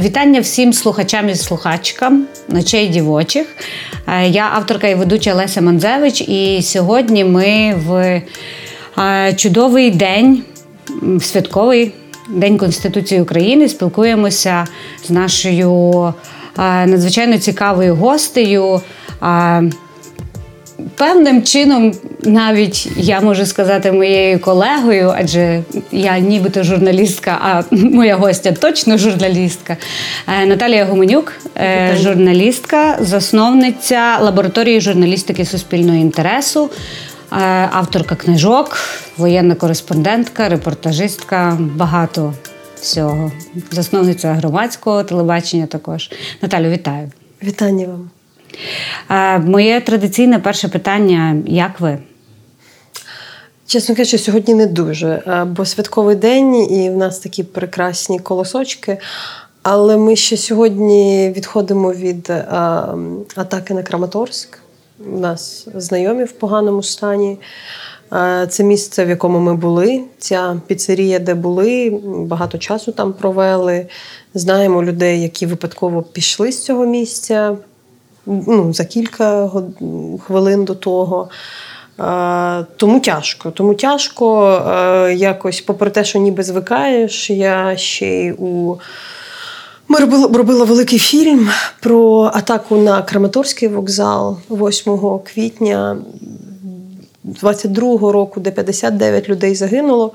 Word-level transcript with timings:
Вітання 0.00 0.40
всім 0.40 0.72
слухачам 0.72 1.28
і 1.28 1.34
слухачкам 1.34 2.26
ночей 2.48 2.88
дівочих. 2.88 3.46
Е, 4.08 4.28
я 4.28 4.50
авторка 4.52 4.88
і 4.88 4.94
ведуча 4.94 5.34
Леся 5.34 5.60
Манзевич, 5.60 6.20
і 6.20 6.62
сьогодні 6.62 7.24
ми 7.24 7.74
в 7.86 8.22
е, 8.98 9.34
чудовий 9.34 9.90
день, 9.90 10.42
святковий 11.20 11.92
день 12.28 12.58
Конституції 12.58 13.20
України, 13.20 13.68
спілкуємося 13.68 14.66
з 15.04 15.10
нашою 15.10 16.04
е, 16.58 16.86
надзвичайно 16.86 17.38
цікавою 17.38 17.96
гостею. 17.96 18.80
Певним 20.96 21.42
чином, 21.42 21.94
навіть 22.22 22.88
я 22.96 23.20
можу 23.20 23.46
сказати 23.46 23.92
моєю 23.92 24.40
колегою, 24.40 25.14
адже 25.16 25.62
я 25.92 26.18
нібито 26.18 26.62
журналістка, 26.62 27.38
а 27.40 27.62
моя 27.70 28.16
гостя 28.16 28.52
точно 28.52 28.98
журналістка. 28.98 29.76
Е, 30.42 30.46
Наталія 30.46 30.84
Гуменюк, 30.84 31.32
е, 31.56 31.96
журналістка, 32.00 32.96
засновниця 33.00 34.18
лабораторії 34.20 34.80
журналістики 34.80 35.44
суспільного 35.44 35.98
інтересу, 35.98 36.70
е, 37.32 37.36
авторка 37.72 38.14
книжок, 38.14 38.78
воєнна 39.16 39.54
кореспондентка, 39.54 40.48
репортажистка, 40.48 41.58
багато 41.60 42.34
всього. 42.80 43.32
Засновниця 43.70 44.32
громадського 44.32 45.04
телебачення. 45.04 45.66
Також 45.66 46.10
Наталю, 46.42 46.70
вітаю! 46.70 47.10
Вітання 47.42 47.86
вам. 47.86 48.10
Моє 49.40 49.80
традиційне 49.80 50.38
перше 50.38 50.68
питання: 50.68 51.36
як 51.46 51.80
ви? 51.80 51.98
Чесно 53.66 53.94
кажучи, 53.94 54.18
сьогодні 54.18 54.54
не 54.54 54.66
дуже, 54.66 55.22
бо 55.56 55.64
святковий 55.64 56.16
день, 56.16 56.72
і 56.72 56.90
в 56.90 56.96
нас 56.96 57.18
такі 57.18 57.42
прекрасні 57.42 58.18
колосочки. 58.18 58.98
Але 59.62 59.96
ми 59.96 60.16
ще 60.16 60.36
сьогодні 60.36 61.32
відходимо 61.36 61.92
від 61.92 62.30
а, 62.30 62.94
атаки 63.36 63.74
на 63.74 63.82
Краматорськ. 63.82 64.58
У 65.14 65.18
нас 65.18 65.68
знайомі 65.74 66.24
в 66.24 66.32
поганому 66.32 66.82
стані. 66.82 67.38
Це 68.48 68.64
місце, 68.64 69.04
в 69.04 69.08
якому 69.08 69.38
ми 69.38 69.54
були. 69.54 70.00
Ця 70.18 70.60
піцерія, 70.66 71.18
де 71.18 71.34
були, 71.34 72.00
багато 72.04 72.58
часу 72.58 72.92
там 72.92 73.12
провели. 73.12 73.86
Знаємо 74.34 74.82
людей, 74.82 75.22
які 75.22 75.46
випадково 75.46 76.02
пішли 76.02 76.52
з 76.52 76.64
цього 76.64 76.86
місця 76.86 77.56
ну, 78.26 78.72
за 78.72 78.84
кілька 78.84 79.50
хвилин 80.26 80.64
до 80.64 80.74
того. 80.74 81.28
Тому 82.76 83.00
тяжко. 83.00 83.50
Тому 83.50 83.74
тяжко 83.74 84.60
якось, 85.16 85.60
попри 85.60 85.90
те, 85.90 86.04
що 86.04 86.18
ніби 86.18 86.42
звикаєш, 86.42 87.30
я 87.30 87.76
ще 87.76 88.06
й 88.06 88.30
у. 88.38 88.76
Ми 89.88 89.98
робили, 89.98 90.38
робили 90.38 90.64
великий 90.64 90.98
фільм 90.98 91.48
про 91.80 92.30
атаку 92.34 92.76
на 92.76 93.02
Краматорський 93.02 93.68
вокзал 93.68 94.38
8 94.50 94.98
квітня 95.18 95.96
22-го 97.42 98.12
року, 98.12 98.40
де 98.40 98.50
59 98.50 99.28
людей 99.28 99.54
загинуло. 99.54 100.12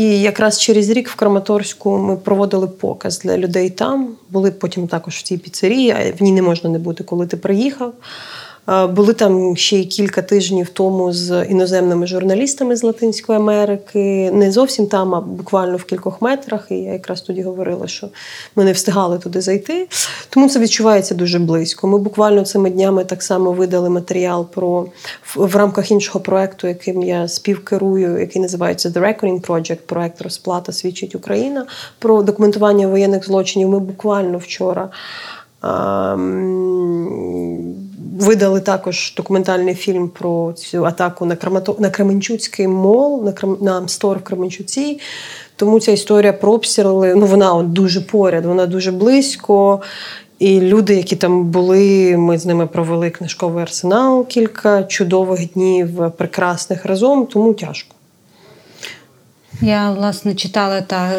І 0.00 0.20
якраз 0.20 0.60
через 0.60 0.90
рік 0.90 1.08
в 1.08 1.14
Краматорську 1.14 1.98
ми 1.98 2.16
проводили 2.16 2.66
показ 2.66 3.18
для 3.18 3.38
людей 3.38 3.70
там. 3.70 4.08
Були 4.30 4.50
потім 4.50 4.88
також 4.88 5.16
в 5.16 5.22
цій 5.22 5.38
піцерії, 5.38 5.90
а 5.90 6.12
в 6.18 6.22
ній 6.22 6.32
не 6.32 6.42
можна 6.42 6.70
не 6.70 6.78
бути, 6.78 7.04
коли 7.04 7.26
ти 7.26 7.36
приїхав. 7.36 7.92
Були 8.70 9.12
там 9.14 9.56
ще 9.56 9.76
й 9.76 9.84
кілька 9.84 10.22
тижнів 10.22 10.68
тому 10.68 11.12
з 11.12 11.44
іноземними 11.44 12.06
журналістами 12.06 12.76
з 12.76 12.82
Латинської 12.82 13.38
Америки. 13.38 14.30
Не 14.32 14.52
зовсім 14.52 14.86
там, 14.86 15.14
а 15.14 15.20
буквально 15.20 15.76
в 15.76 15.84
кількох 15.84 16.22
метрах. 16.22 16.66
І 16.70 16.74
я 16.74 16.92
якраз 16.92 17.20
тоді 17.20 17.42
говорила, 17.42 17.86
що 17.86 18.08
ми 18.56 18.64
не 18.64 18.72
встигали 18.72 19.18
туди 19.18 19.40
зайти. 19.40 19.88
Тому 20.28 20.48
це 20.48 20.58
відчувається 20.58 21.14
дуже 21.14 21.38
близько. 21.38 21.88
Ми 21.88 21.98
буквально 21.98 22.44
цими 22.44 22.70
днями 22.70 23.04
так 23.04 23.22
само 23.22 23.52
видали 23.52 23.90
матеріал 23.90 24.46
про 24.46 24.86
в 25.36 25.56
рамках 25.56 25.90
іншого 25.90 26.20
проекту, 26.20 26.68
яким 26.68 27.02
я 27.02 27.28
співкерую, 27.28 28.20
який 28.20 28.42
називається 28.42 28.88
The 28.88 29.00
Reckoning 29.00 29.46
Project, 29.46 29.78
проект 29.86 30.22
розплата 30.22 30.72
свідчить 30.72 31.14
Україна 31.14 31.66
про 31.98 32.22
документування 32.22 32.88
воєнних 32.88 33.26
злочинів. 33.26 33.68
Ми 33.68 33.78
буквально 33.78 34.38
вчора. 34.38 34.90
Видали 38.20 38.60
також 38.60 39.14
документальний 39.16 39.74
фільм 39.74 40.08
про 40.08 40.52
цю 40.52 40.84
атаку 40.84 41.24
на 41.24 41.36
Крамато... 41.36 41.76
на 41.78 41.90
Кременчуцький 41.90 42.68
мол, 42.68 43.24
на 43.24 43.32
Крам... 43.32 43.56
на 43.60 43.78
Амстор 43.78 44.18
в 44.18 44.22
Кременчуці. 44.22 45.00
Тому 45.56 45.80
ця 45.80 45.92
історія 45.92 46.32
про 46.32 46.52
обстріли, 46.52 47.14
ну 47.14 47.26
вона 47.26 47.54
от 47.54 47.72
дуже 47.72 48.00
поряд, 48.00 48.46
вона 48.46 48.66
дуже 48.66 48.92
близько. 48.92 49.80
І 50.38 50.60
люди, 50.60 50.94
які 50.94 51.16
там 51.16 51.44
були, 51.44 52.16
ми 52.16 52.38
з 52.38 52.46
ними 52.46 52.66
провели 52.66 53.10
книжковий 53.10 53.62
арсенал 53.62 54.26
кілька 54.26 54.82
чудових 54.82 55.52
днів, 55.52 56.12
прекрасних 56.16 56.86
разом, 56.86 57.26
тому 57.26 57.54
тяжко. 57.54 57.94
Я 59.60 59.90
власне 59.90 60.34
читала, 60.34 60.80
та, 60.80 61.10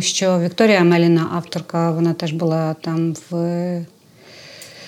що 0.00 0.38
Вікторія 0.38 0.84
Меліна, 0.84 1.30
авторка, 1.34 1.90
вона 1.90 2.12
теж 2.12 2.32
була 2.32 2.74
там 2.80 3.14
в. 3.30 3.36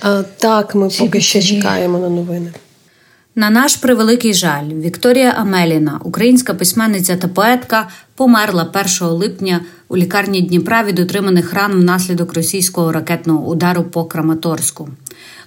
А, 0.02 0.22
Так, 0.22 0.74
ми 0.74 0.88
поки 0.98 1.20
ще 1.20 1.42
чекаємо 1.42 1.98
на 1.98 2.08
новини. 2.08 2.52
На 3.34 3.50
наш 3.50 3.76
превеликий 3.76 4.34
жаль, 4.34 4.68
Вікторія 4.68 5.30
Амеліна, 5.30 6.00
українська 6.04 6.54
письменниця 6.54 7.16
та 7.16 7.28
поетка, 7.28 7.88
померла 8.14 8.70
1 9.00 9.08
липня 9.08 9.60
у 9.88 9.96
лікарні 9.96 10.42
Дніпра 10.42 10.82
від 10.82 10.98
отриманих 10.98 11.54
ран 11.54 11.72
внаслідок 11.72 12.34
російського 12.34 12.92
ракетного 12.92 13.48
удару 13.48 13.84
по 13.84 14.04
Краматорську. 14.04 14.88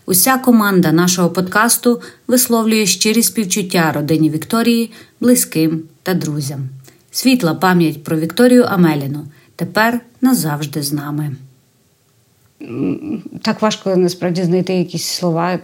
Уся 0.06 0.38
команда 0.38 0.92
нашого 0.92 1.30
подкасту 1.30 2.02
висловлює 2.28 2.86
щирі 2.86 3.24
співчуття 3.24 3.92
родині 3.96 4.30
Вікторії, 4.30 4.92
близьким 5.20 5.84
та 6.04 6.14
друзям. 6.14 6.70
Світла 7.12 7.54
пам'ять 7.54 8.04
про 8.04 8.18
Вікторію 8.18 8.64
Амеліну 8.64 9.26
тепер 9.56 10.00
назавжди 10.22 10.82
з 10.82 10.94
нами. 10.94 11.36
Так 13.42 13.62
важко 13.62 13.96
насправді 13.96 14.44
знайти 14.44 14.74
якісь 14.74 15.08
слова. 15.08 15.60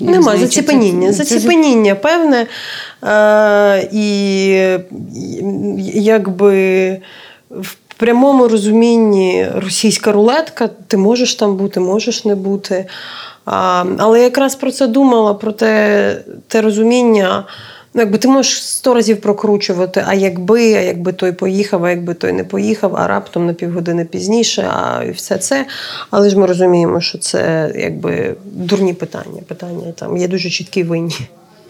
Нема 0.00 0.36
заціпеніння. 0.36 1.12
Це... 1.12 1.12
Заціпеніння 1.12 1.94
певне. 1.94 2.46
Е, 3.04 3.88
І 3.92 4.78
якби 5.94 6.90
в 7.50 7.74
прямому 7.96 8.48
розумінні 8.48 9.48
російська 9.54 10.12
рулетка, 10.12 10.70
ти 10.86 10.96
можеш 10.96 11.34
там 11.34 11.56
бути, 11.56 11.80
можеш 11.80 12.24
не 12.24 12.34
бути. 12.34 12.86
А, 13.44 13.84
Але 13.98 14.22
якраз 14.22 14.54
про 14.54 14.70
це 14.70 14.86
думала, 14.86 15.34
про 15.34 15.52
те, 15.52 16.16
те 16.48 16.62
розуміння. 16.62 17.44
Ну, 17.96 18.02
якби 18.02 18.18
ти 18.18 18.28
можеш 18.28 18.62
сто 18.66 18.94
разів 18.94 19.20
прокручувати, 19.20 20.04
а 20.06 20.14
якби, 20.14 20.74
а 20.74 20.80
якби 20.80 21.12
той 21.12 21.32
поїхав, 21.32 21.84
а 21.84 21.90
якби 21.90 22.14
той 22.14 22.32
не 22.32 22.44
поїхав, 22.44 22.96
а 22.96 23.06
раптом 23.06 23.46
на 23.46 23.52
півгодини 23.52 24.04
пізніше, 24.04 24.70
а 24.74 25.04
і 25.04 25.10
все 25.10 25.38
це. 25.38 25.66
Але 26.10 26.30
ж 26.30 26.38
ми 26.38 26.46
розуміємо, 26.46 27.00
що 27.00 27.18
це 27.18 27.72
якби 27.76 28.34
дурні 28.44 28.94
питання. 28.94 29.42
Питання 29.46 29.92
там 29.92 30.16
є 30.16 30.28
дуже 30.28 30.50
чіткі 30.50 30.82
винні. 30.82 31.16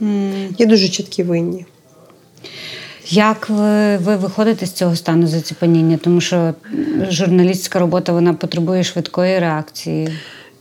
Mm. 0.03 0.55
Є 0.59 0.67
дуже 0.67 0.89
чіткі 0.89 1.23
винні. 1.23 1.67
Як 3.09 3.49
ви 3.49 3.97
ви 3.97 4.17
виходите 4.17 4.67
з 4.67 4.73
цього 4.73 4.97
стану 4.97 5.27
заціпаніння? 5.27 5.97
Тому 5.97 6.21
що 6.21 6.55
журналістська 7.11 7.79
робота 7.79 8.13
вона 8.13 8.34
потребує 8.34 8.84
швидкої 8.84 9.39
реакції. 9.39 10.09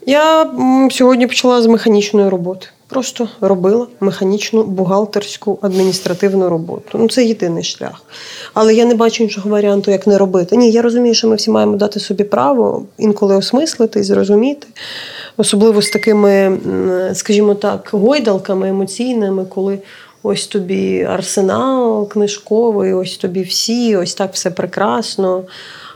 Я 0.05 0.51
сьогодні 0.91 1.27
почала 1.27 1.61
з 1.61 1.67
механічної 1.67 2.29
роботи. 2.29 2.67
Просто 2.93 3.29
робила 3.41 3.87
механічну 3.99 4.63
бухгалтерську 4.63 5.59
адміністративну 5.61 6.49
роботу. 6.49 6.89
Ну 6.93 7.09
це 7.09 7.25
єдиний 7.25 7.63
шлях. 7.63 8.01
Але 8.53 8.73
я 8.73 8.85
не 8.85 8.95
бачу 8.95 9.23
іншого 9.23 9.49
варіанту, 9.49 9.91
як 9.91 10.07
не 10.07 10.17
робити. 10.17 10.57
Ні, 10.57 10.71
я 10.71 10.81
розумію, 10.81 11.15
що 11.15 11.27
ми 11.27 11.35
всі 11.35 11.51
маємо 11.51 11.77
дати 11.77 11.99
собі 11.99 12.23
право 12.23 12.85
інколи 12.97 13.35
осмислити 13.35 14.03
зрозуміти. 14.03 14.67
Особливо 15.37 15.81
з 15.81 15.89
такими, 15.89 16.57
скажімо 17.13 17.55
так, 17.55 17.89
гойдалками 17.91 18.69
емоційними, 18.69 19.45
коли 19.45 19.79
ось 20.23 20.47
тобі 20.47 21.03
арсенал 21.03 22.09
книжковий, 22.09 22.93
ось 22.93 23.17
тобі 23.17 23.41
всі, 23.43 23.95
ось 23.95 24.13
так 24.13 24.33
все 24.33 24.51
прекрасно. 24.51 25.43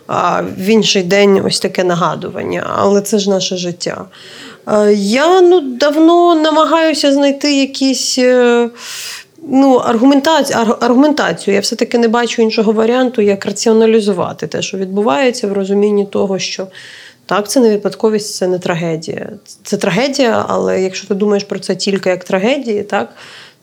А 0.07 0.41
в 0.41 0.65
інший 0.65 1.03
день 1.03 1.41
ось 1.45 1.59
таке 1.59 1.83
нагадування. 1.83 2.73
Але 2.77 3.01
це 3.01 3.19
ж 3.19 3.29
наше 3.29 3.57
життя. 3.57 4.05
Е, 4.67 4.93
я 4.93 5.41
ну, 5.41 5.61
давно 5.61 6.35
намагаюся 6.35 7.13
знайти 7.13 7.59
якісь. 7.59 8.17
Е, 8.17 8.69
ну, 9.49 9.75
аргументацію, 9.75 10.59
аргументацію. 10.59 11.55
Я 11.55 11.61
все-таки 11.61 11.97
не 11.97 12.07
бачу 12.07 12.41
іншого 12.41 12.71
варіанту, 12.71 13.21
як 13.21 13.45
раціоналізувати 13.45 14.47
те, 14.47 14.61
що 14.61 14.77
відбувається, 14.77 15.47
в 15.47 15.53
розумінні 15.53 16.05
того, 16.05 16.39
що 16.39 16.67
так, 17.25 17.49
це 17.49 17.59
не 17.59 17.69
випадковість, 17.69 18.35
це 18.35 18.47
не 18.47 18.59
трагедія. 18.59 19.29
Це 19.63 19.77
трагедія, 19.77 20.45
але 20.47 20.81
якщо 20.81 21.07
ти 21.07 21.15
думаєш 21.15 21.43
про 21.43 21.59
це 21.59 21.75
тільки 21.75 22.09
як 22.09 22.23
трагедії, 22.23 22.83
так, 22.83 23.15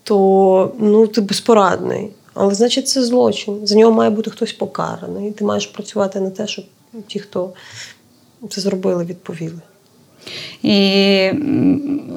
то 0.03 0.73
ну, 0.79 1.07
ти 1.07 1.21
безпорадний. 1.21 2.11
Але 2.35 2.55
значить, 2.55 2.89
це 2.89 3.05
злочин. 3.05 3.67
За 3.67 3.75
нього 3.75 3.93
має 3.93 4.11
бути 4.11 4.31
хтось 4.31 4.53
покараний. 4.53 5.29
І 5.29 5.33
ти 5.33 5.45
маєш 5.45 5.67
працювати 5.67 6.21
на 6.21 6.31
те, 6.31 6.47
щоб 6.47 6.65
ті, 7.07 7.19
хто 7.19 7.53
це 8.51 8.61
зробили, 8.61 9.05
відповіли. 9.05 9.61
І, 10.63 11.31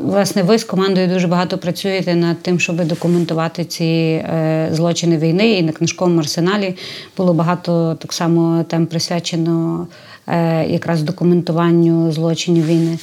власне, 0.03 0.43
ви 0.43 0.57
з 0.57 0.63
командою 0.63 1.07
дуже 1.07 1.27
багато 1.27 1.57
працюєте 1.57 2.15
над 2.15 2.41
тим, 2.41 2.59
щоб 2.59 2.85
документувати 2.85 3.65
ці 3.65 3.83
е, 3.83 4.69
злочини 4.71 5.17
війни. 5.17 5.51
І 5.51 5.63
на 5.63 5.71
книжковому 5.71 6.19
арсеналі 6.19 6.75
було 7.17 7.33
багато 7.33 7.97
так 7.99 8.13
само 8.13 8.65
тем 8.69 8.85
присвячено 8.85 9.87
е, 10.27 10.65
якраз 10.65 11.01
документуванню 11.01 12.11
злочинів 12.11 12.65
війни. 12.65 12.97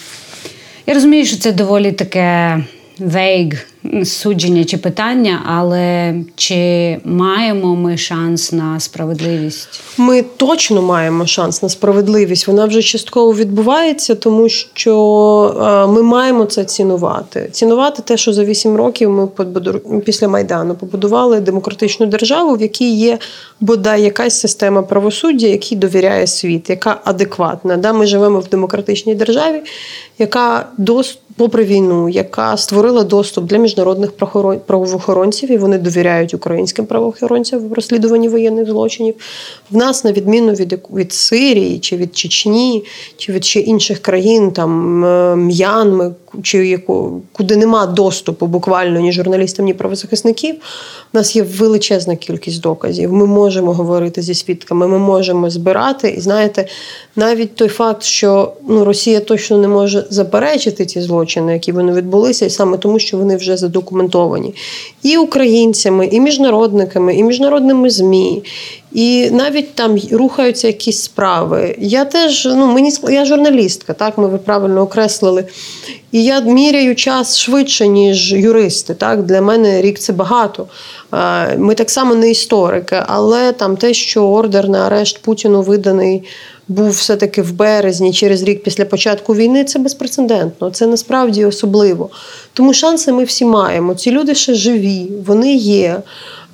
Я 0.87 0.95
розумію, 0.95 1.25
що 1.25 1.37
це 1.37 1.53
доволі 1.53 1.93
таке 1.93 2.59
вейг 2.99 3.74
судження 4.05 4.65
чи 4.65 4.77
питання, 4.77 5.43
але 5.47 6.15
чи 6.37 6.97
маємо 7.05 7.77
ми 7.77 7.97
шанс 7.97 8.53
на 8.53 8.81
справедливість? 8.81 9.81
Ми 9.99 10.23
точно 10.23 10.83
маємо 10.83 11.27
шанс 11.27 11.63
на 11.63 11.69
справедливість. 11.69 12.47
Вона 12.47 12.67
вже 12.67 12.83
частково 12.83 13.35
відбувається, 13.35 14.15
тому 14.15 14.49
що 14.49 14.95
е, 15.61 15.87
ми 15.87 16.03
маємо 16.03 16.45
це 16.45 16.65
цінувати. 16.65 17.49
Цінувати 17.53 18.03
те, 18.03 18.17
що 18.17 18.33
за 18.33 18.45
вісім 18.45 18.77
років 18.77 19.11
ми 19.11 19.29
після 20.01 20.29
майдану 20.29 20.75
побудували 20.75 21.41
демократичну 21.41 22.07
державу, 22.07 22.55
в 22.55 22.63
якій 22.63 22.95
є 22.95 23.19
бодай 23.61 24.03
якась 24.03 24.41
система 24.41 24.83
правосуддя, 24.83 25.47
якій 25.47 25.77
довіряє 25.77 26.27
світ, 26.27 26.71
яка 26.71 27.01
адекватна. 27.05 27.77
Да, 27.77 27.93
Ми 27.93 28.07
живемо 28.07 28.41
в 28.41 28.49
демократичній 28.49 29.15
державі, 29.15 29.63
яка 30.19 30.67
дос, 30.79 31.19
попри 31.37 31.65
війну, 31.65 32.09
яка 32.09 32.57
створила 32.57 33.05
доступ 33.05 33.45
для 33.45 33.57
міжнародних 33.57 33.74
правоохоронців, 34.67 35.51
і 35.51 35.57
вони 35.57 35.79
довіряють 35.79 36.35
українським 36.35 36.87
правоохоронцям 36.87 37.69
в 37.69 37.73
розслідуванні 37.73 38.29
воєнних 38.29 38.67
злочинів. 38.67 39.15
В 39.71 39.77
нас, 39.77 40.05
на 40.05 40.13
відміну 40.13 40.53
від 40.53 40.79
від 40.95 41.13
Сирії, 41.13 41.79
чи 41.79 41.97
від 41.97 42.17
Чечні, 42.17 42.85
чи 43.17 43.33
від 43.33 43.45
ще 43.45 43.61
інших 43.61 43.99
країн, 43.99 44.51
там 44.51 45.05
е, 45.05 45.37
М'янми, 45.37 46.15
чи 46.43 46.69
яку, 46.69 47.23
куди 47.33 47.57
нема 47.57 47.87
доступу 47.87 48.47
буквально 48.47 49.01
ні 49.01 49.13
журналістам, 49.13 49.65
ні 49.65 49.75
правозахисників. 49.75 50.55
У 51.15 51.17
нас 51.19 51.37
є 51.37 51.43
величезна 51.43 52.17
кількість 52.17 52.61
доказів. 52.61 53.13
Ми 53.13 53.27
можемо 53.27 53.73
говорити 53.73 54.23
зі 54.23 54.35
свідками, 54.35 54.89
ми 54.89 54.99
можемо 54.99 55.51
збирати. 55.51 56.09
І 56.09 56.21
знаєте, 56.21 56.67
навіть 57.17 57.55
той 57.55 57.69
факт, 57.69 58.03
що 58.03 58.53
ну, 58.69 58.85
Росія 58.85 59.21
точно 59.21 59.59
не 59.59 59.69
може 59.69 60.07
заперечити 60.11 60.87
ці 60.87 61.01
злочини, 61.01 61.53
які 61.53 61.73
вони 61.73 61.93
відбулися, 61.93 62.47
і 62.47 62.51
саме 62.51 62.79
тому, 62.79 62.99
що 62.99 63.19
вони 63.19 63.37
вже 63.37 63.57
задокументовані 63.65 64.55
і 65.03 65.17
українцями, 65.17 66.07
і 66.07 66.21
міжнародниками, 66.21 67.17
і 67.17 67.23
міжнародними 67.23 67.91
змі. 67.91 68.43
І 68.95 69.31
навіть 69.31 69.75
там 69.75 69.99
рухаються 70.13 70.67
якісь 70.67 71.03
справи. 71.03 71.77
Я 71.79 72.05
теж 72.05 72.45
ну 72.45 72.67
мені 72.67 72.93
я 73.11 73.25
журналістка, 73.25 73.93
так 73.93 74.19
ми 74.19 74.29
ви 74.29 74.39
правильно 74.39 74.81
окреслили. 74.83 75.45
І 76.13 76.25
я 76.25 76.41
міряю 76.41 76.95
час 76.95 77.39
швидше, 77.39 77.89
ніж 77.89 78.33
юристи. 78.33 78.95
Так 78.95 79.23
Для 79.23 79.41
мене 79.41 79.83
рік 79.83 79.99
це 79.99 80.13
багато. 80.13 80.67
Ми 81.57 81.75
так 81.75 81.91
само 81.91 82.15
не 82.15 82.31
історики, 82.31 83.03
але 83.07 83.53
там 83.53 83.77
те, 83.77 83.95
що 83.95 84.29
ордер 84.29 84.69
на 84.69 84.87
арешт 84.87 85.23
Путіну 85.23 85.63
виданий. 85.63 86.23
Був 86.69 86.91
все-таки 86.91 87.43
в 87.43 87.53
березні, 87.53 88.13
через 88.13 88.43
рік 88.43 88.63
після 88.63 88.85
початку 88.85 89.35
війни, 89.35 89.65
це 89.65 89.79
безпрецедентно. 89.79 90.71
Це 90.71 90.87
насправді 90.87 91.45
особливо. 91.45 92.11
Тому 92.53 92.75
шанси 92.75 93.13
ми 93.13 93.25
всі 93.25 93.45
маємо. 93.45 93.95
Ці 93.95 94.11
люди 94.11 94.35
ще 94.35 94.55
живі, 94.55 95.07
вони 95.27 95.55
є. 95.55 96.03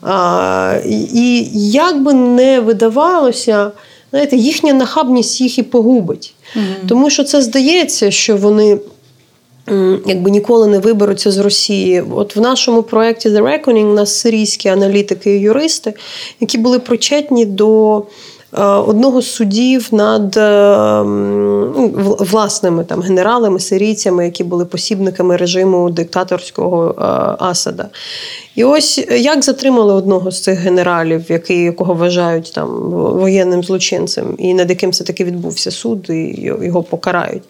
А, 0.03 0.81
І 0.87 1.49
як 1.71 2.03
би 2.03 2.13
не 2.13 2.61
видавалося, 2.61 3.73
знаєте, 4.11 4.37
їхня 4.37 4.73
нахабність 4.73 5.41
їх 5.41 5.59
і 5.59 5.63
погубить. 5.63 6.35
Угу. 6.57 6.65
Тому 6.89 7.11
що 7.11 7.25
це 7.25 7.43
здається, 7.43 8.11
що 8.11 8.37
вони 8.37 8.79
якби 10.07 10.31
ніколи 10.31 10.67
не 10.67 10.79
виберуться 10.79 11.31
з 11.31 11.39
Росії. 11.39 12.05
От 12.15 12.37
в 12.37 12.41
нашому 12.41 12.83
проєкті 12.83 13.29
The 13.29 13.43
Reckoning 13.43 13.85
у 13.85 13.95
нас 13.95 14.17
сирійські 14.17 14.69
аналітики 14.69 15.37
і 15.37 15.41
юристи, 15.41 15.95
які 16.41 16.59
були 16.59 16.79
причетні 16.79 17.47
до. 17.47 18.03
Е, 18.59 18.63
одного 18.63 19.23
з 19.23 19.31
судів 19.31 19.89
над 19.93 20.37
е, 20.37 21.03
ну, 21.05 22.17
власними 22.21 22.85
там 22.85 23.03
генералами, 23.03 23.61
сирійцями, 23.61 24.25
які 24.25 24.45
були 24.45 24.65
посібниками 24.65 25.37
режиму 25.37 25.91
диктаторського 25.91 26.95
е, 26.99 27.03
Асада. 27.45 27.89
І 28.55 28.65
ось 28.65 28.99
як 29.11 29.45
затримали 29.45 29.95
одного 29.95 30.31
з 30.31 30.43
цих 30.43 30.59
генералів, 30.59 31.25
який, 31.29 31.63
якого 31.63 31.95
вважають 31.95 32.53
там 32.55 32.69
воєнним 32.91 33.65
злочинцем, 33.65 34.35
і 34.39 34.55
над 34.55 34.71
яким 34.71 34.91
все 34.91 35.05
таки 35.05 35.25
відбувся 35.25 35.71
суд, 35.71 36.07
і 36.11 36.53
його 36.63 36.83
покарають. 36.83 37.43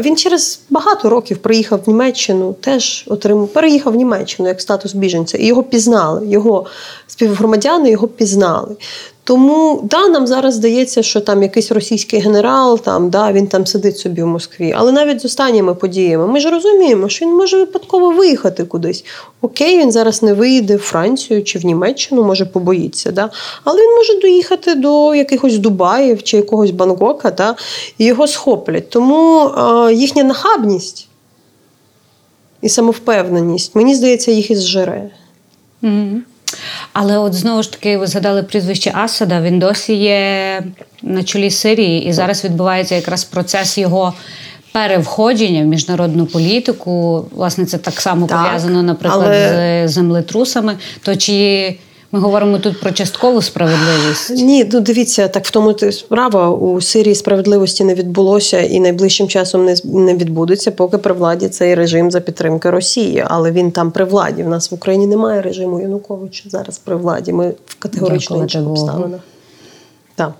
Він 0.00 0.16
через 0.16 0.60
багато 0.70 1.08
років 1.08 1.38
приїхав 1.38 1.80
в 1.86 1.88
Німеччину, 1.88 2.52
теж 2.52 3.04
отримав, 3.08 3.48
переїхав 3.48 3.92
в 3.92 3.96
Німеччину 3.96 4.48
як 4.48 4.60
статус 4.60 4.94
біженця, 4.94 5.38
і 5.38 5.46
його 5.46 5.62
пізнали. 5.62 6.26
Його 6.26 6.66
співгромадяни 7.06 7.90
його 7.90 8.08
пізнали. 8.08 8.76
Тому 9.26 9.80
да, 9.82 10.08
нам 10.08 10.26
зараз 10.26 10.54
здається, 10.54 11.02
що 11.02 11.20
там 11.20 11.42
якийсь 11.42 11.72
російський 11.72 12.20
генерал, 12.20 12.80
там 12.80 13.10
да, 13.10 13.32
він 13.32 13.46
там 13.46 13.66
сидить 13.66 13.98
собі 13.98 14.22
в 14.22 14.26
Москві. 14.26 14.74
Але 14.76 14.92
навіть 14.92 15.20
з 15.20 15.24
останніми 15.24 15.74
подіями 15.74 16.26
ми 16.26 16.40
ж 16.40 16.50
розуміємо, 16.50 17.08
що 17.08 17.26
він 17.26 17.34
може 17.34 17.58
випадково 17.58 18.10
виїхати 18.10 18.64
кудись. 18.64 19.04
Окей, 19.40 19.78
він 19.78 19.92
зараз 19.92 20.22
не 20.22 20.34
виїде 20.34 20.76
в 20.76 20.78
Францію 20.78 21.44
чи 21.44 21.58
в 21.58 21.64
Німеччину, 21.64 22.24
може 22.24 22.44
побоїться. 22.44 23.12
Да? 23.12 23.30
Але 23.64 23.80
він 23.80 23.96
може 23.96 24.20
доїхати 24.20 24.74
до 24.74 25.14
якихось 25.14 25.58
Дубаїв 25.58 26.22
чи 26.22 26.36
якогось 26.36 26.70
Бангока, 26.70 27.30
да? 27.30 27.56
і 27.98 28.04
його 28.04 28.26
схоплять. 28.26 28.90
Тому 28.90 29.38
а, 29.38 29.90
їхня 29.90 30.24
нахабність 30.24 31.08
і 32.62 32.68
самовпевненість, 32.68 33.74
мені 33.74 33.94
здається, 33.94 34.30
їх 34.30 34.50
і 34.50 34.56
зжере. 34.56 35.10
Mm-hmm. 35.82 36.20
Але 36.92 37.18
от 37.18 37.34
знову 37.34 37.62
ж 37.62 37.72
таки, 37.72 37.98
ви 37.98 38.06
згадали 38.06 38.42
прізвище 38.42 38.92
Асада, 38.94 39.40
він 39.40 39.58
досі 39.58 39.94
є 39.94 40.62
на 41.02 41.22
чолі 41.22 41.50
Сирії, 41.50 42.04
і 42.04 42.12
зараз 42.12 42.44
відбувається 42.44 42.94
якраз 42.94 43.24
процес 43.24 43.78
його 43.78 44.14
перевходження 44.72 45.62
в 45.62 45.64
міжнародну 45.64 46.26
політику. 46.26 47.24
Власне, 47.32 47.66
це 47.66 47.78
так 47.78 48.00
само 48.00 48.26
так, 48.26 48.44
пов'язано, 48.44 48.82
наприклад, 48.82 49.26
але... 49.26 49.88
з 49.88 49.92
землетрусами. 49.92 50.76
То 51.02 51.16
чи 51.16 51.78
ми 52.12 52.20
говоримо 52.20 52.58
тут 52.58 52.80
про 52.80 52.90
часткову 52.90 53.42
справедливість. 53.42 54.30
Ні, 54.30 54.68
ну 54.72 54.80
дивіться, 54.80 55.28
так 55.28 55.46
в 55.46 55.50
тому 55.50 55.78
справа 55.90 56.50
у 56.50 56.80
Сирії 56.80 57.14
справедливості 57.14 57.84
не 57.84 57.94
відбулося 57.94 58.60
і 58.60 58.80
найближчим 58.80 59.28
часом 59.28 59.64
не 59.64 59.76
не 59.84 60.16
відбудеться, 60.16 60.70
поки 60.70 60.98
при 60.98 61.14
владі 61.14 61.48
цей 61.48 61.74
режим 61.74 62.10
за 62.10 62.20
підтримки 62.20 62.70
Росії. 62.70 63.24
Але 63.26 63.52
він 63.52 63.70
там 63.70 63.90
при 63.90 64.04
владі. 64.04 64.44
У 64.44 64.48
нас 64.48 64.70
в 64.70 64.74
Україні 64.74 65.06
немає 65.06 65.42
режиму 65.42 65.80
Януковича 65.80 66.44
зараз 66.50 66.78
при 66.78 66.96
владі. 66.96 67.32
Ми 67.32 67.54
в 67.66 67.74
категорично 67.78 68.42
інших 68.42 68.66
обставинах. 68.66 69.20
Так. 70.14 70.32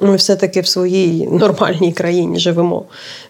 Ми 0.00 0.16
все-таки 0.16 0.60
в 0.60 0.66
своїй 0.66 1.26
нормальній 1.26 1.92
країні 1.92 2.38
живемо. 2.38 2.84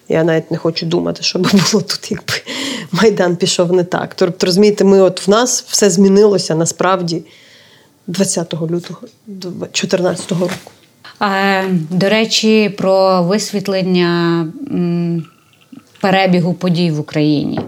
Я 0.09 0.23
навіть 0.23 0.51
не 0.51 0.57
хочу 0.57 0.85
думати, 0.85 1.23
що 1.23 1.39
би 1.39 1.49
було 1.51 1.83
тут, 1.83 2.11
якби 2.11 2.33
Майдан 2.91 3.35
пішов 3.35 3.71
не 3.73 3.83
так. 3.83 4.15
Тобто, 4.15 4.45
розумієте, 4.45 4.83
ми 4.83 5.01
от 5.01 5.27
в 5.27 5.29
нас 5.29 5.65
все 5.67 5.89
змінилося 5.89 6.55
насправді. 6.55 7.23
20 8.09 8.53
лютого 8.53 8.99
2014 9.27 10.31
року. 10.31 10.71
До 11.89 12.09
речі, 12.09 12.69
про 12.77 13.23
висвітлення 13.23 14.45
перебігу 16.01 16.53
подій 16.53 16.91
в 16.91 16.99
Україні. 16.99 17.59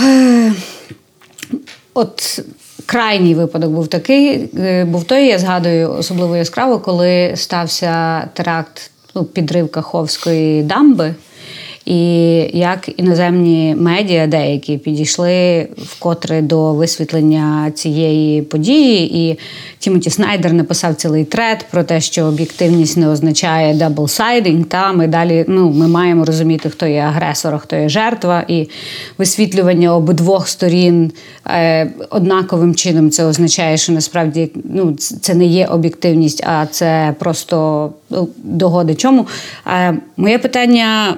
Е, 0.00 0.52
От 1.94 2.40
крайній 2.86 3.34
випадок 3.34 3.70
був 3.70 3.88
такий, 3.88 4.50
е, 4.58 4.84
був 4.84 5.04
той, 5.04 5.26
я 5.26 5.38
згадую 5.38 5.92
особливо 5.92 6.36
яскраво, 6.36 6.78
коли 6.78 7.32
стався 7.36 8.20
теракт 8.32 8.90
ну, 9.14 9.24
підрив 9.24 9.70
Каховської 9.70 10.62
дамби. 10.62 11.14
І 11.84 12.00
як 12.58 12.90
іноземні 12.96 13.74
медіа 13.78 14.26
деякі 14.26 14.78
підійшли 14.78 15.68
вкотре 15.76 16.42
до 16.42 16.74
висвітлення 16.74 17.70
цієї 17.74 18.42
події, 18.42 19.18
і 19.18 19.38
Тімоті 19.78 20.10
Снайдер 20.10 20.52
написав 20.52 20.94
цілий 20.94 21.24
thread 21.24 21.66
про 21.70 21.84
те, 21.84 22.00
що 22.00 22.24
об'єктивність 22.24 22.96
не 22.96 23.08
означає 23.08 23.74
double-siding. 23.74 24.64
Та 24.64 24.92
ми 24.92 25.06
далі 25.06 25.44
ну, 25.48 25.70
ми 25.70 25.88
маємо 25.88 26.24
розуміти, 26.24 26.70
хто 26.70 26.86
є 26.86 27.00
агресор, 27.00 27.54
а 27.54 27.58
хто 27.58 27.76
є 27.76 27.88
жертва, 27.88 28.44
і 28.48 28.68
висвітлювання 29.18 29.96
обидвох 29.96 30.48
сторін 30.48 31.12
е, 31.46 31.90
однаковим 32.10 32.74
чином 32.74 33.10
це 33.10 33.24
означає, 33.24 33.76
що 33.76 33.92
насправді 33.92 34.50
ну, 34.74 34.92
це 34.96 35.34
не 35.34 35.46
є 35.46 35.66
об'єктивність, 35.66 36.44
а 36.46 36.66
це 36.66 37.14
просто 37.18 37.90
ну, 38.10 38.28
догоди. 38.36 38.94
Чому? 38.94 39.26
Е, 39.66 39.94
моє 40.16 40.38
питання. 40.38 41.16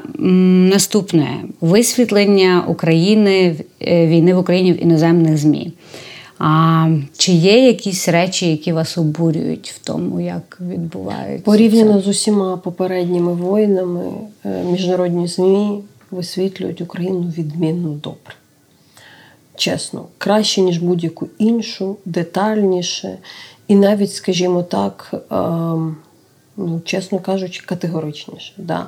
Наступне 0.54 1.44
висвітлення 1.60 2.64
України 2.68 3.56
е, 3.82 4.06
війни 4.06 4.34
в 4.34 4.38
Україні 4.38 4.72
в 4.72 4.82
іноземних 4.82 5.38
ЗМІ. 5.38 5.72
А 6.38 6.88
чи 7.16 7.32
є 7.32 7.66
якісь 7.66 8.08
речі, 8.08 8.50
які 8.50 8.72
вас 8.72 8.98
обурюють 8.98 9.70
в 9.70 9.86
тому, 9.86 10.20
як 10.20 10.58
відбуваються? 10.60 11.44
Порівняно 11.44 12.00
з 12.00 12.08
усіма 12.08 12.56
попередніми 12.56 13.32
воїнами, 13.34 14.02
е, 14.44 14.64
міжнародні 14.64 15.26
ЗМІ 15.26 15.80
висвітлюють 16.10 16.80
Україну 16.80 17.32
відмінно 17.38 17.88
добре. 17.88 18.34
Чесно, 19.56 20.04
краще, 20.18 20.60
ніж 20.60 20.78
будь-яку 20.78 21.28
іншу, 21.38 21.96
детальніше, 22.04 23.18
і 23.68 23.74
навіть, 23.74 24.12
скажімо 24.12 24.62
так, 24.62 25.14
ем, 25.30 25.96
ну, 26.56 26.80
чесно 26.84 27.18
кажучи, 27.18 27.62
категоричніше. 27.66 28.52
Да. 28.56 28.86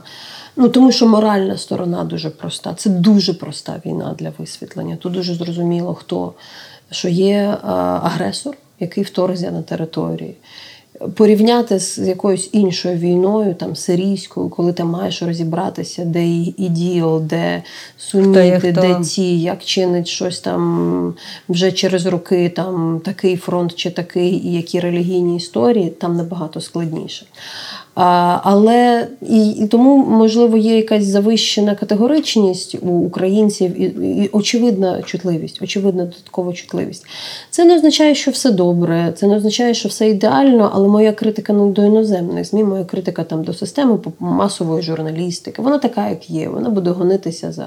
Ну, 0.56 0.68
Тому 0.68 0.92
що 0.92 1.06
моральна 1.06 1.58
сторона 1.58 2.04
дуже 2.04 2.30
проста. 2.30 2.74
Це 2.74 2.90
дуже 2.90 3.34
проста 3.34 3.80
війна 3.86 4.14
для 4.18 4.32
висвітлення. 4.38 4.96
Тут 4.96 5.12
дуже 5.12 5.34
зрозуміло, 5.34 5.94
хто 5.94 6.34
що 6.90 7.08
є 7.08 7.58
агресор, 8.02 8.56
який 8.80 9.04
вторгся 9.04 9.50
на 9.50 9.62
території 9.62 10.36
порівняти 11.14 11.78
з 11.78 11.98
якоюсь 11.98 12.50
іншою 12.52 12.96
війною, 12.96 13.54
там 13.54 13.76
сирійською, 13.76 14.48
коли 14.48 14.72
ти 14.72 14.84
маєш 14.84 15.22
розібратися, 15.22 16.04
де 16.04 16.26
іділ, 16.26 17.20
де 17.20 17.62
суніти, 17.98 18.72
де 18.72 19.00
ті, 19.00 19.40
як 19.40 19.64
чинить 19.64 20.08
щось 20.08 20.40
там 20.40 21.14
вже 21.48 21.72
через 21.72 22.06
роки, 22.06 22.48
там 22.48 23.00
такий 23.04 23.36
фронт 23.36 23.74
чи 23.74 23.90
такий, 23.90 24.32
і 24.32 24.52
які 24.52 24.80
релігійні 24.80 25.36
історії, 25.36 25.90
там 25.90 26.16
набагато 26.16 26.60
складніше. 26.60 27.26
А, 27.96 28.38
Але 28.42 29.08
і, 29.22 29.50
і 29.50 29.66
тому, 29.66 29.96
можливо, 29.96 30.56
є 30.56 30.76
якась 30.76 31.04
завищена 31.04 31.74
категоричність 31.74 32.76
у 32.82 32.88
українців 32.88 33.80
і, 33.80 33.84
і 34.22 34.30
очевидна 34.32 35.02
чутливість, 35.02 35.62
очевидна 35.62 36.04
додаткова 36.04 36.52
чутливість. 36.52 37.06
Це 37.50 37.64
не 37.64 37.76
означає, 37.76 38.14
що 38.14 38.30
все 38.30 38.50
добре, 38.50 39.12
це 39.16 39.26
не 39.26 39.36
означає, 39.36 39.74
що 39.74 39.88
все 39.88 40.08
ідеально, 40.08 40.70
але 40.74 40.88
моя 40.88 41.12
критика 41.12 41.52
не 41.52 41.70
до 41.70 41.84
іноземних 41.84 42.44
ЗМІ, 42.44 42.64
моя 42.64 42.84
критика 42.84 43.24
там 43.24 43.44
до 43.44 43.52
системи 43.54 43.98
масової 44.20 44.82
журналістики. 44.82 45.62
Вона 45.62 45.78
така, 45.78 46.08
як 46.08 46.30
є. 46.30 46.48
Вона 46.48 46.70
буде 46.70 46.90
гонитися 46.90 47.52
за 47.52 47.66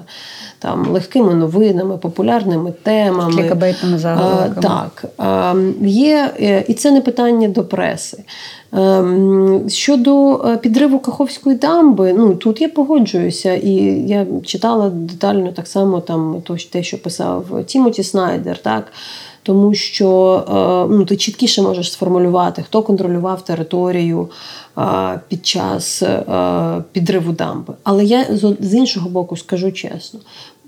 там 0.59 0.87
легкими 0.87 1.33
новинами, 1.33 1.97
популярними 1.97 2.73
темами. 2.83 3.33
Клікабейтними 3.33 3.97
заголовками. 3.97 4.61
Так. 4.61 5.05
А, 5.17 5.55
є, 5.81 6.33
е, 6.39 6.65
І 6.67 6.73
це 6.73 6.91
не 6.91 7.01
питання 7.01 7.47
до 7.47 7.63
преси. 7.63 8.23
Ем, 8.71 9.69
щодо 9.69 10.35
е, 10.35 10.57
підриву 10.57 10.99
Каховської 10.99 11.55
дамби, 11.55 12.13
ну 12.13 12.35
тут 12.35 12.61
я 12.61 12.69
погоджуюся, 12.69 13.53
і 13.53 13.73
я 14.07 14.27
читала 14.45 14.89
детально 14.89 15.51
так 15.51 15.67
само 15.67 16.01
там 16.01 16.43
те, 16.71 16.83
що 16.83 17.01
писав 17.01 17.63
Тімоті 17.65 18.03
Снайдер, 18.03 18.57
так. 18.57 18.91
Тому 19.43 19.73
що 19.73 20.43
е, 20.89 20.93
ну, 20.95 21.05
ти 21.05 21.17
чіткіше 21.17 21.61
можеш 21.61 21.91
сформулювати, 21.91 22.63
хто 22.63 22.83
контролював 22.83 23.45
територію 23.45 24.29
е, 24.77 25.19
під 25.27 25.45
час 25.45 26.03
підриву 26.91 27.31
дамби. 27.31 27.73
Але 27.83 28.05
я 28.05 28.25
з 28.59 28.73
іншого 28.73 29.09
боку 29.09 29.37
скажу 29.37 29.71
чесно, 29.71 30.19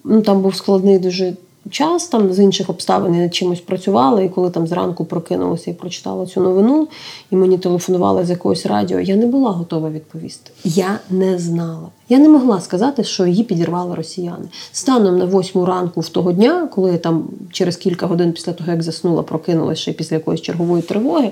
ну 0.04 0.22
там 0.22 0.42
був 0.42 0.56
складний 0.56 1.00
дуже 1.00 1.34
час 1.70 2.08
там 2.08 2.34
з 2.34 2.40
інших 2.40 2.70
обставин 2.70 3.16
я 3.16 3.22
над 3.22 3.36
чимось 3.36 3.60
працювала, 3.60 4.22
і 4.22 4.30
коли 4.30 4.50
там 4.50 4.68
зранку 4.68 5.06
прокинулася 5.06 5.72
і 5.72 5.74
прочитала 5.74 6.26
цю 6.26 6.42
новину, 6.42 6.88
і 7.32 7.36
мені 7.36 7.58
телефонували 7.58 8.26
з 8.26 8.30
якогось 8.30 8.66
радіо, 8.66 9.00
я 9.00 9.16
не 9.16 9.26
була 9.26 9.52
готова 9.52 9.90
відповісти. 9.90 10.52
Я 10.64 11.00
не 11.10 11.40
знала. 11.40 11.88
Я 12.12 12.20
не 12.20 12.30
могла 12.30 12.62
сказати, 12.62 13.04
що 13.04 13.26
її 13.26 13.44
підірвали 13.44 13.96
росіяни. 13.96 14.46
Станом 14.72 15.18
на 15.18 15.26
восьму 15.26 15.66
ранку 15.66 16.02
в 16.02 16.10
того 16.10 16.32
дня, 16.32 16.68
коли 16.72 16.92
я 16.92 16.98
там 16.98 17.24
через 17.52 17.78
кілька 17.78 18.06
годин 18.06 18.32
після 18.32 18.54
того, 18.54 18.72
як 18.72 18.84
заснула, 18.84 19.24
прокинулася 19.24 19.82
ще 19.82 19.92
після 19.92 20.16
якоїсь 20.16 20.42
чергової 20.42 20.84
тривоги, 20.84 21.32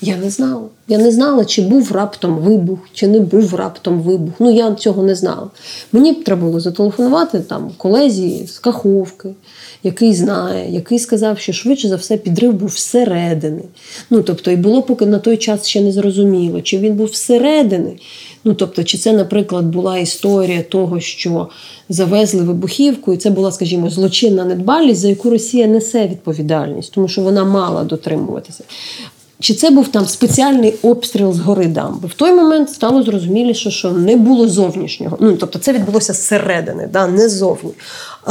я 0.00 0.16
не 0.16 0.30
знала. 0.30 0.62
Я 0.88 0.98
не 0.98 1.10
знала, 1.10 1.44
чи 1.44 1.62
був 1.62 1.92
раптом 1.92 2.38
вибух, 2.38 2.78
чи 2.92 3.08
не 3.08 3.20
був 3.20 3.54
раптом 3.54 4.00
вибух. 4.00 4.34
Ну 4.38 4.50
я 4.50 4.74
цього 4.74 5.02
не 5.02 5.14
знала. 5.14 5.50
Мені 5.92 6.12
б 6.12 6.24
треба 6.24 6.46
було 6.46 6.60
зателефонувати 6.60 7.40
там 7.40 7.70
колезі 7.76 8.46
з 8.46 8.58
Каховки, 8.58 9.28
який 9.82 10.14
знає, 10.14 10.72
який 10.72 10.98
сказав, 10.98 11.38
що 11.38 11.52
швидше 11.52 11.88
за 11.88 11.96
все 11.96 12.16
підрив 12.16 12.52
був 12.52 12.68
всередини. 12.68 13.62
Ну 14.10 14.22
тобто, 14.22 14.50
і 14.50 14.56
було 14.56 14.82
поки 14.82 15.06
на 15.06 15.18
той 15.18 15.36
час 15.36 15.66
ще 15.66 15.80
не 15.80 15.92
зрозуміло, 15.92 16.60
чи 16.60 16.78
він 16.78 16.94
був 16.94 17.06
всередини. 17.06 17.96
Ну 18.48 18.54
тобто, 18.54 18.84
чи 18.84 18.98
це, 18.98 19.12
наприклад, 19.12 19.64
була 19.64 19.98
історія 19.98 20.62
того, 20.62 21.00
що 21.00 21.48
завезли 21.88 22.42
вибухівку, 22.42 23.12
і 23.12 23.16
це 23.16 23.30
була, 23.30 23.52
скажімо, 23.52 23.90
злочинна 23.90 24.44
недбалість, 24.44 25.00
за 25.00 25.08
яку 25.08 25.30
Росія 25.30 25.66
несе 25.66 26.06
відповідальність, 26.06 26.92
тому 26.92 27.08
що 27.08 27.22
вона 27.22 27.44
мала 27.44 27.84
дотримуватися. 27.84 28.64
Чи 29.40 29.54
це 29.54 29.70
був 29.70 29.88
там 29.88 30.06
спеціальний 30.06 30.74
обстріл 30.82 31.32
з 31.32 31.38
гори 31.38 31.66
дамби? 31.66 32.08
В 32.08 32.14
той 32.14 32.32
момент 32.32 32.70
стало 32.70 33.02
зрозуміліше, 33.02 33.70
що 33.70 33.90
не 33.90 34.16
було 34.16 34.48
зовнішнього. 34.48 35.16
Ну 35.20 35.36
тобто 35.36 35.58
це 35.58 35.72
відбулося 35.72 36.12
зсередини, 36.12 36.88
да, 36.92 37.06
не 37.06 37.28
зовні. 37.28 37.70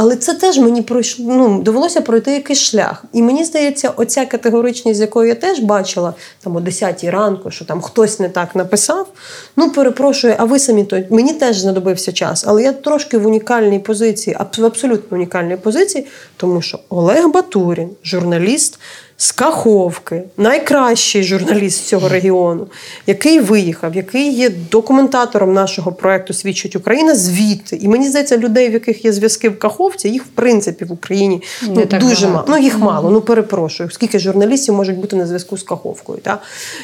Але 0.00 0.16
це 0.16 0.34
теж 0.34 0.58
мені 0.58 0.82
пройшло, 0.82 1.24
ну, 1.28 1.62
довелося 1.62 2.00
пройти 2.00 2.32
якийсь 2.32 2.58
шлях. 2.58 3.04
І 3.12 3.22
мені 3.22 3.44
здається, 3.44 3.92
оця 3.96 4.26
категоричність, 4.26 4.98
з 4.98 5.00
якою 5.00 5.28
я 5.28 5.34
теж 5.34 5.58
бачила 5.60 6.14
там 6.40 6.56
о 6.56 6.60
10 6.60 7.04
ранку, 7.04 7.50
що 7.50 7.64
там 7.64 7.80
хтось 7.80 8.20
не 8.20 8.28
так 8.28 8.56
написав. 8.56 9.08
Ну, 9.56 9.70
перепрошую, 9.70 10.34
а 10.38 10.44
ви 10.44 10.58
самі 10.58 10.84
то 10.84 11.02
мені 11.10 11.32
теж 11.32 11.58
знадобився 11.58 12.12
час, 12.12 12.44
але 12.46 12.62
я 12.62 12.72
трошки 12.72 13.18
в 13.18 13.26
унікальній 13.26 13.78
позиції, 13.78 14.36
абсолютно 14.38 15.16
унікальній 15.16 15.56
позиції, 15.56 16.06
тому 16.36 16.62
що 16.62 16.78
Олег 16.88 17.28
Батурін, 17.28 17.90
журналіст 18.04 18.78
з 19.20 19.32
Каховки, 19.32 20.22
найкращий 20.36 21.22
журналіст 21.22 21.86
цього 21.86 22.08
регіону, 22.08 22.66
який 23.06 23.40
виїхав, 23.40 23.96
який 23.96 24.32
є 24.32 24.50
документатором 24.70 25.52
нашого 25.52 25.92
проекту 25.92 26.34
Свідчить 26.34 26.76
Україна 26.76 27.14
звідти. 27.14 27.76
І 27.76 27.88
мені 27.88 28.08
здається, 28.08 28.38
людей, 28.38 28.68
в 28.68 28.72
яких 28.72 29.04
є 29.04 29.12
зв'язки 29.12 29.48
в 29.48 29.58
Каховці, 29.58 30.08
їх 30.08 30.24
в 30.24 30.28
принципі 30.28 30.84
в 30.84 30.92
Україні 30.92 31.42
ну, 31.68 31.84
дуже 31.84 32.28
мало. 32.28 32.44
Ну 32.48 32.58
їх 32.58 32.78
мало. 32.78 33.10
Ну 33.10 33.20
перепрошую, 33.20 33.90
скільки 33.90 34.18
журналістів 34.18 34.74
можуть 34.74 34.98
бути 34.98 35.16
на 35.16 35.26
зв'язку 35.26 35.58
з 35.58 35.62
Каховкою. 35.62 36.18
Та? 36.22 36.38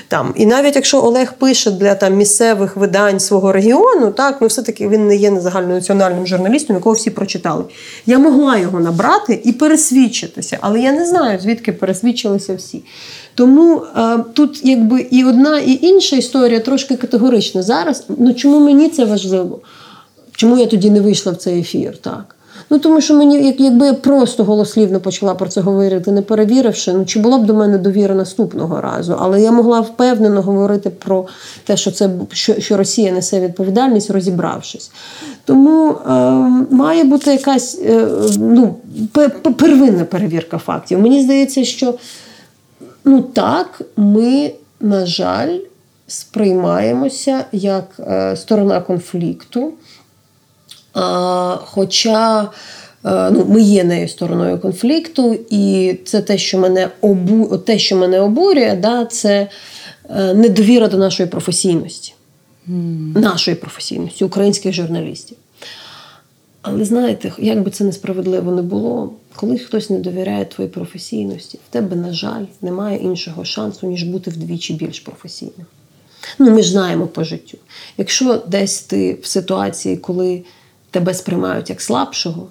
Там. 0.08 0.32
І 0.36 0.46
навіть 0.46 0.76
якщо 0.76 1.02
Олег 1.02 1.32
пише 1.32 1.70
для 1.70 1.94
там 1.94 2.14
місцевих 2.14 2.76
видань 2.76 3.20
свого 3.20 3.52
регіону, 3.52 4.10
так 4.10 4.38
ну 4.40 4.46
все-таки 4.46 4.88
він 4.88 5.06
не 5.06 5.16
є 5.16 5.40
загальнонаціональним 5.40 6.26
журналістом, 6.26 6.76
якого 6.76 6.94
всі 6.94 7.10
прочитали. 7.10 7.64
Я 8.06 8.18
могла 8.18 8.58
його 8.58 8.80
набрати 8.80 9.40
і 9.44 9.52
пересвідчитися, 9.52 10.58
але 10.60 10.80
я 10.80 10.92
не 10.92 11.06
знаю, 11.06 11.40
звідки 11.40 11.72
пересвідчити 11.72 12.23
визначилися 12.28 12.54
всі. 12.54 12.84
Тому 13.34 13.82
а, 13.94 14.14
е, 14.14 14.24
тут 14.32 14.60
якби 14.64 15.00
і 15.10 15.24
одна, 15.24 15.58
і 15.58 15.78
інша 15.82 16.16
історія 16.16 16.60
трошки 16.60 16.96
категорична 16.96 17.62
зараз. 17.62 18.04
Ну 18.18 18.34
чому 18.34 18.60
мені 18.60 18.88
це 18.88 19.04
важливо? 19.04 19.60
Чому 20.36 20.58
я 20.58 20.66
тоді 20.66 20.90
не 20.90 21.00
вийшла 21.00 21.32
в 21.32 21.36
цей 21.36 21.60
ефір? 21.60 21.96
так? 21.96 22.33
Ну 22.70 22.78
тому 22.78 23.00
що 23.00 23.14
мені, 23.14 23.46
як, 23.46 23.60
якби 23.60 23.86
я 23.86 23.94
просто 23.94 24.44
голослівно 24.44 25.00
почала 25.00 25.34
про 25.34 25.48
це 25.48 25.60
говорити, 25.60 26.12
не 26.12 26.22
перевіривши, 26.22 26.92
ну 26.92 27.04
чи 27.04 27.18
була 27.18 27.38
б 27.38 27.46
до 27.46 27.54
мене 27.54 27.78
довіра 27.78 28.14
наступного 28.14 28.80
разу, 28.80 29.16
але 29.18 29.42
я 29.42 29.52
могла 29.52 29.80
впевнено 29.80 30.42
говорити 30.42 30.90
про 30.90 31.26
те, 31.64 31.76
що 31.76 31.90
це 31.90 32.10
що, 32.32 32.60
що 32.60 32.76
Росія 32.76 33.12
несе 33.12 33.40
відповідальність, 33.40 34.10
розібравшись. 34.10 34.90
Тому 35.44 35.90
е, 35.90 36.10
має 36.70 37.04
бути 37.04 37.30
якась 37.30 37.78
е, 37.84 38.08
ну, 38.38 38.74
первинна 39.58 40.04
перевірка 40.04 40.58
фактів. 40.58 41.00
Мені 41.00 41.22
здається, 41.22 41.64
що 41.64 41.94
ну 43.04 43.22
так, 43.22 43.82
ми, 43.96 44.52
на 44.80 45.06
жаль, 45.06 45.58
сприймаємося 46.06 47.44
як 47.52 47.84
е, 47.98 48.36
сторона 48.36 48.80
конфлікту. 48.80 49.72
Хоча 51.64 52.42
е, 53.04 53.30
ну, 53.30 53.46
ми 53.48 53.60
є 53.60 53.84
нею 53.84 54.08
стороною 54.08 54.58
конфлікту, 54.58 55.38
і 55.50 55.94
це 56.04 56.22
те, 56.22 56.38
що 56.38 56.58
мене 56.58 56.88
обу... 57.00 57.58
те, 57.58 57.78
що 57.78 57.96
мене 57.96 58.20
обурює, 58.20 58.78
да, 58.82 59.04
це 59.04 59.48
е, 60.10 60.34
недовіра 60.34 60.88
до 60.88 60.96
нашої 60.96 61.28
професійності, 61.28 62.14
mm. 62.68 63.18
нашої 63.18 63.56
професійності, 63.56 64.24
українських 64.24 64.72
журналістів. 64.72 65.36
Але 66.62 66.84
знаєте, 66.84 67.32
як 67.38 67.62
би 67.62 67.70
це 67.70 67.84
несправедливо 67.84 68.52
не 68.52 68.62
було, 68.62 69.12
коли 69.36 69.58
хтось 69.58 69.90
не 69.90 69.98
довіряє 69.98 70.44
твоїй 70.44 70.70
професійності, 70.70 71.58
в 71.68 71.72
тебе, 71.72 71.96
на 71.96 72.12
жаль, 72.12 72.44
немає 72.62 72.98
іншого 72.98 73.44
шансу, 73.44 73.86
ніж 73.86 74.02
бути 74.02 74.30
вдвічі 74.30 74.74
більш 74.74 75.00
професійним. 75.00 75.66
Ну, 76.38 76.50
ми 76.50 76.62
ж 76.62 76.70
знаємо 76.70 77.06
по 77.06 77.24
життю. 77.24 77.58
Якщо 77.98 78.42
десь 78.46 78.80
ти 78.80 79.18
в 79.22 79.26
ситуації, 79.26 79.96
коли 79.96 80.42
тебе 80.94 81.14
сприймають 81.14 81.70
як 81.70 81.80
слабшого, 81.80 82.48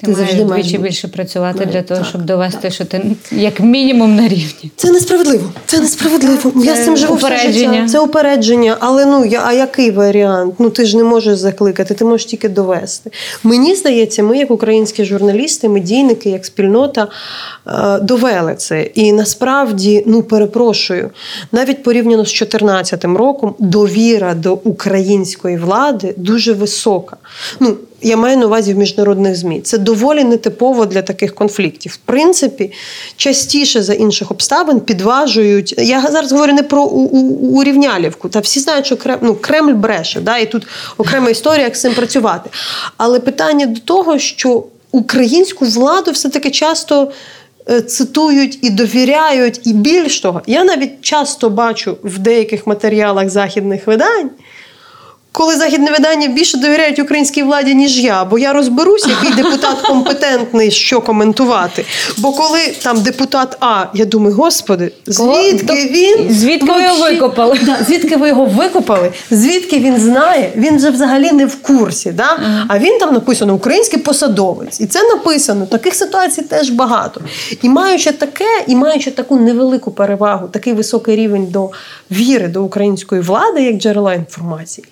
Ти, 0.00 0.06
ти 0.06 0.12
маєш 0.12 0.30
завжди 0.30 0.54
двічі 0.54 0.78
більше 0.78 1.08
працювати 1.08 1.58
Має, 1.58 1.72
для 1.72 1.82
того, 1.82 2.00
так, 2.00 2.08
щоб 2.08 2.22
довести, 2.22 2.58
так. 2.62 2.72
що 2.72 2.84
ти 2.84 3.02
як 3.32 3.60
мінімум 3.60 4.16
на 4.16 4.28
рівні. 4.28 4.70
Це 4.76 4.92
несправедливо. 4.92 5.52
Це 5.66 5.80
несправедливо. 5.80 6.52
Це 6.52 6.66
Я 6.66 6.76
з 6.76 6.84
цим 6.84 6.96
живу 6.96 7.14
упередження. 7.14 7.50
все 7.52 7.74
життя. 7.74 7.88
Це 7.88 8.00
упередження. 8.00 8.76
Але 8.80 9.06
ну 9.06 9.24
я, 9.24 9.42
а 9.46 9.52
який 9.52 9.90
варіант? 9.90 10.54
Ну 10.58 10.70
ти 10.70 10.84
ж 10.84 10.96
не 10.96 11.04
можеш 11.04 11.38
закликати, 11.38 11.94
ти 11.94 12.04
можеш 12.04 12.26
тільки 12.26 12.48
довести. 12.48 13.10
Мені 13.42 13.74
здається, 13.74 14.22
ми, 14.22 14.38
як 14.38 14.50
українські 14.50 15.04
журналісти, 15.04 15.68
медійники, 15.68 16.30
як 16.30 16.46
спільнота, 16.46 17.08
е, 17.66 17.98
довели 17.98 18.54
це. 18.54 18.82
І 18.82 19.12
насправді, 19.12 20.04
ну 20.06 20.22
перепрошую, 20.22 21.10
навіть 21.52 21.82
порівняно 21.82 22.24
з 22.24 22.38
2014 22.38 23.04
роком 23.04 23.54
довіра 23.58 24.34
до 24.34 24.54
української 24.54 25.56
влади 25.56 26.14
дуже 26.16 26.52
висока. 26.52 27.16
Ну, 27.60 27.76
я 28.02 28.16
маю 28.16 28.36
на 28.36 28.46
увазі 28.46 28.74
в 28.74 28.78
міжнародних 28.78 29.36
ЗМІ. 29.36 29.60
Це 29.60 29.78
доволі 29.78 30.24
нетипово 30.24 30.86
для 30.86 31.02
таких 31.02 31.34
конфліктів. 31.34 31.92
В 31.92 31.96
принципі, 31.96 32.72
частіше 33.16 33.82
за 33.82 33.94
інших 33.94 34.30
обставин 34.30 34.80
підважують. 34.80 35.74
Я 35.78 36.02
зараз 36.10 36.32
говорю 36.32 36.52
не 36.52 36.62
про 36.62 36.84
урівнялівку. 36.84 38.28
Та 38.28 38.40
всі 38.40 38.60
знають, 38.60 38.86
що 38.86 38.96
Кремль, 38.96 39.18
ну, 39.22 39.34
Кремль 39.34 39.74
бреше, 39.74 40.20
да, 40.20 40.38
і 40.38 40.50
тут 40.50 40.66
окрема 40.98 41.30
історія, 41.30 41.64
як 41.64 41.76
з 41.76 41.80
цим 41.80 41.94
працювати. 41.94 42.50
Але 42.96 43.20
питання 43.20 43.66
до 43.66 43.80
того, 43.80 44.18
що 44.18 44.64
українську 44.92 45.64
владу 45.64 46.10
все-таки 46.10 46.50
часто. 46.50 47.12
Е, 47.70 47.80
цитують 47.80 48.58
і 48.62 48.70
довіряють, 48.70 49.60
і 49.66 49.72
більш 49.72 50.20
того, 50.20 50.42
я 50.46 50.64
навіть 50.64 51.00
часто 51.00 51.50
бачу 51.50 51.96
в 52.02 52.18
деяких 52.18 52.66
матеріалах 52.66 53.28
західних 53.28 53.86
видань, 53.86 54.30
коли 55.36 55.56
західне 55.56 55.90
видання 55.90 56.28
більше 56.28 56.58
довіряють 56.58 56.98
українській 56.98 57.42
владі, 57.42 57.74
ніж 57.74 57.98
я, 57.98 58.24
бо 58.24 58.38
я 58.38 58.52
розберусь, 58.52 59.06
який 59.06 59.42
депутат 59.42 59.80
компетентний, 59.80 60.70
що 60.70 61.00
коментувати. 61.00 61.84
Бо 62.18 62.32
коли 62.32 62.58
там 62.82 63.02
депутат 63.02 63.56
А, 63.60 63.84
я 63.94 64.04
думаю, 64.04 64.36
господи, 64.36 64.92
звідки 65.06 65.74
він 65.74 66.34
звідки 66.34 66.72
ви 66.72 66.82
його 66.82 67.10
викопали? 67.10 67.58
Да, 67.62 67.78
звідки 67.86 68.16
ви 68.16 68.28
його 68.28 68.44
викопали? 68.44 69.12
Звідки 69.30 69.78
він 69.78 69.98
знає? 69.98 70.52
Він 70.56 70.78
же 70.78 70.90
взагалі 70.90 71.32
не 71.32 71.46
в 71.46 71.62
курсі. 71.62 72.12
Да? 72.12 72.38
А 72.68 72.78
він 72.78 72.98
там 72.98 73.14
написано 73.14 73.54
український 73.54 73.98
посадовець, 73.98 74.80
і 74.80 74.86
це 74.86 75.02
написано. 75.02 75.66
Таких 75.66 75.94
ситуацій 75.94 76.42
теж 76.42 76.70
багато. 76.70 77.20
І 77.62 77.68
маючи 77.68 78.12
таке, 78.12 78.64
і 78.66 78.76
маючи 78.76 79.10
таку 79.10 79.36
невелику 79.36 79.90
перевагу, 79.90 80.48
такий 80.48 80.72
високий 80.72 81.16
рівень 81.16 81.46
до 81.46 81.70
віри 82.10 82.48
до 82.48 82.62
української 82.62 83.20
влади, 83.20 83.62
як 83.62 83.76
джерела 83.76 84.14
інформації 84.14 84.86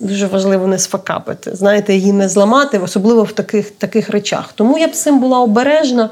дуже 0.00 0.26
важливо 0.26 0.66
не 0.66 0.78
сфакапити. 0.78 1.56
Знаєте, 1.56 1.94
її 1.94 2.12
не 2.12 2.28
зламати, 2.28 2.78
особливо 2.78 3.22
в 3.22 3.32
таких 3.32 3.70
таких 3.70 4.10
речах. 4.10 4.52
Тому 4.54 4.78
я 4.78 4.88
б 4.88 4.94
з 4.94 5.02
цим 5.02 5.20
була 5.20 5.40
обережна, 5.40 6.10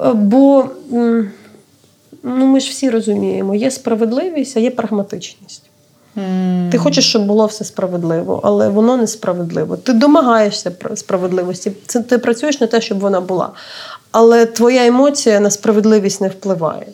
е, 0.00 0.12
бо 0.12 0.66
ну, 2.22 2.46
ми 2.46 2.60
ж 2.60 2.70
всі 2.70 2.90
розуміємо, 2.90 3.54
є 3.54 3.70
справедливість, 3.70 4.56
а 4.56 4.60
є 4.60 4.70
прагматичність. 4.70 5.62
Mm. 6.16 6.70
Ти 6.70 6.78
хочеш, 6.78 7.08
щоб 7.08 7.26
було 7.26 7.46
все 7.46 7.64
справедливо, 7.64 8.40
але 8.44 8.68
воно 8.68 8.96
несправедливо. 8.96 9.76
Ти 9.76 9.92
домагаєшся 9.92 10.72
справедливості. 10.94 11.72
Це 11.86 12.00
ти 12.00 12.18
працюєш 12.18 12.60
на 12.60 12.66
те, 12.66 12.80
щоб 12.80 12.98
вона 12.98 13.20
була. 13.20 13.50
Але 14.10 14.46
твоя 14.46 14.86
емоція 14.86 15.40
на 15.40 15.50
справедливість 15.50 16.20
не 16.20 16.28
впливає. 16.28 16.86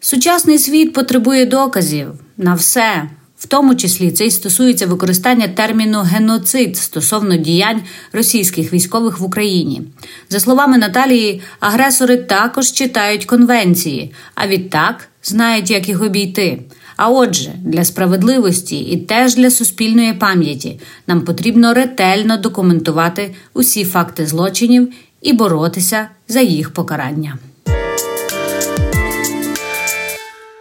Сучасний 0.00 0.58
світ 0.58 0.92
потребує 0.92 1.46
доказів 1.46 2.08
на 2.36 2.54
все. 2.54 3.02
В 3.44 3.46
тому 3.46 3.74
числі 3.74 4.10
це 4.10 4.26
й 4.26 4.30
стосується 4.30 4.86
використання 4.86 5.48
терміну 5.48 6.02
геноцид 6.02 6.76
стосовно 6.76 7.36
діянь 7.36 7.80
російських 8.12 8.72
військових 8.72 9.20
в 9.20 9.24
Україні. 9.24 9.82
За 10.28 10.40
словами 10.40 10.78
Наталії, 10.78 11.42
агресори 11.60 12.16
також 12.16 12.72
читають 12.72 13.24
конвенції, 13.24 14.12
а 14.34 14.46
відтак 14.46 15.08
знають, 15.22 15.70
як 15.70 15.88
їх 15.88 16.02
обійти. 16.02 16.58
А 16.96 17.08
отже, 17.08 17.52
для 17.64 17.84
справедливості 17.84 18.78
і 18.78 18.96
теж 18.96 19.34
для 19.36 19.50
суспільної 19.50 20.12
пам'яті 20.12 20.80
нам 21.06 21.20
потрібно 21.20 21.74
ретельно 21.74 22.36
документувати 22.36 23.34
усі 23.54 23.84
факти 23.84 24.26
злочинів 24.26 24.92
і 25.22 25.32
боротися 25.32 26.08
за 26.28 26.40
їх 26.40 26.70
покарання. 26.70 27.38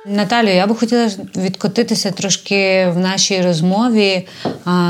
Наталю, 0.05 0.47
я 0.49 0.67
би 0.67 0.75
хотіла 0.75 1.09
відкотитися 1.35 2.11
трошки 2.11 2.89
в 2.95 2.99
нашій 2.99 3.41
розмові. 3.41 4.27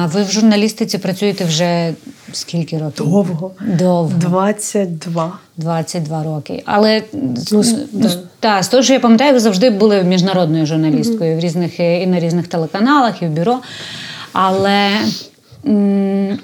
Ви 0.05 0.23
в 0.23 0.31
журналістиці 0.31 0.97
працюєте 0.97 1.45
вже 1.45 1.93
скільки 2.31 2.77
років? 2.77 3.05
Довго. 3.05 3.51
Довго. 3.61 4.13
22. 4.17 5.39
22 5.57 6.23
роки. 6.23 6.63
Але 6.65 7.03
ну, 7.51 7.63
да. 7.91 8.09
та, 8.39 8.63
з 8.63 8.67
того, 8.67 8.83
що 8.83 8.93
я 8.93 8.99
пам'ятаю, 8.99 9.33
ви 9.33 9.39
завжди 9.39 9.69
були 9.69 10.03
міжнародною 10.03 10.65
журналісткою 10.65 11.33
mm-hmm. 11.35 11.37
в 11.37 11.39
різних 11.39 11.79
і 11.79 12.07
на 12.07 12.19
різних 12.19 12.47
телеканалах, 12.47 13.21
і 13.21 13.25
в 13.25 13.29
бюро. 13.29 13.59
Але 14.31 14.89
м- 15.67 16.39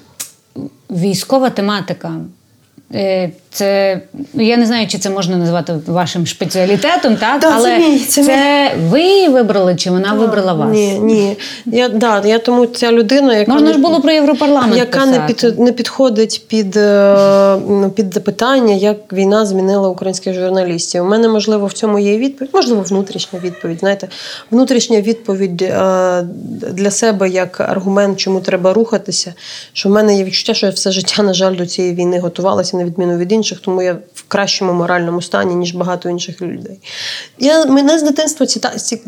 військова 0.89 1.49
тематика. 1.49 2.13
Це 3.52 4.00
ну, 4.34 4.44
я 4.44 4.58
не 4.58 4.66
знаю, 4.66 4.88
чи 4.88 4.98
це 4.98 5.10
можна 5.10 5.38
назвати 5.38 5.74
вашим 5.88 6.28
спеціалітетом, 6.28 7.16
так 7.16 7.42
да, 7.42 7.52
але 7.56 7.70
це, 7.70 7.80
мій, 7.80 8.00
це, 8.00 8.24
це 8.24 8.72
ви 8.90 9.28
вибрали, 9.28 9.76
чи 9.76 9.92
вона 9.92 10.10
да, 10.10 10.14
вибрала 10.14 10.54
вас? 10.54 10.72
Ні, 10.72 11.00
ні. 11.00 11.38
Я 11.66 11.90
да, 11.90 12.22
я 12.26 12.40
тому 12.40 12.66
ця 12.66 12.92
людина, 12.92 13.38
яка 13.38 13.54
можна 13.54 13.74
ж 13.74 13.80
було 13.80 14.02
про 14.02 14.12
європарламент, 14.12 14.76
яка 14.76 15.00
писати. 15.00 15.20
не 15.20 15.34
під 15.34 15.60
не 15.60 15.72
підходить 15.72 16.42
під 16.48 16.78
е, 16.78 17.58
ну, 17.68 17.92
під 17.96 18.14
запитання, 18.14 18.74
як 18.74 19.14
війна 19.14 19.46
змінила 19.46 19.90
українських 19.90 20.34
журналістів. 20.34 21.04
У 21.04 21.08
мене 21.08 21.28
можливо 21.28 21.66
в 21.66 21.74
цьому 21.74 22.00
є 22.00 22.18
відповідь, 22.18 22.52
можливо, 22.54 22.82
внутрішня 22.82 23.40
відповідь. 23.44 23.80
Знаєте, 23.80 24.08
внутрішня 24.52 25.02
відповідь 25.02 25.62
е, 25.62 26.26
для 26.72 26.92
себе 26.92 27.30
як 27.30 27.62
аргумент, 27.62 28.18
чому 28.18 28.42
треба 28.42 28.74
рухатися. 28.74 29.34
Що 29.74 29.90
в 29.90 29.92
мене 29.92 30.18
є 30.18 30.24
відчуття, 30.24 30.54
що 30.54 30.66
я 30.66 30.72
все 30.72 30.92
життя, 30.92 31.24
на 31.24 31.34
жаль, 31.34 31.56
до 31.56 31.66
цієї 31.66 31.94
війни 31.94 32.20
готувалася 32.20 32.78
на 32.78 32.84
відміну 32.84 33.18
від 33.18 33.32
інших, 33.32 33.38
тому 33.62 33.82
я 33.82 33.97
в 34.13 34.23
кращому 34.28 34.73
моральному 34.73 35.21
стані, 35.21 35.56
ніж 35.56 35.75
багато 35.75 36.10
інших 36.10 36.41
людей. 36.41 36.80
Я, 37.38 37.65
Мене 37.65 37.99
з 37.99 38.04
дитинства 38.04 38.45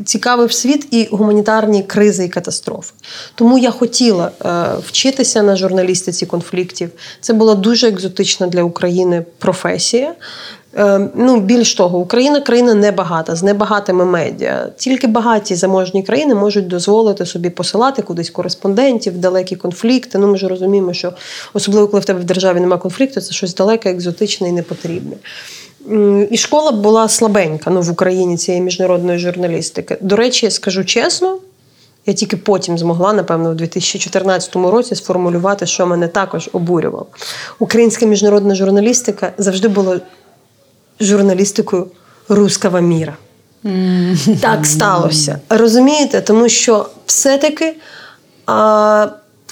цікавив 0.06 0.54
світ 0.54 0.88
і 0.91 1.08
гуманітарні 1.12 1.84
кризи 1.84 2.26
і 2.26 2.30
катастрофи. 2.30 2.94
Тому 3.36 3.58
я 3.58 3.72
хотіла 3.72 4.32
е, 4.46 4.65
вчитися 4.88 5.41
на 5.41 5.56
журналістиці 5.56 6.26
конфліктів. 6.26 6.89
Це 7.22 7.34
була 7.34 7.56
дуже 7.56 7.88
екзотична 7.88 8.48
для 8.48 8.63
України 8.63 9.26
професія. 9.39 10.15
Е, 10.78 11.10
ну, 11.16 11.40
більш 11.40 11.76
того, 11.76 12.00
Україна 12.00 12.42
країна 12.42 12.74
небагата, 12.74 13.36
з 13.36 13.44
небагатими 13.44 14.06
медіа. 14.06 14.68
Тільки 14.78 15.08
багаті 15.08 15.56
заможні 15.56 16.04
країни 16.04 16.36
можуть 16.36 16.68
дозволити 16.68 17.26
собі 17.26 17.50
посилати 17.50 18.02
кудись 18.02 18.30
кореспондентів, 18.30 19.18
далекі 19.18 19.56
конфлікти. 19.56 20.18
Ну, 20.18 20.28
ми 20.28 20.38
ж 20.38 20.48
розуміємо, 20.48 20.94
що 20.94 21.14
особливо 21.54 21.88
коли 21.88 22.02
в 22.02 22.06
тебе 22.06 22.20
в 22.20 22.24
державі 22.24 22.60
немає 22.60 22.82
конфлікту, 22.82 23.22
це 23.22 23.34
щось 23.34 23.56
далеке, 23.56 23.92
екзотичне 23.92 24.50
і 24.50 24.52
непотрібне. 24.52 25.16
І 26.32 26.38
школа 26.38 26.72
була 26.72 27.10
слабенька 27.10 27.70
ну, 27.70 27.82
в 27.82 27.92
Україні 27.92 28.38
цієї 28.38 28.64
міжнародної 28.64 29.20
журналістики. 29.20 29.98
До 30.02 30.16
речі, 30.16 30.52
скажу 30.52 30.86
чесно. 30.86 31.38
Я 32.06 32.14
тільки 32.14 32.38
потім 32.38 32.78
змогла, 32.78 33.14
напевно, 33.14 33.52
в 33.52 33.56
2014 33.56 34.56
році 34.56 34.96
сформулювати, 34.96 35.66
що 35.66 35.88
мене 35.88 36.08
також 36.08 36.50
обурював. 36.54 37.08
Українська 37.60 38.06
міжнародна 38.06 38.56
журналістика 38.56 39.34
завжди 39.38 39.68
була 39.68 40.00
журналістикою 41.02 41.88
руского 42.30 42.82
міра. 42.82 43.14
Mm. 43.64 44.40
Так 44.40 44.66
сталося. 44.66 45.40
Розумієте? 45.50 46.22
Тому 46.22 46.50
що 46.50 46.90
все-таки 47.06 47.76
а, 48.46 49.08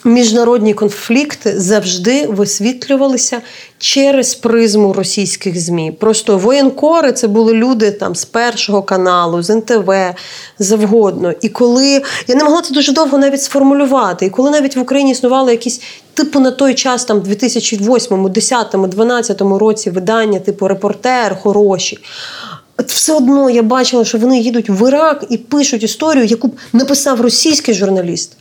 міжнародні 0.06 0.74
конфлікти 0.74 1.60
завжди 1.60 2.28
висвітлювалися 2.28 3.42
через 3.78 4.36
призму 4.36 4.94
російських 4.94 5.60
ЗМІ. 5.60 5.92
Просто 6.00 6.38
воєнкори 6.38 7.12
це 7.12 7.28
були 7.28 7.54
люди 7.54 7.92
там 7.92 8.16
з 8.16 8.26
першого 8.26 8.84
каналу, 8.84 9.44
з 9.44 9.50
НТВ, 9.50 9.92
завгодно. 10.60 11.34
І 11.42 11.50
коли 11.50 12.02
я 12.28 12.36
не 12.36 12.44
могла 12.44 12.62
це 12.62 12.74
дуже 12.74 12.92
довго 12.92 13.18
навіть 13.18 13.44
сформулювати, 13.44 14.26
і 14.26 14.30
коли 14.30 14.52
навіть 14.52 14.76
в 14.76 14.80
Україні 14.80 15.12
існували 15.12 15.52
якісь 15.52 15.82
типу 16.14 16.40
на 16.40 16.52
той 16.52 16.74
час, 16.74 17.06
там 17.06 17.22
2008, 17.22 18.32
10, 18.32 18.68
12 18.88 19.42
році 19.42 19.90
видання, 19.90 20.40
типу 20.40 20.68
репортер, 20.68 21.38
хороші. 21.42 22.00
От 22.78 22.92
все 22.92 23.14
одно 23.14 23.50
я 23.50 23.64
бачила, 23.64 24.06
що 24.06 24.18
вони 24.18 24.40
їдуть 24.40 24.70
в 24.70 24.88
Ірак 24.88 25.26
і 25.30 25.38
пишуть 25.38 25.84
історію, 25.84 26.26
яку 26.26 26.48
б 26.48 26.58
написав 26.74 27.22
російський 27.22 27.74
журналіст. 27.74 28.38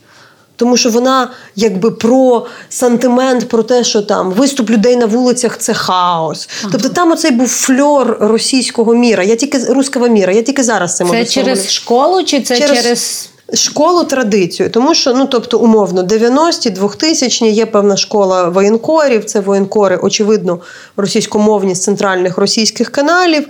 Тому 0.59 0.77
що 0.77 0.89
вона 0.89 1.31
якби 1.55 1.91
про 1.91 2.45
сантимент, 2.69 3.49
про 3.49 3.63
те, 3.63 3.83
що 3.83 4.01
там 4.01 4.31
виступ 4.31 4.69
людей 4.69 4.95
на 4.95 5.05
вулицях 5.05 5.57
це 5.57 5.73
хаос. 5.73 6.49
Ага. 6.61 6.69
Тобто 6.71 6.89
там 6.89 7.11
оцей 7.11 7.31
був 7.31 7.47
фльор 7.47 8.17
російського 8.19 8.93
міра. 8.93 9.23
Я 9.23 9.35
тільки 9.35 9.57
руського 9.57 10.07
міра. 10.07 10.33
Я 10.33 10.41
тільки 10.41 10.63
зараз 10.63 10.95
це 10.95 11.03
можу 11.03 11.15
Це 11.15 11.25
через 11.25 11.71
школу 11.71 12.23
чи 12.23 12.41
це 12.41 12.57
через. 12.57 12.83
через... 12.83 13.29
школу 13.53 14.03
традицію, 14.03 14.69
тому 14.69 14.93
що, 14.93 15.13
ну 15.13 15.25
тобто, 15.25 15.59
умовно, 15.59 16.03
90-ті, 16.03 16.69
2000-ні 16.69 17.51
є 17.51 17.65
певна 17.65 17.97
школа 17.97 18.49
воєнкорів. 18.49 19.25
Це 19.25 19.39
воєнкори, 19.39 19.97
очевидно, 19.97 20.59
російськомовні 20.97 21.75
з 21.75 21.83
центральних 21.83 22.37
російських 22.37 22.89
каналів. 22.89 23.47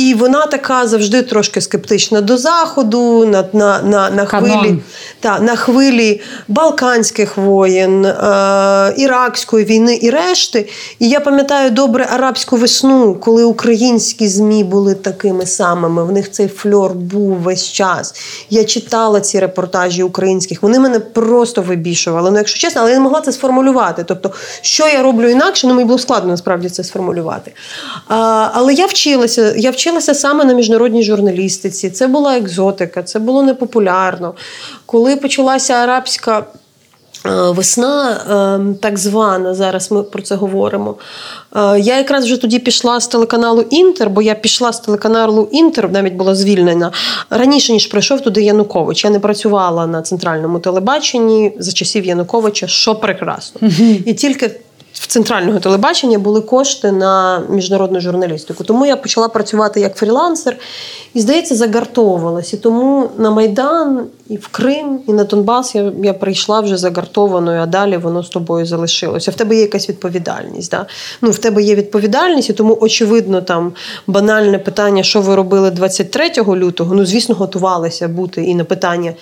І 0.00 0.14
вона 0.14 0.46
така 0.46 0.86
завжди 0.86 1.22
трошки 1.22 1.60
скептична 1.60 2.20
до 2.20 2.38
заходу, 2.38 3.26
на 3.26 3.44
на, 3.52 3.82
на, 3.82 4.10
на 4.10 4.24
хвилі 4.24 4.78
та, 5.20 5.40
на 5.40 5.56
хвилі 5.56 6.20
Балканських 6.48 7.36
воєн, 7.36 8.04
е, 8.04 8.94
Іракської 8.96 9.64
війни 9.64 9.98
і 10.02 10.10
решти. 10.10 10.68
І 10.98 11.08
я 11.08 11.20
пам'ятаю 11.20 11.70
добре 11.70 12.08
арабську 12.12 12.56
весну, 12.56 13.14
коли 13.14 13.44
українські 13.44 14.28
ЗМІ 14.28 14.64
були 14.64 14.94
такими 14.94 15.46
самими. 15.46 16.04
В 16.04 16.12
них 16.12 16.30
цей 16.30 16.48
фльор 16.48 16.94
був 16.94 17.36
весь 17.36 17.72
час. 17.72 18.14
Я 18.50 18.64
читала 18.64 19.20
ці 19.20 19.40
репортажі 19.40 20.02
українських. 20.02 20.62
Вони 20.62 20.78
мене 20.78 20.98
просто 20.98 21.62
вибішували. 21.62 22.30
Ну, 22.30 22.38
якщо 22.38 22.58
чесно, 22.58 22.80
але 22.80 22.90
я 22.90 22.96
не 22.96 23.02
могла 23.02 23.20
це 23.20 23.32
сформулювати. 23.32 24.04
Тобто, 24.04 24.30
що 24.60 24.88
я 24.88 25.02
роблю 25.02 25.28
інакше, 25.28 25.66
ну 25.66 25.74
мені 25.74 25.86
було 25.86 25.98
складно 25.98 26.30
насправді 26.30 26.68
це 26.68 26.84
сформулювати. 26.84 27.52
А, 28.08 28.48
Але 28.52 28.74
я 28.74 28.86
вчилася. 28.86 29.54
Я 29.56 29.70
вчилася 29.70 29.89
саме 30.14 30.44
на 30.44 30.52
міжнародній 30.52 31.02
журналістиці. 31.02 31.90
Це 31.90 32.06
була 32.06 32.36
екзотика, 32.36 33.02
це 33.02 33.18
було 33.18 33.42
непопулярно. 33.42 34.34
Коли 34.86 35.16
почалася 35.16 35.74
арабська. 35.74 36.44
Е, 37.26 37.50
весна, 37.50 38.10
е, 38.12 38.74
так 38.80 38.98
звана, 38.98 39.54
зараз 39.54 39.90
ми 39.90 40.02
про 40.02 40.22
це 40.22 40.34
говоримо. 40.34 40.94
Е, 41.56 41.80
я 41.80 41.96
якраз 41.96 42.24
вже 42.24 42.36
тоді 42.36 42.58
пішла 42.58 43.00
з 43.00 43.06
телеканалу 43.08 43.64
Інтер, 43.70 44.10
бо 44.10 44.22
я 44.22 44.34
пішла 44.34 44.72
з 44.72 44.80
телеканалу 44.80 45.48
Інтер, 45.52 45.90
навіть 45.90 46.14
була 46.14 46.34
звільнена 46.34 46.92
раніше, 47.30 47.72
ніж 47.72 47.86
прийшов 47.86 48.20
туди 48.20 48.42
Янукович. 48.42 49.04
Я 49.04 49.10
не 49.10 49.20
працювала 49.20 49.86
на 49.86 50.02
центральному 50.02 50.58
телебаченні 50.58 51.52
за 51.58 51.72
часів 51.72 52.04
Януковича, 52.04 52.66
що 52.66 52.94
прекрасно. 52.94 53.68
І 54.06 54.14
тільки 54.14 54.50
центрального 55.06 55.60
телебачення 55.60 56.18
були 56.18 56.40
кошти 56.40 56.92
на 56.92 57.42
міжнародну 57.50 58.00
журналістику. 58.00 58.64
Тому 58.64 58.86
я 58.86 58.96
почала 58.96 59.28
працювати 59.28 59.80
як 59.80 59.96
фрілансер 59.96 60.56
і, 61.14 61.20
здається, 61.20 61.54
загартовувалась. 61.54 62.52
І 62.52 62.56
тому 62.56 63.10
на 63.18 63.30
Майдан, 63.30 64.06
і 64.28 64.36
в 64.36 64.48
Крим, 64.48 65.00
і 65.08 65.12
на 65.12 65.24
Донбас 65.24 65.74
я 65.74 65.92
я 66.02 66.14
прийшла 66.14 66.60
вже 66.60 66.76
загартованою, 66.76 67.60
а 67.60 67.66
далі 67.66 67.96
воно 67.96 68.22
з 68.22 68.28
тобою 68.28 68.66
залишилося. 68.66 69.30
В 69.30 69.34
тебе 69.34 69.54
є 69.54 69.60
якась 69.60 69.88
відповідальність. 69.88 70.70
Да? 70.70 70.86
Ну, 71.20 71.30
В 71.30 71.38
тебе 71.38 71.62
є 71.62 71.74
відповідальність, 71.74 72.50
і 72.50 72.52
тому, 72.52 72.78
очевидно, 72.80 73.42
там 73.42 73.72
банальне 74.06 74.58
питання, 74.58 75.02
що 75.02 75.20
ви 75.20 75.36
робили 75.36 75.70
23 75.70 76.30
лютого. 76.48 76.94
Ну, 76.94 77.06
звісно, 77.06 77.34
готувалися 77.34 78.08
бути 78.08 78.44
і 78.44 78.54
на 78.54 78.64
питання, 78.64 79.12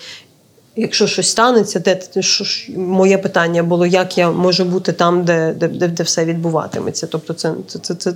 Якщо 0.80 1.06
щось 1.06 1.30
станеться, 1.30 1.78
де 1.78 2.22
що 2.22 2.44
моє 2.76 3.18
питання 3.18 3.62
було, 3.62 3.86
як 3.86 4.18
я 4.18 4.30
можу 4.30 4.64
бути 4.64 4.92
там, 4.92 5.24
де 5.24 5.52
де, 5.52 5.68
де, 5.68 5.88
де 5.88 6.02
все 6.02 6.24
відбуватиметься. 6.24 7.06
Тобто, 7.06 7.34
це 7.34 7.52
це, 7.66 7.78
це, 7.78 7.94
це, 7.94 8.12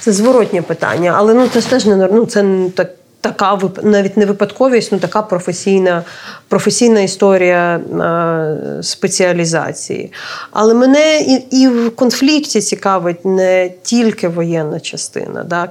це 0.00 0.12
зворотнє 0.12 0.62
питання. 0.62 1.14
Але 1.16 1.34
ну 1.34 1.48
це 1.48 1.60
теж 1.60 1.86
не 1.86 1.96
ну, 1.96 2.26
це 2.26 2.44
так. 2.74 2.90
Така 3.20 3.60
навіть 3.82 4.16
не 4.16 4.26
випадковість, 4.26 4.92
ну 4.92 4.98
така 4.98 5.22
професійна 5.22 6.02
професійна 6.48 7.00
історія 7.00 7.80
а, 8.00 8.82
спеціалізації. 8.82 10.12
Але 10.50 10.74
мене 10.74 11.20
і 11.20 11.60
і 11.60 11.68
в 11.68 11.96
конфлікті 11.96 12.60
цікавить 12.60 13.24
не 13.24 13.70
тільки 13.82 14.28
воєнна 14.28 14.80
частина. 14.80 15.44
Так? 15.44 15.70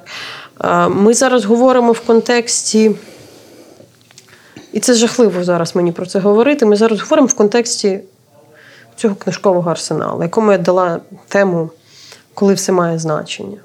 А, 0.57 0.87
ми 0.87 1.13
зараз 1.13 1.45
говоримо 1.45 1.91
в 1.91 1.99
контексті. 1.99 2.91
І 4.73 4.79
це 4.79 4.93
жахливо 4.93 5.43
зараз 5.43 5.75
мені 5.75 5.91
про 5.91 6.05
це 6.05 6.19
говорити. 6.19 6.65
Ми 6.65 6.75
зараз 6.75 7.01
говоримо 7.01 7.27
в 7.27 7.33
контексті 7.33 7.99
цього 8.95 9.15
книжкового 9.15 9.71
арсеналу, 9.71 10.23
якому 10.23 10.51
я 10.51 10.57
дала 10.57 10.99
тему, 11.27 11.69
коли 12.33 12.53
все 12.53 12.71
має 12.71 12.99
значення. 12.99 13.57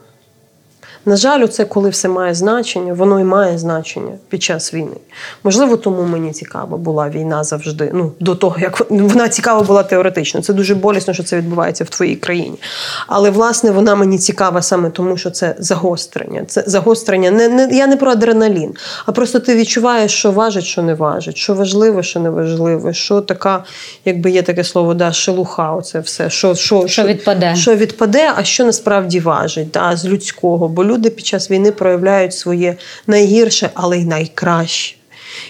На 1.09 1.17
жаль, 1.17 1.47
це 1.47 1.65
коли 1.65 1.91
все 1.91 2.09
має 2.09 2.35
значення, 2.35 2.93
воно 2.93 3.21
і 3.21 3.25
має 3.25 3.59
значення 3.59 4.13
під 4.29 4.43
час 4.43 4.75
війни. 4.75 4.97
Можливо, 5.45 5.77
тому 5.77 6.03
мені 6.03 6.33
цікава 6.33 6.77
була 6.77 7.09
війна 7.09 7.45
завжди. 7.45 7.91
Ну, 7.95 8.13
до 8.21 8.35
того, 8.35 8.57
як 8.59 8.91
вона 8.91 9.29
цікава 9.29 9.63
була 9.63 9.83
теоретично. 9.83 10.43
Це 10.43 10.53
дуже 10.53 10.75
болісно, 10.75 11.15
що 11.15 11.23
це 11.23 11.37
відбувається 11.37 11.85
в 11.85 11.89
твоїй 11.89 12.17
країні. 12.17 12.59
Але, 13.07 13.31
власне, 13.31 13.71
вона 13.71 13.95
мені 13.95 14.19
цікава 14.19 14.63
саме 14.63 14.91
тому, 14.91 15.17
що 15.17 15.31
це 15.31 15.55
загострення. 15.59 16.45
Це 16.47 16.65
загострення. 16.67 17.31
Не, 17.31 17.49
не, 17.49 17.69
Я 17.73 17.87
не 17.87 17.97
про 17.97 18.11
адреналін, 18.11 18.75
а 19.07 19.13
просто 19.13 19.41
ти 19.41 19.57
відчуваєш, 19.57 20.13
що 20.13 20.31
важить, 20.31 20.65
що 20.65 20.83
не 20.83 20.95
важить, 20.95 21.37
що 21.37 21.55
важливо, 21.55 22.03
що 22.03 22.21
не 22.21 22.31
важливо, 22.31 22.93
що 22.93 23.21
така, 23.21 23.65
якби 24.05 24.31
є 24.31 24.43
таке 24.43 24.65
слово, 24.65 24.95
да, 24.95 25.13
шелуха, 25.13 25.73
оце 25.73 26.01
все. 26.01 26.31
Що 26.31 26.55
що, 26.55 26.89
що 26.89 27.05
відпаде, 27.05 27.57
що 27.57 27.75
відпаде, 27.75 28.33
а 28.37 28.45
що 28.45 28.65
насправді 28.65 29.21
важить 29.21 29.71
да, 29.71 29.97
з 29.97 30.07
людського. 30.07 30.69
Бо 30.69 30.85
люди 30.99 31.11
під 31.11 31.27
час 31.27 31.51
війни 31.51 31.73
проявляють 31.73 32.35
своє 32.35 32.77
найгірше, 33.07 33.71
але 33.75 33.99
й 33.99 34.05
найкраще. 34.05 34.98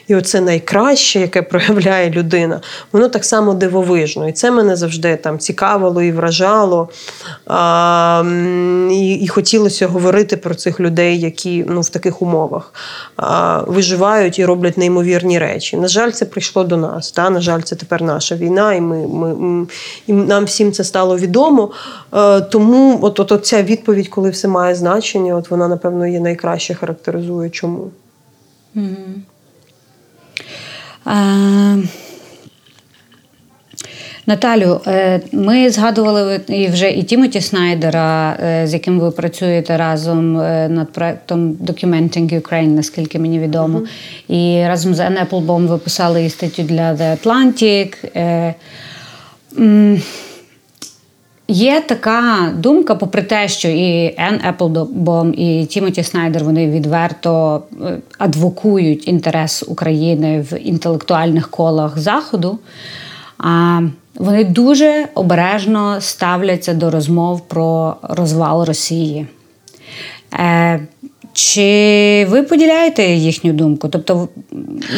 І 0.08 0.14
оце 0.14 0.40
найкраще, 0.40 1.20
яке 1.20 1.42
проявляє 1.42 2.10
людина, 2.10 2.60
воно 2.92 3.08
так 3.08 3.24
само 3.24 3.54
дивовижно. 3.54 4.28
І 4.28 4.32
це 4.32 4.50
мене 4.50 4.76
завжди 4.76 5.16
там 5.16 5.38
цікавило 5.38 6.02
і 6.02 6.12
вражало. 6.12 6.88
А, 7.46 8.22
І 8.90 9.14
і 9.14 9.28
хотілося 9.28 9.86
говорити 9.86 10.36
про 10.36 10.54
цих 10.54 10.80
людей, 10.80 11.20
які 11.20 11.64
ну, 11.68 11.80
в 11.80 11.88
таких 11.88 12.22
умовах 12.22 12.72
а, 13.16 13.62
виживають 13.66 14.38
і 14.38 14.44
роблять 14.44 14.78
неймовірні 14.78 15.38
речі. 15.38 15.76
На 15.76 15.88
жаль, 15.88 16.10
це 16.10 16.24
прийшло 16.24 16.64
до 16.64 16.76
нас. 16.76 17.12
Та? 17.12 17.30
На 17.30 17.40
жаль, 17.40 17.60
це 17.60 17.76
тепер 17.76 18.02
наша 18.02 18.36
війна, 18.36 18.74
і 18.74 18.80
ми, 18.80 19.06
ми, 19.06 19.66
і 20.06 20.12
нам 20.12 20.44
всім 20.44 20.72
це 20.72 20.84
стало 20.84 21.18
відомо. 21.18 21.70
А, 22.10 22.40
тому 22.40 22.98
от, 23.02 23.20
от, 23.20 23.32
от 23.32 23.46
ця 23.46 23.62
відповідь, 23.62 24.08
коли 24.08 24.30
все 24.30 24.48
має 24.48 24.74
значення, 24.74 25.36
от 25.36 25.50
вона, 25.50 25.68
напевно, 25.68 26.06
є 26.06 26.20
найкраще 26.20 26.74
характеризує 26.74 27.50
чому. 27.50 27.90
Mm-hmm. 28.76 29.37
Наталю, 34.28 34.80
е, 34.86 35.20
ми 35.32 35.70
згадували 35.70 36.40
і 36.48 36.68
вже 36.68 36.90
і 36.90 37.02
Тімоті 37.02 37.40
Снайдера, 37.40 38.36
е, 38.42 38.66
з 38.66 38.72
яким 38.72 39.00
ви 39.00 39.10
працюєте 39.10 39.76
разом 39.76 40.40
е, 40.40 40.68
над 40.68 40.92
проектом 40.92 41.52
Documenting 41.52 42.40
Ukraine, 42.40 42.66
наскільки 42.66 43.18
мені 43.18 43.38
відомо. 43.38 43.78
Mm-hmm. 43.78 44.34
І 44.34 44.68
разом 44.68 44.94
з 44.94 45.00
Ann 45.00 45.28
Applebaum 45.28 45.66
ви 45.66 45.78
писали 45.78 46.24
і 46.24 46.30
статтю 46.30 46.62
для 46.62 46.92
The 46.94 47.16
Atlantic. 47.22 47.94
Є 51.50 51.80
така 51.80 52.52
думка, 52.56 52.94
попри 52.94 53.22
те, 53.22 53.48
що 53.48 53.68
і 53.68 54.14
Ен 54.18 54.40
Еплбом, 54.44 55.34
і 55.34 55.66
Тімоті 55.66 56.02
Снайдер 56.02 56.44
вони 56.44 56.70
відверто 56.70 57.62
е, 57.82 57.98
адвокують 58.18 59.08
інтерес 59.08 59.64
України 59.68 60.40
в 60.50 60.58
інтелектуальних 60.58 61.48
колах 61.50 61.98
Заходу. 61.98 62.58
А 63.38 63.80
вони 64.14 64.44
дуже 64.44 65.08
обережно 65.14 66.00
ставляться 66.00 66.74
до 66.74 66.90
розмов 66.90 67.48
про 67.48 67.96
розвал 68.02 68.64
Росії. 68.64 69.26
Е, 70.34 70.80
чи 71.38 72.26
ви 72.30 72.42
поділяєте 72.42 73.04
їхню 73.04 73.52
думку? 73.52 73.88
Тобто 73.88 74.28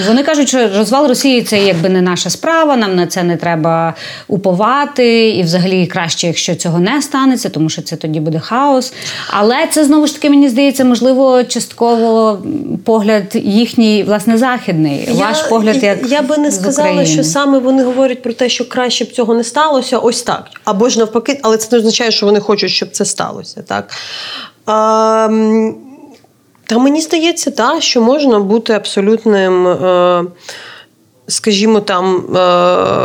вони 0.09 0.22
кажуть, 0.22 0.48
що 0.48 0.68
розвал 0.79 1.09
Росії 1.09 1.42
це 1.42 1.59
якби 1.59 1.88
не 1.88 2.03
наша 2.03 2.31
справа, 2.31 2.76
нам 2.76 2.96
на 2.96 3.07
це 3.07 3.22
не 3.22 3.37
треба 3.37 3.94
уповати, 4.29 5.31
і 5.31 5.42
взагалі 5.42 5.87
краще, 5.87 6.26
якщо 6.26 6.55
цього 6.55 6.79
не 6.79 7.03
станеться, 7.03 7.48
тому 7.48 7.68
що 7.68 7.83
це 7.83 7.96
тоді 7.96 8.20
буде 8.20 8.38
хаос. 8.38 8.92
Але 9.31 9.66
це 9.70 9.85
знову 9.85 10.07
ж 10.07 10.14
таки 10.14 10.31
мені 10.31 10.48
здається, 10.48 10.85
можливо, 10.85 11.44
частково 11.44 12.38
погляд 12.85 13.24
їхній, 13.35 14.03
власне, 14.03 14.38
західний. 14.38 15.09
Я, 15.09 15.14
Ваш 15.14 15.42
погляд, 15.42 15.83
як 15.83 16.11
я 16.11 16.22
би 16.22 16.38
не 16.38 16.53
сказала, 16.53 17.05
що 17.05 17.24
саме 17.24 17.59
вони 17.59 17.85
говорять 17.85 18.22
про 18.22 18.33
те, 18.33 18.48
що 18.48 18.68
краще 18.68 19.05
б 19.05 19.12
цього 19.12 19.35
не 19.35 19.44
сталося, 19.44 19.98
ось 19.98 20.22
так. 20.22 20.44
Або 20.64 20.88
ж 20.88 20.98
навпаки, 20.98 21.40
але 21.42 21.57
це 21.57 21.68
не 21.72 21.79
означає, 21.79 22.11
що 22.11 22.26
вони 22.26 22.40
хочуть, 22.40 22.70
щоб 22.70 22.90
це 22.90 23.05
сталося. 23.05 23.62
Так. 23.66 23.90
А, 24.66 25.29
та 26.70 26.78
мені 26.78 27.00
здається, 27.00 27.50
та, 27.50 27.80
що 27.80 28.02
можна 28.02 28.38
бути 28.38 28.72
абсолютним. 28.72 29.66
Е, 29.68 30.24
скажімо, 31.30 31.80
там 31.80 32.36
е, 32.36 32.40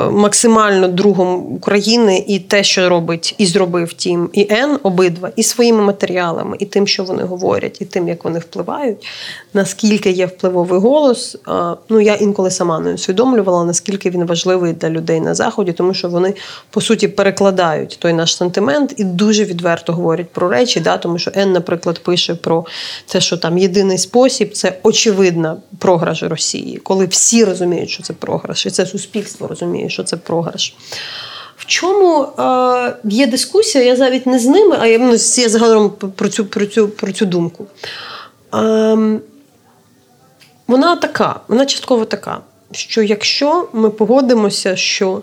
максимально 0.09 0.88
другом 0.88 1.53
України 1.53 2.23
і 2.27 2.39
те, 2.39 2.63
що 2.63 2.89
робить 2.89 3.35
і 3.38 3.45
зробив 3.45 3.93
Тім 3.93 4.29
і 4.33 4.47
Ен, 4.49 4.79
обидва, 4.83 5.31
і 5.35 5.43
своїми 5.43 5.81
матеріалами, 5.81 6.57
і 6.59 6.65
тим, 6.65 6.88
що 6.88 7.03
вони 7.03 7.23
говорять, 7.23 7.81
і 7.81 7.85
тим, 7.85 8.07
як 8.07 8.23
вони 8.23 8.39
впливають, 8.39 9.07
наскільки 9.53 10.11
є 10.11 10.25
впливовий 10.25 10.79
голос. 10.79 11.38
Ну 11.89 12.01
я 12.01 12.15
інколи 12.15 12.51
сама 12.51 12.79
не 12.79 12.93
усвідомлювала, 12.93 13.65
наскільки 13.65 14.09
він 14.09 14.25
важливий 14.25 14.73
для 14.73 14.89
людей 14.89 15.19
на 15.19 15.35
заході, 15.35 15.73
тому 15.73 15.93
що 15.93 16.09
вони 16.09 16.33
по 16.69 16.81
суті 16.81 17.07
перекладають 17.07 17.97
той 17.99 18.13
наш 18.13 18.35
сентимент 18.35 18.93
і 18.97 19.03
дуже 19.03 19.45
відверто 19.45 19.93
говорять 19.93 20.29
про 20.29 20.49
речі. 20.49 20.79
Да, 20.79 20.97
Тому 20.97 21.19
що 21.19 21.31
Ен, 21.35 21.51
наприклад, 21.51 21.99
пише 21.99 22.35
про 22.35 22.65
те, 23.05 23.21
що 23.21 23.38
там 23.38 23.57
єдиний 23.57 23.97
спосіб 23.97 24.53
це 24.53 24.77
очевидна 24.83 25.57
програш 25.79 26.23
Росії, 26.23 26.77
коли 26.77 27.05
всі 27.05 27.45
розуміють, 27.45 27.89
що 27.89 28.03
це 28.03 28.13
програш, 28.19 28.65
і 28.65 28.71
це 28.71 28.86
суспільство 28.86 29.47
розуміє, 29.47 29.89
що 29.89 30.04
це 30.04 30.17
програш. 30.17 30.75
В 31.58 31.65
чому 31.65 32.23
е, 32.23 32.95
є 33.04 33.28
дискусія, 33.28 33.84
я 33.84 33.97
навіть 33.97 34.28
не 34.28 34.39
з 34.39 34.45
ними, 34.45 34.78
а 34.80 34.88
я, 34.88 34.99
ну, 34.99 35.12
я 35.12 35.49
загалом 35.49 35.89
про 35.89 36.30
цю 36.30 36.45
про 36.45 36.65
цю, 36.65 36.88
про 36.89 37.12
цю 37.12 37.25
думку. 37.25 37.67
Е, 38.54 39.19
вона 40.67 40.95
така, 40.95 41.39
вона 41.47 41.65
частково 41.65 42.06
така, 42.06 42.41
що 42.71 43.01
якщо 43.01 43.69
ми 43.73 43.89
погодимося, 43.89 44.75
що 44.75 45.21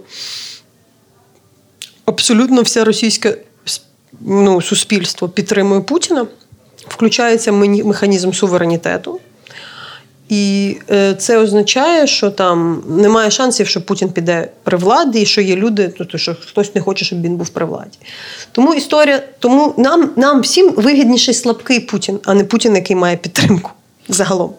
абсолютно 2.04 2.62
все 2.62 2.84
російське 2.84 3.38
ну, 4.20 4.62
суспільство 4.62 5.28
підтримує 5.28 5.80
Путіна, 5.80 6.26
включається 6.88 7.52
механізм 7.52 8.32
суверенітету. 8.32 9.20
І 10.28 10.76
е, 10.90 11.14
це 11.14 11.38
означає, 11.38 12.06
що 12.06 12.30
там 12.30 12.84
немає 12.88 13.30
шансів, 13.30 13.66
що 13.66 13.86
Путін 13.86 14.12
піде 14.12 14.48
при 14.62 14.76
владі, 14.76 15.20
і 15.20 15.26
що 15.26 15.40
є 15.40 15.56
люди, 15.56 15.94
тобто, 15.98 16.18
що 16.18 16.36
хтось 16.46 16.74
не 16.74 16.80
хоче, 16.80 17.04
щоб 17.04 17.22
він 17.22 17.36
був 17.36 17.48
при 17.48 17.64
владі. 17.64 17.98
Тому 18.52 18.74
історія, 18.74 19.22
тому 19.38 19.74
нам 19.76 20.10
нам 20.16 20.40
всім 20.40 20.72
вигідніший 20.76 21.34
слабкий 21.34 21.80
Путін, 21.80 22.20
а 22.24 22.34
не 22.34 22.44
Путін, 22.44 22.74
який 22.74 22.96
має 22.96 23.16
підтримку 23.16 23.70
загалом. 24.08 24.54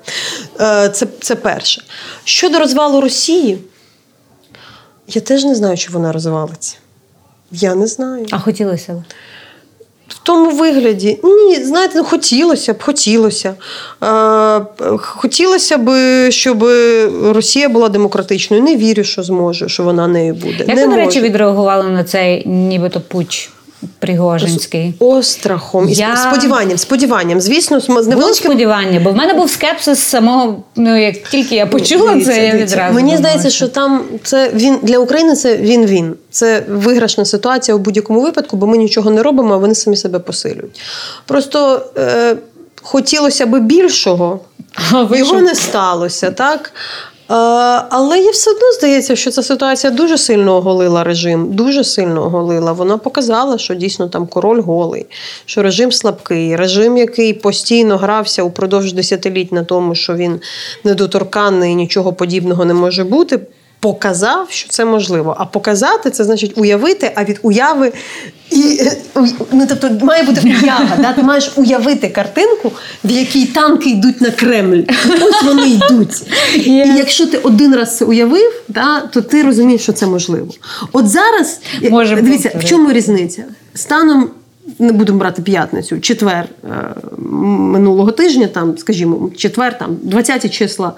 Е, 0.61 0.89
це, 0.89 1.07
Це 1.21 1.35
перше. 1.35 1.83
Щодо 2.23 2.59
розвалу 2.59 3.01
Росії, 3.01 3.57
я 5.07 5.21
теж 5.21 5.43
не 5.43 5.55
знаю, 5.55 5.77
чи 5.77 5.91
вона 5.91 6.11
розвалиться. 6.11 6.77
Я 7.51 7.75
не 7.75 7.87
знаю. 7.87 8.25
А 8.31 8.39
хотілося 8.39 8.93
б? 8.93 9.03
В 10.13 10.19
тому 10.23 10.51
вигляді, 10.51 11.19
ні, 11.23 11.63
знаєте, 11.63 11.93
ну 11.97 12.03
хотілося 12.03 12.73
б, 12.73 12.83
хотілося. 12.83 13.55
Е, 14.03 14.61
Хотілося 14.97 15.77
б, 15.77 15.91
щоб 16.31 16.63
Росія 17.23 17.69
була 17.69 17.89
демократичною. 17.89 18.63
Не 18.63 18.75
вірю, 18.75 19.03
що 19.03 19.23
зможе, 19.23 19.69
що 19.69 19.83
вона 19.83 20.07
нею 20.07 20.33
буде. 20.33 20.65
Як 20.67 20.77
не 20.77 20.87
ви, 20.87 20.91
до 20.91 20.95
речі, 20.95 21.21
відреагували 21.21 21.89
на 21.89 22.03
цей 22.03 22.47
нібито 22.47 23.01
пуч? 23.01 23.49
Пригожинський. 23.99 24.93
З 24.99 25.03
острахом 25.03 25.89
і 25.89 25.93
Я... 25.93 26.17
сподіванням, 26.17 26.77
сподіванням. 26.77 27.41
Звісно, 27.41 27.79
з 27.79 27.89
невеличким... 27.89 28.19
Було 28.19 28.33
сподівання, 28.33 28.99
бо 28.99 29.11
в 29.11 29.15
мене 29.15 29.33
був 29.33 29.49
скепсис 29.49 29.99
самого. 29.99 30.63
Ну 30.75 31.01
як 31.01 31.23
тільки 31.23 31.55
я 31.55 31.65
почула 31.65 32.11
дивіться, 32.11 32.33
це, 32.33 32.47
я 32.47 32.55
відразу. 32.55 32.93
Мені 32.95 33.17
здається, 33.17 33.49
що 33.49 33.67
там 33.67 34.03
це 34.23 34.51
він 34.53 34.79
для 34.81 34.97
України 34.97 35.35
це 35.35 35.57
він-він. 35.57 36.15
Це 36.31 36.63
виграшна 36.69 37.25
ситуація 37.25 37.75
у 37.75 37.79
будь-якому 37.79 38.21
випадку, 38.21 38.57
бо 38.57 38.67
ми 38.67 38.77
нічого 38.77 39.09
не 39.09 39.23
робимо, 39.23 39.53
а 39.53 39.57
вони 39.57 39.75
самі 39.75 39.97
себе 39.97 40.19
посилюють. 40.19 40.81
Просто 41.25 41.85
е, 41.97 42.35
хотілося 42.81 43.45
би 43.45 43.59
більшого, 43.59 44.39
а 44.91 45.15
його 45.15 45.41
не 45.41 45.55
сталося, 45.55 46.31
так? 46.31 46.73
Але 47.27 48.19
їй 48.19 48.31
все 48.31 48.51
одно 48.51 48.71
здається, 48.71 49.15
що 49.15 49.31
ця 49.31 49.43
ситуація 49.43 49.93
дуже 49.93 50.17
сильно 50.17 50.55
оголила 50.55 51.03
режим, 51.03 51.53
дуже 51.53 51.83
сильно 51.83 52.25
оголила. 52.25 52.71
Вона 52.71 52.97
показала, 52.97 53.57
що 53.57 53.75
дійсно 53.75 54.09
там 54.09 54.27
король 54.27 54.61
голий, 54.61 55.05
що 55.45 55.63
режим 55.63 55.91
слабкий, 55.91 56.55
режим, 56.55 56.97
який 56.97 57.33
постійно 57.33 57.97
грався 57.97 58.43
упродовж 58.43 58.93
десятиліть 58.93 59.51
на 59.51 59.63
тому, 59.63 59.95
що 59.95 60.13
він 60.13 60.41
недоторканний 60.83 61.75
нічого 61.75 62.13
подібного 62.13 62.65
не 62.65 62.73
може 62.73 63.03
бути 63.03 63.39
показав, 63.83 64.47
що 64.49 64.69
це 64.69 64.85
можливо. 64.85 65.35
А 65.39 65.45
показати 65.45 66.09
це 66.09 66.23
значить 66.23 66.57
уявити, 66.57 67.11
а 67.15 67.23
від 67.23 67.39
уяви 67.41 67.93
і 68.51 68.79
ну, 69.51 69.67
тобто 69.67 70.05
має 70.05 70.23
бути 70.23 70.41
уява. 70.63 70.97
Да? 71.01 71.13
Ти 71.13 71.23
маєш 71.23 71.51
уявити 71.55 72.09
картинку, 72.09 72.71
в 73.03 73.11
якій 73.11 73.45
танки 73.45 73.89
йдуть 73.89 74.21
на 74.21 74.31
Кремль. 74.31 74.81
Ось 75.21 75.43
вони 75.43 75.69
йдуть. 75.69 76.09
Yeah. 76.55 76.67
І 76.67 76.97
якщо 76.97 77.27
ти 77.27 77.37
один 77.37 77.75
раз 77.75 77.97
це 77.97 78.05
уявив, 78.05 78.61
да, 78.67 78.99
то 78.99 79.21
ти 79.21 79.43
розумієш, 79.43 79.81
що 79.81 79.93
це 79.93 80.05
можливо. 80.05 80.47
От 80.91 81.09
зараз 81.09 81.59
Може 81.89 82.15
дивіться, 82.15 82.49
бути. 82.53 82.65
в 82.65 82.69
чому 82.69 82.91
різниця? 82.91 83.43
Станом 83.73 84.29
не 84.79 84.91
будемо 84.91 85.19
брати 85.19 85.41
п'ятницю, 85.41 85.99
четвер 85.99 86.49
е, 86.63 86.95
минулого 87.17 88.11
тижня, 88.11 88.47
там, 88.47 88.77
скажімо, 88.77 89.31
четвер, 89.37 89.77
там 89.77 89.97
20 90.01 90.53
числа 90.53 90.93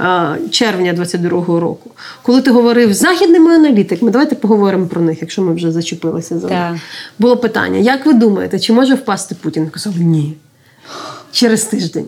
е, 0.00 0.36
червня 0.50 0.92
22-го 0.92 1.60
року. 1.60 1.90
Коли 2.22 2.42
ти 2.42 2.50
говорив 2.50 2.94
з 2.94 2.98
західними 2.98 3.54
аналітиками, 3.54 4.10
давайте 4.10 4.34
поговоримо 4.34 4.86
про 4.86 5.00
них, 5.00 5.18
якщо 5.20 5.42
ми 5.42 5.54
вже 5.54 5.72
зачепилися 5.72 6.38
за 6.38 6.48
них. 6.48 6.80
Було 7.18 7.36
питання: 7.36 7.78
як 7.78 8.06
ви 8.06 8.12
думаєте, 8.12 8.60
чи 8.60 8.72
може 8.72 8.94
впасти 8.94 9.34
Путін? 9.34 9.68
Казав, 9.70 9.98
ні. 9.98 10.36
Через 11.32 11.64
тиждень. 11.64 12.06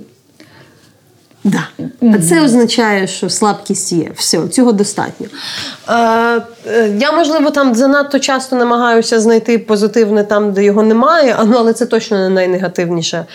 Да. 1.44 1.68
А 2.02 2.18
це 2.18 2.44
означає, 2.44 3.06
що 3.06 3.30
слабкість 3.30 3.92
є. 3.92 4.10
Все, 4.16 4.48
цього 4.48 4.72
достатньо. 4.72 5.26
Е, 5.88 6.42
е, 6.66 6.96
Я, 6.98 7.12
можливо, 7.12 7.50
там 7.50 7.74
занадто 7.74 8.18
часто 8.18 8.56
намагаюся 8.56 9.20
знайти 9.20 9.58
позитивне 9.58 10.24
там, 10.24 10.52
де 10.52 10.64
його 10.64 10.82
немає, 10.82 11.36
але 11.38 11.72
це 11.72 11.86
точно 11.86 12.16
не 12.16 12.28
найнегативніша 12.28 13.26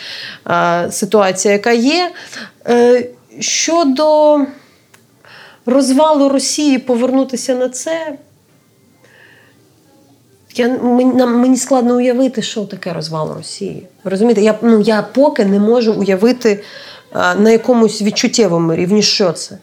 е, 0.48 0.92
ситуація, 0.92 1.54
яка 1.54 1.72
є. 1.72 2.12
Е, 2.68 3.08
Щодо 3.40 4.40
розвалу 5.66 6.30
Росії, 6.30 6.78
повернутися 6.78 7.56
на 7.56 7.70
це. 7.70 8.14
Я, 10.56 10.68
Мені 10.68 11.26
мені 11.26 11.58
складно 11.58 11.96
уявити, 11.96 12.42
що 12.42 12.66
таке 12.66 12.94
розвал 12.94 13.34
Росії. 13.38 13.88
Розумієте, 14.04 14.42
я 14.42 14.56
ну, 14.62 14.82
я 14.82 15.02
поки 15.02 15.46
не 15.46 15.60
можу 15.60 15.94
уявити 15.94 16.64
на 17.14 17.52
якомусь 17.52 18.02
відчуттєвому 18.02 18.76
рівні, 18.76 19.02
що 19.02 19.32
це. 19.32 19.58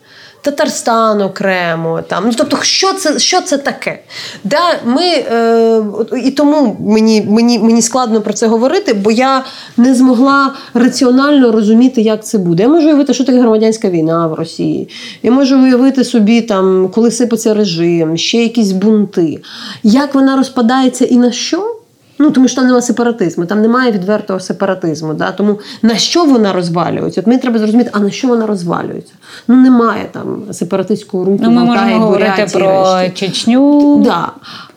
Татарстан 0.46 1.22
окремо, 1.22 2.00
там 2.08 2.24
ну 2.26 2.32
тобто, 2.36 2.58
що 2.62 2.92
це 2.92 3.18
що 3.18 3.40
це 3.40 3.58
таке? 3.58 3.98
Да, 4.44 4.80
ми, 4.84 5.02
е, 5.02 5.82
І 6.24 6.30
тому 6.30 6.76
мені 6.80 7.22
мені, 7.22 7.58
мені 7.58 7.82
складно 7.82 8.20
про 8.20 8.32
це 8.32 8.46
говорити, 8.46 8.94
бо 8.94 9.10
я 9.10 9.44
не 9.76 9.94
змогла 9.94 10.54
раціонально 10.74 11.52
розуміти, 11.52 12.00
як 12.00 12.24
це 12.24 12.38
буде. 12.38 12.62
Я 12.62 12.68
можу 12.68 12.86
уявити, 12.86 13.14
що 13.14 13.24
таке 13.24 13.38
громадянська 13.40 13.90
війна 13.90 14.26
в 14.26 14.34
Росії. 14.34 14.88
Я 15.22 15.30
можу 15.30 15.58
уявити 15.58 16.04
собі, 16.04 16.40
там, 16.40 16.90
коли 16.94 17.10
сипеться 17.10 17.54
режим, 17.54 18.16
ще 18.16 18.42
якісь 18.42 18.72
бунти. 18.72 19.42
Як 19.82 20.14
вона 20.14 20.36
розпадається 20.36 21.04
і 21.04 21.16
на 21.16 21.32
що? 21.32 21.75
Ну, 22.18 22.30
тому 22.30 22.48
що 22.48 22.56
там 22.56 22.64
немає 22.64 22.82
сепаратизму, 22.82 23.46
там 23.46 23.62
немає 23.62 23.92
відвертого 23.92 24.40
сепаратизму. 24.40 25.14
Да? 25.14 25.32
Тому 25.32 25.60
на 25.82 25.96
що 25.96 26.24
вона 26.24 26.52
розвалюється? 26.52 27.20
От 27.20 27.26
мені 27.26 27.40
треба 27.40 27.58
зрозуміти, 27.58 27.90
а 27.92 28.00
на 28.00 28.10
що 28.10 28.28
вона 28.28 28.46
розвалюється? 28.46 29.12
Ну, 29.48 29.56
немає 29.56 30.08
там 30.12 30.42
сепаратистського 30.52 31.24
руху. 31.24 31.38
Ну, 31.42 31.50
Ми 31.50 31.64
можемо 31.64 31.98
говорити 31.98 32.46
про 32.52 32.96
Чечню. 33.14 33.96
Да. 34.04 34.32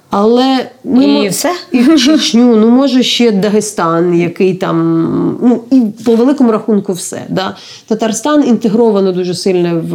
Але 0.09 0.69
ми 0.83 1.05
і 1.05 1.29
все? 1.29 1.55
І 1.71 1.97
Чечню, 1.97 2.55
ну 2.55 2.69
може 2.69 3.03
ще 3.03 3.31
Дагестан, 3.31 4.15
який 4.15 4.53
там, 4.53 5.37
ну 5.41 5.63
і 5.71 6.03
по 6.05 6.15
великому 6.15 6.51
рахунку, 6.51 6.93
все. 6.93 7.25
Да? 7.29 7.55
Татарстан 7.87 8.47
інтегровано 8.47 9.11
дуже 9.11 9.33
сильно 9.33 9.81
в 9.85 9.93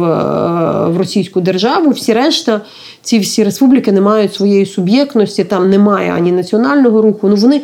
в 0.89 0.97
російську 0.97 1.41
державу. 1.41 1.91
Всі 1.91 2.13
решта, 2.13 2.61
ці 3.01 3.19
всі 3.19 3.43
республіки 3.43 3.91
не 3.91 4.01
мають 4.01 4.33
своєї 4.33 4.65
суб'єктності, 4.65 5.43
там 5.43 5.69
немає 5.69 6.11
ані 6.11 6.31
національного 6.31 7.01
руху. 7.01 7.29
Ну 7.29 7.35
вони, 7.35 7.61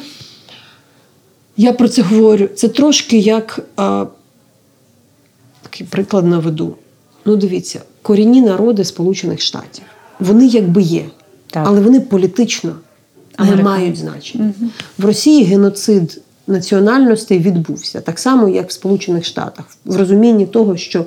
я 1.58 1.74
про 1.74 1.88
це 1.88 2.02
говорю, 2.02 2.48
це 2.56 2.68
трошки 2.68 3.18
як 3.18 3.60
а, 3.76 4.06
такий 5.62 5.88
приклад 5.88 6.26
наведу. 6.26 6.76
Ну, 7.26 7.36
дивіться, 7.36 7.82
корінні 8.02 8.42
народи 8.42 8.86
Сполучених 8.86 9.42
Штатів, 9.42 9.84
вони 10.20 10.48
якби 10.48 10.82
є. 10.82 11.06
Так. 11.52 11.64
Але 11.68 11.82
вони 11.82 12.00
політично 12.00 12.76
Америка. 13.36 13.58
не 13.58 13.64
мають 13.64 13.98
значення. 13.98 14.54
Угу. 14.60 14.70
В 14.98 15.06
Росії 15.06 15.44
геноцид 15.44 16.22
національностей 16.48 17.40
відбувся 17.40 18.02
так 18.02 18.20
само, 18.20 18.50
як 18.50 18.70
в 18.70 18.72
Сполучених 18.72 19.26
Штатах, 19.26 19.66
в 19.86 19.96
розумінні 19.96 20.46
того, 20.46 20.78
що 20.78 21.06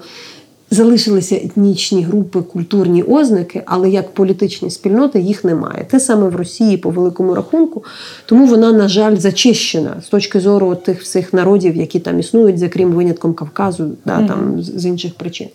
залишилися 0.75 1.37
етнічні 1.37 2.03
групи, 2.03 2.43
культурні 2.43 3.03
ознаки, 3.03 3.63
але 3.67 3.91
як 3.91 4.15
політичні 4.15 4.71
спільноти 4.71 5.21
їх 5.21 5.45
немає. 5.45 5.87
Те 5.91 6.01
саме 6.01 6.29
в 6.29 6.37
Росії 6.37 6.77
по 6.77 6.91
великому 6.91 7.35
рахунку, 7.35 7.85
тому 8.27 8.47
вона, 8.47 8.73
на 8.73 8.89
жаль, 8.89 9.17
зачищена 9.17 10.03
з 10.05 10.09
точки 10.09 10.41
зору 10.41 10.75
тих 10.75 11.03
всіх 11.03 11.33
народів, 11.33 11.77
які 11.77 12.01
там 12.01 12.21
існують, 12.21 12.59
за 12.59 12.69
крім 12.69 12.93
винятком 12.93 13.35
Кавказу, 13.35 13.91
да, 14.05 14.19
mm-hmm. 14.19 14.29
там 14.29 14.63
з 14.63 14.87
інших 14.87 15.15
причин. 15.15 15.49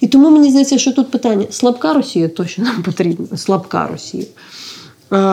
І 0.00 0.06
тому 0.06 0.30
мені 0.30 0.50
здається, 0.50 0.78
що 0.78 0.92
тут 0.92 1.10
питання: 1.10 1.46
слабка 1.50 1.94
Росія, 1.94 2.28
то 2.28 2.46
що 2.46 2.62
нам 2.62 2.82
потрібно, 2.82 3.36
слабка 3.36 3.88
Росія. 3.92 4.24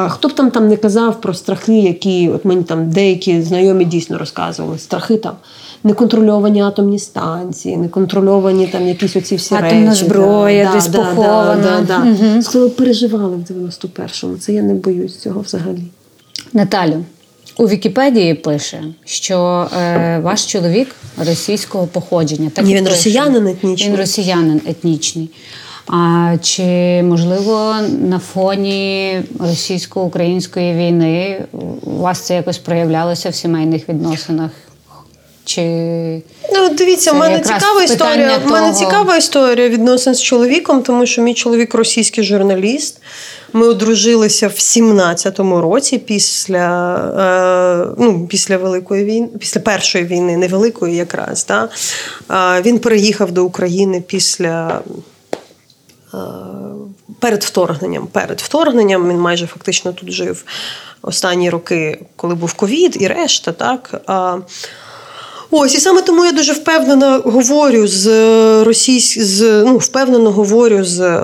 Хто 0.09 0.27
б 0.27 0.33
там 0.33 0.51
там 0.51 0.67
не 0.67 0.77
казав 0.77 1.21
про 1.21 1.33
страхи, 1.33 1.79
які 1.79 2.29
от 2.29 2.45
мені 2.45 2.63
там 2.63 2.89
деякі 2.89 3.41
знайомі 3.41 3.85
дійсно 3.85 4.17
розказували, 4.17 4.77
страхи 4.77 5.17
там 5.17 5.33
неконтрольовані 5.83 6.61
атомні 6.61 6.99
станції, 6.99 7.77
неконтрольовані 7.77 8.67
там 8.67 8.87
якісь 8.87 9.15
оці 9.15 9.35
всі 9.35 9.55
Атомна 9.55 9.89
речі. 9.89 10.05
зброя, 10.05 10.65
да, 10.65 10.73
десь 10.73 10.87
да, 10.87 10.97
похована. 10.97 11.81
Да, 11.87 12.03
да, 12.03 12.57
Угу. 12.59 12.69
переживали 12.69 13.35
в 13.35 13.39
91-му. 13.39 14.37
Це 14.37 14.53
я 14.53 14.61
не 14.61 14.73
боюсь 14.73 15.17
цього 15.17 15.41
взагалі. 15.41 15.83
Наталю. 16.53 17.03
У 17.57 17.67
Вікіпедії 17.67 18.33
пише, 18.33 18.83
що 19.05 19.67
е, 19.81 20.19
ваш 20.19 20.45
чоловік 20.45 20.95
російського 21.25 21.87
походження. 21.87 22.49
Так 22.53 22.65
Ні, 22.65 22.75
він 22.75 22.87
росіянин 22.87 23.47
етнічний. 23.47 23.89
Він 23.89 23.97
росіянин 23.97 24.61
етнічний. 24.67 25.29
А 25.87 26.35
чи 26.41 26.63
можливо 27.03 27.75
на 28.09 28.19
фоні 28.19 29.21
російсько-української 29.39 30.73
війни 30.73 31.41
у 31.83 31.91
вас 31.91 32.19
це 32.19 32.35
якось 32.35 32.57
проявлялося 32.57 33.29
в 33.29 33.35
сімейних 33.35 33.89
відносинах? 33.89 34.51
Чи 35.49 35.61
Ну, 36.53 36.69
дивіться, 36.69 37.11
в 37.11 37.15
мене 37.15 37.39
цікава 37.39 37.83
історія. 37.83 38.39
У 38.45 38.49
мене 38.49 38.73
цікава 38.73 39.17
історія 39.17 39.69
відносин 39.69 40.15
з 40.15 40.21
чоловіком, 40.21 40.81
тому 40.81 41.05
що 41.05 41.21
мій 41.21 41.33
чоловік 41.33 41.73
російський 41.73 42.23
журналіст. 42.23 43.01
Ми 43.53 43.67
одружилися 43.67 44.47
в 44.47 44.51
17-му 44.51 45.61
році 45.61 45.97
після 45.97 46.95
е, 47.89 47.95
ну, 47.97 48.27
після 48.27 48.57
Великої 48.57 49.05
війни, 49.05 49.27
після 49.39 49.61
першої 49.61 50.05
війни, 50.05 50.37
невеликої 50.37 50.95
якраз. 50.95 51.45
Да? 51.45 51.69
Е, 52.31 52.61
він 52.61 52.79
переїхав 52.79 53.31
до 53.31 53.45
України 53.45 54.03
після. 54.07 54.81
Е, 56.13 56.17
перед 57.19 57.43
вторгненням. 57.43 58.07
Перед 58.07 58.41
вторгненням 58.41 59.09
він 59.09 59.17
майже 59.17 59.47
фактично 59.47 59.93
тут 59.93 60.11
жив 60.11 60.43
останні 61.01 61.49
роки, 61.49 62.05
коли 62.15 62.35
був 62.35 62.53
ковід 62.53 62.97
і 63.01 63.07
решта. 63.07 63.51
так. 63.51 64.01
Ось, 65.51 65.75
і 65.75 65.79
саме 65.79 66.01
тому 66.01 66.25
я 66.25 66.31
дуже 66.31 66.53
впевнена 66.53 67.17
говорю 67.17 67.87
з 67.87 68.07
російсь... 68.63 69.17
з, 69.17 69.63
ну, 69.63 69.77
впевнено 69.77 70.31
говорю 70.31 70.83
з. 70.83 71.21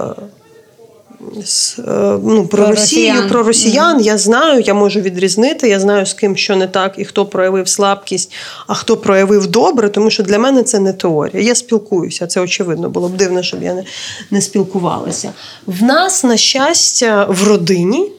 З, 1.45 1.79
е, 1.79 2.19
ну, 2.23 2.47
Про, 2.47 2.63
про 2.63 2.71
Росію, 2.71 3.11
росіян. 3.11 3.29
про 3.29 3.43
росіян 3.43 3.97
mm-hmm. 3.97 4.05
я 4.05 4.17
знаю, 4.17 4.61
я 4.61 4.73
можу 4.73 4.99
відрізнити, 4.99 5.69
я 5.69 5.79
знаю, 5.79 6.05
з 6.05 6.13
ким 6.13 6.37
що 6.37 6.55
не 6.55 6.67
так, 6.67 6.93
і 6.97 7.05
хто 7.05 7.25
проявив 7.25 7.67
слабкість, 7.67 8.33
а 8.67 8.73
хто 8.73 8.97
проявив 8.97 9.47
добре, 9.47 9.89
тому 9.89 10.09
що 10.09 10.23
для 10.23 10.39
мене 10.39 10.63
це 10.63 10.79
не 10.79 10.93
теорія. 10.93 11.43
Я 11.43 11.55
спілкуюся, 11.55 12.27
це 12.27 12.41
очевидно, 12.41 12.89
було 12.89 13.09
б 13.09 13.17
дивно, 13.17 13.43
щоб 13.43 13.63
я 13.63 13.73
не, 13.73 13.83
не 14.31 14.41
спілкувалася. 14.41 15.31
В 15.65 15.83
нас, 15.83 16.23
на 16.23 16.37
щастя, 16.37 17.27
в 17.29 17.47
родині 17.47 18.11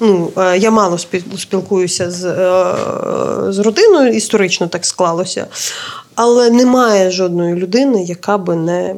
ну, 0.00 0.32
е, 0.36 0.58
я 0.58 0.70
мало 0.70 0.98
спілкуюся 1.38 2.10
з, 2.10 2.24
е, 2.24 3.52
з 3.52 3.58
родиною, 3.58 4.12
історично 4.12 4.68
так 4.68 4.86
склалося, 4.86 5.46
але 6.14 6.50
немає 6.50 7.10
жодної 7.10 7.54
людини, 7.54 8.04
яка 8.04 8.38
би 8.38 8.56
не 8.56 8.94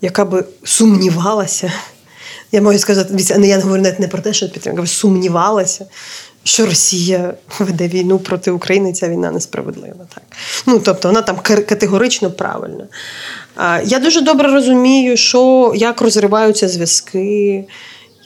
яка 0.00 0.24
би 0.24 0.44
сумнівалася. 0.64 1.72
Я 2.52 2.62
можу 2.62 2.78
сказати, 2.78 3.14
я 3.28 3.38
не 3.38 3.58
говорю 3.58 3.82
навіть 3.82 4.00
не 4.00 4.08
про 4.08 4.22
те, 4.22 4.32
що 4.32 4.48
підтримка, 4.48 4.86
сумнівалася, 4.86 5.86
що 6.44 6.66
Росія 6.66 7.34
веде 7.58 7.88
війну 7.88 8.18
проти 8.18 8.50
України, 8.50 8.92
ця 8.92 9.08
війна 9.08 9.30
несправедлива. 9.30 10.06
Так. 10.14 10.22
Ну, 10.66 10.78
Тобто 10.78 11.08
вона 11.08 11.22
там 11.22 11.36
категорично 11.44 12.30
правильна. 12.30 12.86
Я 13.84 13.98
дуже 13.98 14.20
добре 14.20 14.52
розумію, 14.52 15.16
що 15.16 15.72
як 15.76 16.00
розриваються 16.00 16.68
зв'язки. 16.68 17.64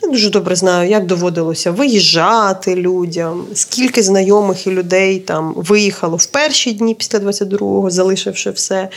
Я 0.03 0.09
дуже 0.09 0.29
добре 0.29 0.55
знаю, 0.55 0.89
як 0.89 1.05
доводилося 1.05 1.71
виїжджати 1.71 2.75
людям, 2.75 3.45
скільки 3.53 4.03
знайомих 4.03 4.67
і 4.67 4.71
людей 4.71 5.19
там 5.19 5.53
виїхало 5.57 6.17
в 6.17 6.25
перші 6.25 6.71
дні 6.71 6.95
після 6.95 7.19
22-го, 7.19 7.89
залишивши 7.89 8.51
все. 8.51 8.89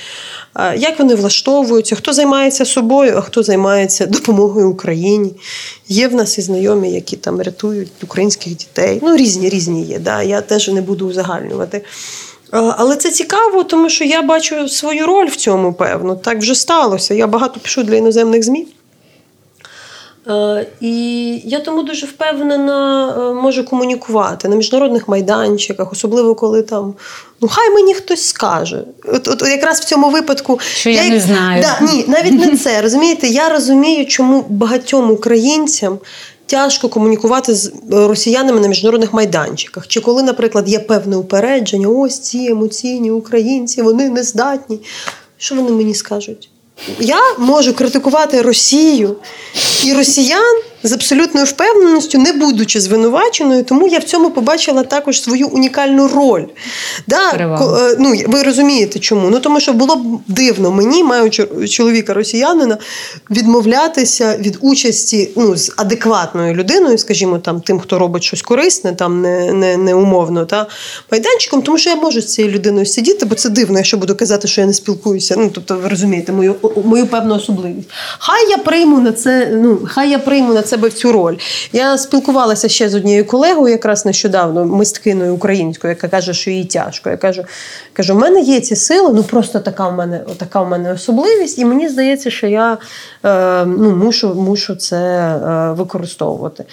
Як 0.77 0.99
вони 0.99 1.15
влаштовуються, 1.15 1.97
хто 1.97 2.13
займається 2.13 2.65
собою, 2.65 3.15
а 3.17 3.21
хто 3.21 3.43
займається 3.43 4.07
допомогою 4.07 4.71
Україні. 4.71 5.35
Є 5.89 6.09
в 6.09 6.15
нас 6.15 6.39
і 6.39 6.43
знайомі, 6.43 6.93
які 6.93 7.17
там 7.17 7.43
рятують 7.43 7.91
українських 8.03 8.57
дітей. 8.57 8.99
Ну, 9.03 9.17
різні 9.17 9.49
різні 9.49 9.85
є. 9.85 9.99
Да? 9.99 10.23
Я 10.23 10.41
теж 10.41 10.69
не 10.69 10.83
буду 10.83 11.07
узагальнювати. 11.07 11.85
Але 12.51 12.97
це 12.97 13.11
цікаво, 13.11 13.65
тому 13.65 13.91
що 13.91 14.05
я 14.05 14.23
бачу 14.23 14.69
свою 14.69 15.07
роль 15.07 15.27
в 15.27 15.37
цьому, 15.37 15.73
певно. 15.73 16.17
Так 16.17 16.39
вже 16.39 16.55
сталося. 16.55 17.15
Я 17.15 17.27
багато 17.27 17.61
пишу 17.61 17.83
для 17.83 17.97
іноземних 17.97 18.43
ЗМІ. 18.43 18.67
Е, 20.29 20.67
і 20.81 21.33
я 21.45 21.61
тому 21.61 21.83
дуже 21.83 22.07
впевнена 22.07 23.09
е, 23.19 23.35
можу 23.35 23.65
комунікувати 23.65 24.49
на 24.49 24.57
міжнародних 24.57 25.09
майданчиках, 25.09 25.93
особливо 25.93 26.35
коли 26.35 26.63
там 26.63 26.95
ну 27.41 27.49
хай 27.49 27.71
мені 27.71 27.95
хтось 27.95 28.29
скаже. 28.29 28.85
От 29.05 29.29
от, 29.29 29.43
якраз 29.43 29.81
в 29.81 29.85
цьому 29.85 30.11
випадку 30.11 30.59
що 30.75 30.91
я, 30.91 31.03
я 31.03 31.11
не 31.11 31.21
знаю. 31.21 31.63
Да, 31.63 31.87
Ні, 31.93 32.05
навіть 32.09 32.47
не 32.47 32.57
це. 32.57 32.83
Розумієте, 32.83 33.27
я 33.27 33.49
розумію, 33.49 34.07
чому 34.07 34.45
багатьом 34.49 35.11
українцям. 35.11 35.99
Тяжко 36.47 36.89
комунікувати 36.89 37.55
з 37.55 37.73
росіянами 37.91 38.61
на 38.61 38.69
міжнародних 38.69 39.13
майданчиках. 39.13 39.87
Чи 39.89 40.01
коли, 40.01 40.23
наприклад, 40.23 40.69
є 40.69 40.79
певне 40.79 41.17
упередження, 41.17 41.89
ось 41.89 42.19
ці 42.19 42.39
емоційні 42.39 43.11
українці, 43.11 43.83
вони 43.83 44.11
не 44.11 44.23
здатні. 44.23 44.81
Що 45.39 45.55
вони 45.55 45.71
мені 45.71 45.95
скажуть? 45.95 46.51
Я 46.99 47.39
можу 47.39 47.75
критикувати 47.75 48.43
Росію 48.43 49.17
і 49.85 49.93
росіян 49.93 50.61
з 50.85 50.93
абсолютною 50.93 51.47
впевненістю, 51.47 52.19
не 52.19 52.33
будучи 52.33 52.81
звинуваченою, 52.81 53.65
тому 53.65 53.89
я 53.89 53.99
в 53.99 54.05
цьому 54.05 54.31
побачила 54.31 54.83
також 54.83 55.23
свою 55.23 55.49
унікальну 55.49 56.09
роль. 56.09 56.45
Да, 57.07 57.31
е, 57.33 57.97
ну, 57.99 58.15
Ви 58.27 58.43
розумієте, 58.43 58.99
чому? 58.99 59.31
Ну 59.31 59.41
тому 59.41 59.61
що 59.61 59.73
було 59.73 59.97
б 59.97 60.21
дивно 60.29 60.71
мені, 60.71 61.05
маючи 61.05 61.47
чоловіка 61.69 62.15
росіянина, 62.15 62.79
відмовлятися 63.31 64.37
від 64.37 64.59
участі 64.61 65.31
ну, 65.37 65.57
з 65.57 65.73
адекватною 65.77 66.55
людиною, 66.55 66.99
скажімо, 66.99 67.39
там 67.39 67.61
тим, 67.61 67.81
хто 67.81 67.99
робить 67.99 68.23
щось 68.23 68.43
корисне, 68.43 68.93
там 68.93 69.23
не 69.23 69.53
не, 69.53 69.77
не 69.77 69.95
умовно, 69.95 70.47
та 70.47 70.67
майданчиком, 71.11 71.63
тому 71.63 71.79
що 71.79 71.91
я 71.91 71.97
можу 71.97 72.21
з 72.21 72.27
цією 72.27 72.55
людиною 72.55 72.87
сидіти, 72.87 73.27
бо 73.27 73.35
це 73.35 73.49
дивно, 73.49 73.79
якщо 73.79 73.97
буду 73.97 74.15
казати, 74.15 74.49
що 74.49 74.61
я 74.61 74.67
не 74.67 74.75
спілкуюся. 74.75 75.35
Ну 75.39 75.51
тобто, 75.55 75.77
ви 75.77 75.89
розумієте, 75.89 76.33
мою 76.33 76.55
мою 76.85 77.07
певну 77.07 77.35
особливість. 77.35 77.89
Хай 78.19 78.51
я 78.51 78.59
прийму 78.59 79.01
на 79.01 79.13
це, 79.13 79.51
ну 79.53 79.79
хай 79.87 80.11
я 80.11 80.19
прийму 80.19 80.55
на 80.55 80.63
себе 80.75 80.89
в 80.89 80.93
цю 80.93 81.13
роль. 81.13 81.37
Я 81.73 81.99
спілкувалася 81.99 82.69
ще 82.69 82.89
з 82.89 82.95
однією 82.95 83.25
колегою, 83.25 83.69
якраз 83.69 84.07
нещодавно, 84.07 84.65
мисткиною 84.65 85.35
українською, 85.35 85.91
яка 85.91 86.09
каже, 86.09 86.35
що 86.35 86.51
їй 86.51 86.65
тяжко. 86.65 87.11
Я 87.11 87.17
кажу, 87.17 87.45
кажу, 87.93 88.15
у 88.15 88.19
мене 88.19 88.41
є 88.41 88.61
ці 88.61 88.77
сили, 88.77 89.13
ну 89.15 89.23
просто 89.23 89.61
така 89.61 89.89
в 89.89 89.95
мене 89.95 90.21
така 90.37 90.63
в 90.63 90.69
мене 90.69 90.93
особливість, 90.93 91.59
і 91.59 91.65
мені 91.65 91.89
здається, 91.89 92.31
що 92.31 92.47
я 92.47 92.79
е, 93.25 93.65
ну, 93.65 93.97
мушу 93.97 94.35
мушу 94.35 94.77
це 94.77 94.97
е, 94.97 95.73
використовувати. 95.73 96.65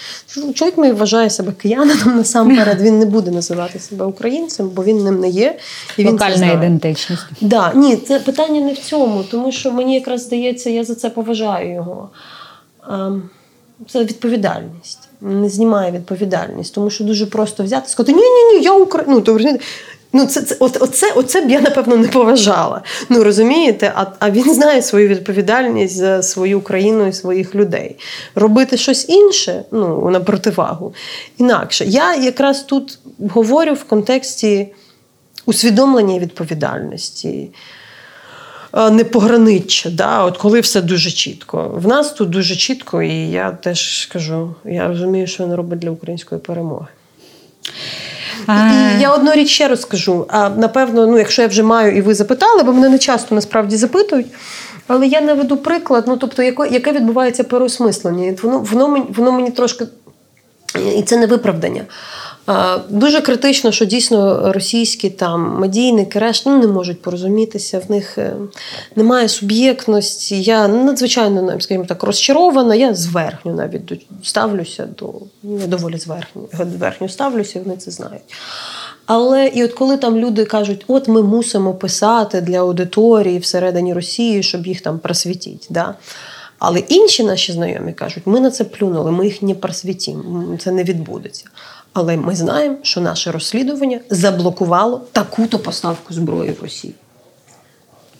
Чоловік 0.54 0.78
мій 0.78 0.92
вважає 0.92 1.30
себе 1.30 1.52
киянином 1.52 2.18
насамперед. 2.18 2.82
Він 2.82 3.00
не 3.00 3.06
буде 3.06 3.32
називати 3.32 3.80
себе 3.80 4.06
українцем, 4.06 4.70
бо 4.70 4.84
він 4.84 5.04
ним 5.04 5.20
не 5.20 5.30
є. 5.30 5.58
І 5.98 6.04
він 6.04 6.12
Локальна 6.12 6.52
ідентичність. 6.52 7.24
Да, 7.42 7.72
Ні, 7.76 7.96
це 7.96 8.20
питання 8.20 8.62
не 8.62 8.74
в 8.74 8.78
цьому, 8.78 9.24
тому 9.24 9.52
що 9.52 9.72
мені 9.72 9.96
якраз 9.96 10.22
здається, 10.22 10.70
я 10.70 10.84
за 10.84 10.96
це 10.96 11.10
поважаю 11.10 11.74
його. 11.74 12.10
Ем, 12.90 13.30
це 13.90 14.04
відповідальність. 14.04 15.00
Не 15.22 15.50
знімає 15.50 15.92
відповідальність, 15.92 16.76
тому 16.76 16.90
що 16.90 17.04
дуже 17.04 17.26
просто 17.26 17.64
взяти 17.64 17.86
і 17.88 17.92
сказати, 17.92 18.14
ні 18.14 18.22
ні 18.22 18.64
я 18.64 18.74
Україна. 18.74 19.14
Ну, 19.16 19.22
Ну, 20.14 20.26
це, 20.26 20.42
це, 20.42 20.56
оце, 20.60 21.12
оце 21.16 21.42
б 21.42 21.50
я, 21.52 21.62
напевно, 21.62 21.96
не 21.98 22.08
поважала. 22.08 22.82
Ну, 23.10 23.24
розумієте, 23.24 23.92
а 23.96 24.06
а 24.20 24.32
він 24.32 24.54
знає 24.54 24.82
свою 24.82 25.08
відповідальність 25.08 25.96
за 25.96 26.24
свою 26.24 26.62
країну 26.62 27.08
і 27.08 27.14
своїх 27.14 27.56
людей. 27.56 27.96
Робити 28.36 28.78
щось 28.78 29.10
інше, 29.10 29.64
ну, 29.72 30.10
на 30.10 30.20
противагу, 30.20 30.94
інакше. 31.38 31.86
Я 31.86 32.16
якраз 32.16 32.64
тут 32.64 33.00
говорю 33.30 33.74
в 33.74 33.84
контексті 33.84 34.68
усвідомлення 35.46 36.20
відповідальності. 36.20 37.50
Е, 38.74 38.90
не 38.90 39.04
пограниччя, 39.04 39.90
да, 39.90 40.24
от 40.24 40.38
коли 40.38 40.60
все 40.60 40.82
дуже 40.82 41.12
чітко. 41.12 41.72
В 41.76 41.88
нас 41.88 42.12
тут 42.12 42.30
дуже 42.30 42.56
чітко, 42.56 43.02
і 43.02 43.32
я 43.32 43.52
теж 43.52 44.06
кажу, 44.06 44.56
я 44.66 44.88
розумію, 44.88 45.28
що 45.28 45.44
він 45.44 45.54
робить 45.54 45.80
для 45.80 45.90
української 45.90 46.42
перемоги. 46.42 46.88
І 48.48 49.02
я 49.02 49.14
одну 49.14 49.34
річ 49.34 49.50
ще 49.50 49.68
розкажу. 49.68 50.26
А 50.30 50.50
напевно, 50.50 51.08
ну, 51.08 51.18
якщо 51.18 51.42
я 51.42 51.48
вже 51.48 51.64
маю 51.64 51.98
і 51.98 52.02
ви 52.02 52.14
запитали, 52.14 52.64
бо 52.64 52.74
мене 52.74 52.90
не 52.90 53.00
часто 53.00 53.36
насправді 53.36 53.78
запитують. 53.78 54.28
Але 54.88 55.08
я 55.08 55.22
наведу 55.22 55.58
приклад, 55.58 56.04
ну 56.08 56.18
тобто, 56.18 56.44
яке 56.44 56.68
яке 56.72 56.92
відбувається 56.92 57.44
переосмислення. 57.44 58.36
Воно 58.44 58.60
воно, 58.60 59.08
воно 59.10 59.32
мені 59.32 59.52
трошки. 59.52 59.86
І 60.98 61.02
це 61.02 61.18
не 61.18 61.28
виправдання. 61.28 61.86
Дуже 62.90 63.22
критично, 63.22 63.72
що 63.72 63.86
дійсно 63.86 64.52
російські 64.54 65.10
там 65.10 65.60
медійники 65.60 66.20
решта 66.20 66.50
ну, 66.50 66.58
не 66.58 66.68
можуть 66.68 67.02
порозумітися, 67.02 67.82
в 67.88 67.92
них 67.92 68.18
е, 68.18 68.34
немає 68.96 69.30
суб'єктності. 69.30 70.42
Я 70.42 70.68
надзвичайно 70.68 71.62
скажімо 71.62 71.86
так, 71.88 72.04
розчарована. 72.04 72.76
Я 72.76 72.94
зверхню 72.94 73.54
навіть 73.54 74.08
ставлюся 74.24 74.88
до 75.00 75.14
я 75.44 75.68
доволі 75.68 75.98
зверхню, 75.98 76.50
зверхню 76.54 77.10
ставлюся, 77.10 77.62
вони 77.66 77.78
це 77.78 77.92
знають. 77.92 78.34
Але 79.06 79.48
і 79.48 79.64
от 79.64 79.74
коли 79.74 79.98
там 79.98 80.18
люди 80.18 80.46
кажуть, 80.46 80.86
от 80.88 81.08
ми 81.08 81.22
мусимо 81.22 81.74
писати 81.74 82.42
для 82.42 82.60
аудиторії 82.60 83.40
всередині 83.40 83.94
Росії, 83.94 84.44
щоб 84.44 84.68
їх 84.68 84.82
там 84.82 85.00
просвітіть. 85.00 85.68
Да? 85.70 85.96
Але 86.60 86.80
інші 86.80 87.24
наші 87.24 87.52
знайомі 87.52 87.94
кажуть, 87.94 88.24
ми 88.26 88.40
на 88.40 88.52
це 88.52 88.64
плюнули, 88.64 89.12
ми 89.12 89.26
їх 89.26 89.42
не 89.42 89.56
просвітимо, 89.56 90.58
це 90.58 90.72
не 90.72 90.84
відбудеться. 90.84 91.46
Але 91.94 92.18
ми 92.18 92.36
знаємо, 92.36 92.76
що 92.82 93.02
наше 93.02 93.32
розслідування 93.32 94.00
заблокувало 94.10 95.02
таку-то 95.12 95.60
поставку 95.60 96.14
зброї 96.14 96.52
в 96.52 96.64
Росії. 96.64 96.94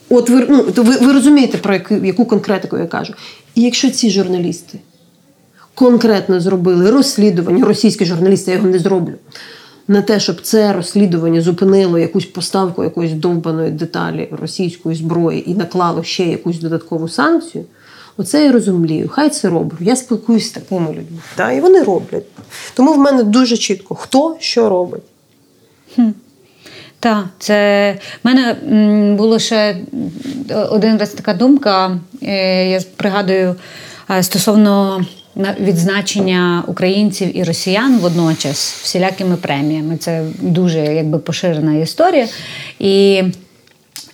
От 0.10 0.30
ви 0.30 0.46
ну, 0.50 0.64
ви, 0.76 0.98
ви 0.98 1.14
розумієте, 1.14 1.58
про 1.58 1.74
яку, 1.74 1.94
яку 1.94 2.26
конкретику 2.26 2.78
я 2.78 2.86
кажу. 2.86 3.14
І 3.56 3.62
якщо 3.62 3.90
ці 3.90 4.10
журналісти 4.10 4.80
конкретно 5.76 6.40
зробили 6.40 6.92
розслідування, 6.92 7.66
російські 7.66 8.06
журналісти, 8.06 8.52
я 8.52 8.58
його 8.58 8.70
не 8.70 8.80
зроблю, 8.80 9.14
на 9.88 10.02
те, 10.02 10.20
щоб 10.20 10.42
це 10.42 10.74
розслідування 10.74 11.42
зупинило 11.42 12.00
якусь 12.00 12.26
поставку 12.26 12.84
якоїсь 12.84 13.14
довбаної 13.14 13.72
деталі 13.72 14.30
російської 14.32 14.96
зброї 14.96 15.52
і 15.52 15.56
наклало 15.56 16.04
ще 16.04 16.24
якусь 16.24 16.60
додаткову 16.60 17.08
санкцію. 17.08 17.66
Оце 18.18 18.46
я 18.46 18.52
розумію. 18.52 19.10
Хай 19.10 19.30
це 19.30 19.50
роблять. 19.50 19.82
Я 19.82 19.96
спілкуюся 19.96 20.48
з 20.48 20.52
такими 20.52 20.90
людьми. 20.90 21.20
Да? 21.38 21.52
І 21.52 21.62
вони 21.62 21.84
роблять. 21.84 22.26
Тому 22.74 22.94
в 22.94 22.98
мене 22.98 23.24
дуже 23.24 23.58
чітко, 23.58 23.96
хто 23.96 24.36
що 24.40 24.70
робить. 24.70 25.04
Хм. 25.96 26.10
Так, 27.00 27.26
це 27.40 27.92
в 28.24 28.28
мене 28.28 28.54
було 29.18 29.40
ще 29.40 29.78
один 30.70 30.98
раз 30.98 31.10
така 31.10 31.34
думка. 31.34 32.00
Е, 32.24 32.70
я 32.70 32.82
пригадую 32.96 33.56
е, 34.10 34.24
стосовно 34.24 35.06
відзначення 35.60 36.64
українців 36.68 37.38
і 37.38 37.44
росіян 37.44 38.00
водночас 38.00 38.74
всілякими 38.84 39.36
преміями. 39.36 39.98
Це 39.98 40.26
дуже 40.40 40.80
якби 40.80 41.20
поширена 41.20 41.74
історія. 41.74 42.28
І 42.80 43.24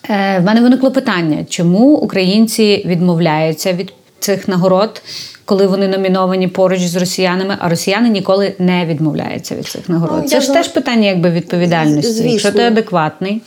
в 0.09 0.41
мене 0.41 0.61
виникло 0.61 0.91
питання, 0.91 1.45
чому 1.49 1.95
українці 1.95 2.83
відмовляються 2.85 3.73
від 3.73 3.93
цих 4.19 4.47
нагород, 4.47 5.01
коли 5.45 5.67
вони 5.67 5.87
номіновані 5.87 6.47
поруч 6.47 6.79
з 6.81 6.95
росіянами, 6.95 7.57
а 7.59 7.69
росіяни 7.69 8.09
ніколи 8.09 8.53
не 8.59 8.85
відмовляються 8.85 9.55
від 9.55 9.65
цих 9.65 9.89
нагород. 9.89 10.19
Ну, 10.21 10.29
Це 10.29 10.39
ж 10.39 10.45
знаю. 10.45 10.63
теж 10.63 10.73
питання 10.73 11.07
якби 11.07 11.29
відповідальності. 11.29 12.11
Звісно. 12.11 12.31
Якщо 12.31 12.51
ти 12.51 12.61
адекватний. 12.61 13.41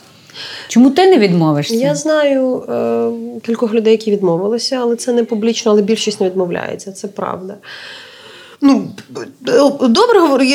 Чому 0.67 0.89
ти 0.89 1.09
не 1.09 1.17
відмовишся? 1.17 1.75
Я 1.75 1.95
знаю 1.95 2.63
е, 2.69 3.39
кількох 3.45 3.73
людей, 3.73 3.91
які 3.91 4.11
відмовилися, 4.11 4.75
але 4.81 4.95
це 4.95 5.13
не 5.13 5.23
публічно, 5.23 5.71
але 5.71 5.81
більшість 5.81 6.21
не 6.21 6.29
відмовляється. 6.29 6.91
Це 6.91 7.07
правда. 7.07 7.55
Ну, 8.61 8.87
Добре 9.81 10.19
говорю, 10.19 10.45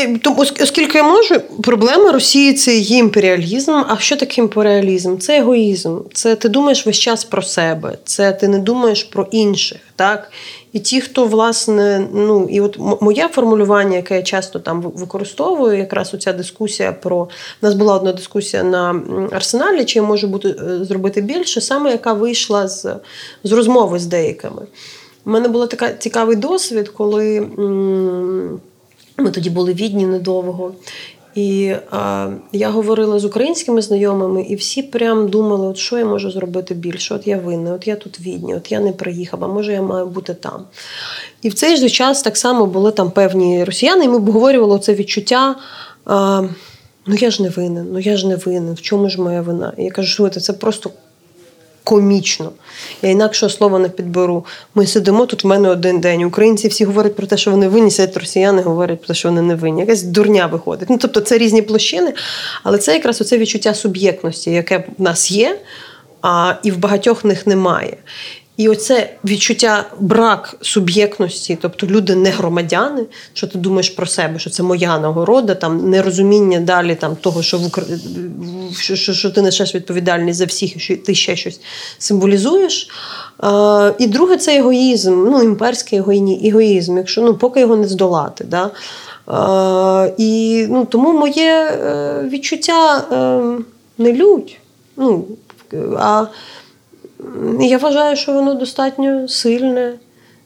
оскільки 0.61 0.99
я 0.99 1.05
можу, 1.05 1.41
проблема 1.63 2.13
Росії 2.13 2.55
це 2.55 2.75
її 2.75 2.99
імперіалізм. 2.99 3.71
А 3.89 3.97
що 3.99 4.17
таке 4.17 4.41
імперіалізм? 4.41 5.19
Це 5.19 5.39
егоїзм. 5.39 5.99
Це 6.13 6.35
ти 6.35 6.49
думаєш 6.49 6.87
весь 6.87 6.99
час 6.99 7.25
про 7.25 7.43
себе, 7.43 7.99
це 8.05 8.33
ти 8.33 8.49
не 8.49 8.59
думаєш 8.59 9.05
про 9.05 9.27
інших. 9.31 9.79
так? 9.97 10.31
І 10.73 10.79
ті, 10.79 11.01
хто 11.01 11.25
власне, 11.25 12.09
ну 12.15 12.49
і 12.51 12.61
от 12.61 12.79
моє 13.01 13.29
формулювання, 13.29 13.97
яке 13.97 14.17
я 14.17 14.23
часто 14.23 14.59
там 14.59 14.81
використовую, 14.81 15.79
якраз 15.79 16.15
оця 16.15 16.33
дискусія 16.33 16.93
про 16.93 17.17
У 17.17 17.29
нас 17.63 17.75
була 17.75 17.95
одна 17.95 18.13
дискусія 18.13 18.63
на 18.63 19.03
арсеналі, 19.33 19.85
чи 19.85 19.99
я 19.99 20.03
можу 20.03 20.27
бути 20.27 20.49
е, 20.49 20.85
зробити 20.85 21.21
більше, 21.21 21.61
саме 21.61 21.91
яка 21.91 22.13
вийшла 22.13 22.69
з, 22.69 22.87
з 23.45 23.53
розмови 23.53 23.99
з 23.99 24.07
деякими. 24.07 24.63
У 25.27 25.31
мене 25.31 25.49
був 25.49 25.69
такий 25.69 25.89
цікавий 25.99 26.37
досвід, 26.37 26.89
коли 26.89 27.41
ми 29.17 29.31
тоді 29.31 29.51
були 29.51 29.73
відні 29.73 30.07
недовго. 30.07 30.73
І 31.35 31.75
а, 31.91 32.31
я 32.53 32.71
говорила 32.71 33.19
з 33.19 33.25
українськими 33.25 33.83
знайомими, 33.83 34.43
і 34.43 34.55
всі 34.55 34.83
прям 34.83 35.29
думали, 35.29 35.67
от 35.67 35.77
що 35.77 35.99
я 35.99 36.05
можу 36.05 36.31
зробити 36.31 36.75
більше. 36.75 37.15
От 37.15 37.27
я 37.27 37.39
винна, 37.39 37.75
от 37.75 37.87
я 37.87 37.97
тут 37.97 38.21
відні, 38.21 38.55
от 38.55 38.73
я 38.73 38.81
не 38.81 38.93
приїхав, 38.93 39.45
а 39.45 39.49
може 39.49 39.73
я 39.73 39.83
маю 39.83 40.07
бути 40.07 40.35
там. 40.35 40.65
І 41.43 41.49
в 41.49 41.55
цей 41.55 41.77
же 41.77 41.89
час 41.89 42.23
так 42.23 42.37
само 42.37 42.67
були 42.67 42.93
там 42.93 43.11
певні 43.11 43.65
росіяни, 43.65 44.05
і 44.05 44.09
ми 44.09 44.17
обговорювали 44.17 44.79
це 44.79 44.95
відчуття. 44.95 45.57
А, 46.05 46.43
Ну 47.07 47.15
я 47.15 47.31
ж 47.31 47.43
не 47.43 47.49
винен, 47.49 47.87
ну 47.93 47.99
я 47.99 48.17
ж 48.17 48.27
не 48.27 48.37
винен, 48.37 48.75
в 48.75 48.83
чому 48.83 49.09
ж 49.09 49.21
моя 49.21 49.43
вина? 49.43 49.73
І 49.79 49.85
я 49.85 49.91
кажу, 49.91 50.09
що 50.09 50.41
це 50.41 50.53
просто 50.53 50.91
комічно. 51.87 52.53
Я 53.03 53.11
інакшого 53.11 53.51
слова 53.51 53.79
не 53.79 53.89
підберу. 53.89 54.45
Ми 54.75 54.87
сидимо 54.87 55.27
тут 55.27 55.45
в 55.45 55.47
мене 55.47 55.69
один 55.69 56.01
день. 56.01 56.23
Українці 56.25 56.69
всі 56.69 56.85
говорять 56.85 57.17
про 57.17 57.27
те, 57.27 57.37
що 57.37 57.51
вони 57.51 57.69
винні, 57.69 57.91
сидять 57.91 58.17
росіяни 58.17 58.63
говорять 58.63 58.99
про 58.99 59.07
те, 59.07 59.15
що 59.15 59.29
вони 59.29 59.43
не 59.43 59.55
винні. 59.55 59.81
Якась 59.81 60.03
дурня 60.03 60.47
виходить. 60.47 60.91
Ну, 60.91 60.99
Тобто 61.01 61.21
це 61.21 61.39
різні 61.39 61.63
площини, 61.63 62.15
але 62.63 62.79
це 62.79 62.95
якраз 62.95 63.21
оце 63.21 63.39
відчуття 63.39 63.75
суб'єктності, 63.75 64.51
яке 64.51 64.85
в 64.99 65.03
нас 65.03 65.31
є, 65.31 65.59
а 66.23 66.55
і 66.63 66.71
в 66.71 66.79
багатьох 66.79 67.25
них 67.25 67.47
немає. 67.47 67.97
І 68.57 68.69
оце 68.69 69.11
відчуття 69.25 69.85
брак 70.01 70.57
суб'єктності, 70.61 71.59
тобто 71.63 71.87
люди 71.87 72.15
не 72.15 72.31
громадяни, 72.31 73.03
що 73.33 73.47
ти 73.47 73.59
думаєш 73.59 73.91
про 73.91 74.07
себе, 74.07 74.39
що 74.39 74.51
це 74.51 74.63
моя 74.63 74.99
нагорода, 74.99 75.55
там 75.55 75.91
нерозуміння 75.91 76.61
далі 76.61 76.95
там 76.95 77.17
того, 77.17 77.43
що 77.43 77.59
в 77.59 78.77
що, 78.79 78.97
що, 78.97 79.13
що 79.13 79.31
ти 79.31 79.43
несеш 79.43 79.75
відповідальність 79.75 80.39
за 80.39 80.45
всіх, 80.45 80.81
що 80.81 80.97
ти 80.97 81.15
ще 81.15 81.37
щось 81.37 81.61
символізуєш. 81.99 82.91
А, 83.39 83.93
І 83.99 84.07
друге, 84.07 84.37
це 84.37 84.59
егоїзм, 84.59 85.31
ну 85.31 85.43
імперський 85.43 85.99
егоїзм, 86.45 86.97
якщо 86.97 87.23
ну 87.23 87.35
поки 87.35 87.61
його 87.61 87.77
не 87.77 87.89
здолати. 87.89 88.45
Да? 88.45 88.71
А, 89.27 90.09
І 90.19 90.67
ну, 90.71 90.85
тому 90.85 91.13
моє 91.13 91.53
е, 91.53 92.29
відчуття 92.33 93.05
е, 93.13 93.63
не 93.99 94.13
лють. 94.13 94.59
Ну, 94.97 95.25
а 95.99 96.27
я 97.61 97.79
вважаю, 97.79 98.17
що 98.17 98.33
воно 98.33 98.55
достатньо 98.55 99.29
сильне. 99.29 99.95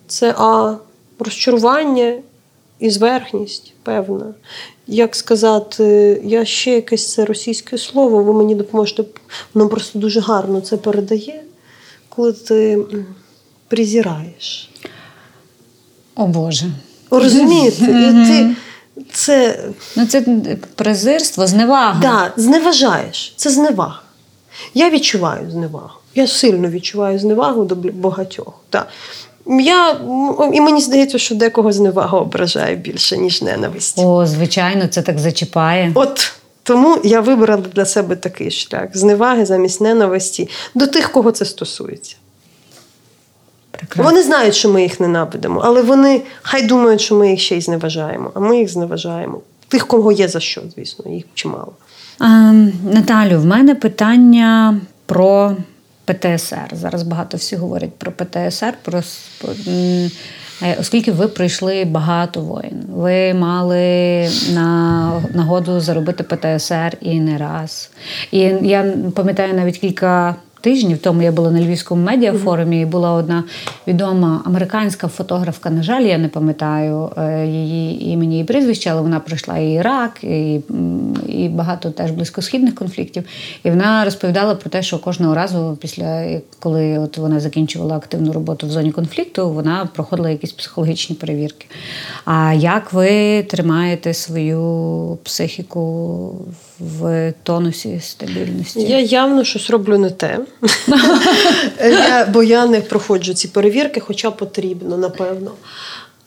Це 0.06 0.34
а 0.38 0.76
розчарування 1.18 2.14
і 2.78 2.90
зверхність, 2.90 3.72
певна. 3.82 4.34
Як 4.86 5.16
сказати, 5.16 6.20
я 6.24 6.44
ще 6.44 6.70
якесь 6.70 7.12
це 7.12 7.24
російське 7.24 7.78
слово, 7.78 8.22
ви 8.22 8.32
мені 8.32 8.54
допоможете, 8.54 9.04
воно 9.54 9.68
просто 9.68 9.98
дуже 9.98 10.20
гарно 10.20 10.60
це 10.60 10.76
передає, 10.76 11.42
коли 12.08 12.32
ти 12.32 12.78
презираєш. 13.68 14.70
О 16.14 16.26
Боже. 16.26 16.66
Розумієте? 17.10 17.84
І 17.84 18.26
ти 18.26 18.56
це 19.12 19.64
Ну, 19.96 20.06
це 20.06 20.20
презирство, 20.74 21.46
зневага. 21.46 22.02
Так, 22.02 22.32
да, 22.36 22.42
зневажаєш. 22.42 23.32
Це 23.36 23.50
зневага. 23.50 24.02
Я 24.74 24.90
відчуваю 24.90 25.50
зневагу. 25.50 25.99
Я 26.14 26.26
сильно 26.26 26.68
відчуваю 26.68 27.18
зневагу 27.18 27.64
до 27.64 27.74
багатьох. 27.74 28.54
Так. 28.70 28.88
Я, 29.46 30.00
І 30.52 30.60
мені 30.60 30.80
здається, 30.80 31.18
що 31.18 31.34
декого 31.34 31.72
зневага 31.72 32.18
ображає 32.18 32.76
більше, 32.76 33.18
ніж 33.18 33.42
ненависть. 33.42 33.98
О, 33.98 34.26
звичайно, 34.26 34.86
це 34.86 35.02
так 35.02 35.18
зачіпає. 35.18 35.92
От 35.94 36.32
тому 36.62 36.98
я 37.04 37.20
вибрала 37.20 37.62
для 37.74 37.84
себе 37.84 38.16
такий 38.16 38.50
шлях: 38.50 38.88
зневаги 38.92 39.46
замість 39.46 39.80
ненависті 39.80 40.48
до 40.74 40.86
тих, 40.86 41.12
кого 41.12 41.32
це 41.32 41.44
стосується. 41.44 42.16
Прекрасно. 43.70 44.04
Вони 44.04 44.22
знають, 44.22 44.54
що 44.54 44.68
ми 44.68 44.82
їх 44.82 45.00
ненавидимо, 45.00 45.60
але 45.64 45.82
вони 45.82 46.22
хай 46.42 46.62
думають, 46.62 47.00
що 47.00 47.14
ми 47.14 47.30
їх 47.30 47.40
ще 47.40 47.56
й 47.56 47.60
зневажаємо, 47.60 48.30
а 48.34 48.40
ми 48.40 48.58
їх 48.58 48.68
зневажаємо. 48.68 49.40
Тих, 49.68 49.86
кого 49.86 50.12
є 50.12 50.28
за 50.28 50.40
що, 50.40 50.62
звісно, 50.76 51.12
їх 51.12 51.24
чимало. 51.34 51.72
А, 52.18 52.52
Наталю, 52.92 53.40
в 53.40 53.44
мене 53.44 53.74
питання 53.74 54.80
про 55.06 55.56
ПТСР. 56.14 56.68
Зараз 56.72 57.02
багато 57.02 57.36
всі 57.36 57.56
говорять 57.56 57.94
про 57.98 58.12
ПТСР, 58.12 58.74
про 58.82 59.02
оскільки 60.80 61.12
ви 61.12 61.28
пройшли 61.28 61.84
багато 61.84 62.40
воїн. 62.40 62.84
Ви 62.88 63.34
мали 63.34 64.28
на 64.54 65.12
нагоду 65.34 65.80
заробити 65.80 66.24
ПТСР 66.24 66.96
і 67.00 67.20
не 67.20 67.38
раз. 67.38 67.90
І 68.30 68.38
я 68.62 68.94
пам'ятаю 69.14 69.54
навіть 69.54 69.78
кілька 69.78 70.36
тижнів 70.60 70.98
тому 70.98 71.22
я 71.22 71.32
була 71.32 71.50
на 71.50 71.60
Львівському 71.60 72.04
медіафорумі, 72.04 72.80
і 72.80 72.86
була 72.86 73.12
одна 73.12 73.44
відома 73.86 74.42
американська 74.44 75.08
фотографка. 75.08 75.70
На 75.70 75.82
жаль, 75.82 76.02
я 76.02 76.18
не 76.18 76.28
пам'ятаю 76.28 77.10
е, 77.16 77.46
її 77.46 78.10
імені 78.10 78.40
і 78.40 78.44
прізвища, 78.44 78.90
але 78.90 79.00
вона 79.00 79.20
пройшла 79.20 79.58
і 79.58 79.72
Ірак, 79.72 80.24
і 80.24 80.60
і 81.28 81.48
багато 81.48 81.90
теж 81.90 82.10
близькосхідних 82.10 82.74
конфліктів. 82.74 83.24
І 83.64 83.70
вона 83.70 84.04
розповідала 84.04 84.54
про 84.54 84.70
те, 84.70 84.82
що 84.82 84.98
кожного 84.98 85.34
разу, 85.34 85.78
після 85.80 86.40
коли 86.58 86.98
от 86.98 87.18
вона 87.18 87.40
закінчувала 87.40 87.96
активну 87.96 88.32
роботу 88.32 88.66
в 88.66 88.70
зоні 88.70 88.92
конфлікту, 88.92 89.50
вона 89.50 89.88
проходила 89.94 90.30
якісь 90.30 90.52
психологічні 90.52 91.16
перевірки. 91.16 91.66
А 92.24 92.52
як 92.52 92.92
ви 92.92 93.42
тримаєте 93.42 94.14
свою 94.14 95.18
психіку 95.22 96.26
в 96.28 96.69
тонусі 97.42 98.00
стабільності? 98.00 98.80
Я 98.80 99.00
явно 99.00 99.44
щось 99.44 99.70
роблю 99.70 99.98
не 99.98 100.10
те. 100.10 100.38
я, 101.80 102.28
Бо 102.32 102.42
я 102.42 102.66
не 102.66 102.80
проходжу 102.80 103.34
ці 103.34 103.48
перевірки, 103.48 104.00
хоча 104.00 104.30
потрібно, 104.30 104.96
напевно. 104.96 105.50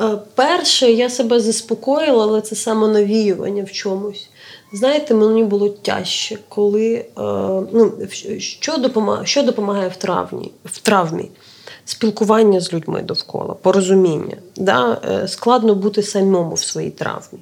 Е, 0.01 0.18
перше, 0.36 0.91
я 0.91 1.10
себе 1.10 1.39
заспокоїла, 1.39 2.24
але 2.24 2.41
це 2.41 2.56
самонавіювання 2.56 3.64
в 3.64 3.72
чомусь. 3.72 4.30
Знаєте, 4.74 5.14
мені 5.14 5.43
було 5.43 5.70
тяжче, 5.70 6.38
коли 6.49 6.93
е, 6.95 7.06
ну, 7.74 7.93
що 8.39 8.78
допомагає 8.78 9.26
що 9.26 9.43
допомагає 9.43 9.89
в 9.89 9.95
травмі? 9.95 10.51
в 10.66 10.80
травмі? 10.80 11.32
Спілкування 11.86 12.60
з 12.60 12.74
людьми 12.74 13.01
довкола, 13.01 13.54
порозуміння. 13.54 14.38
Да? 14.56 15.01
Е, 15.12 15.28
складно 15.28 15.76
бути 15.76 16.04
самому 16.04 16.56
в 16.56 16.60
своїй 16.60 16.89
травмі. 16.89 17.39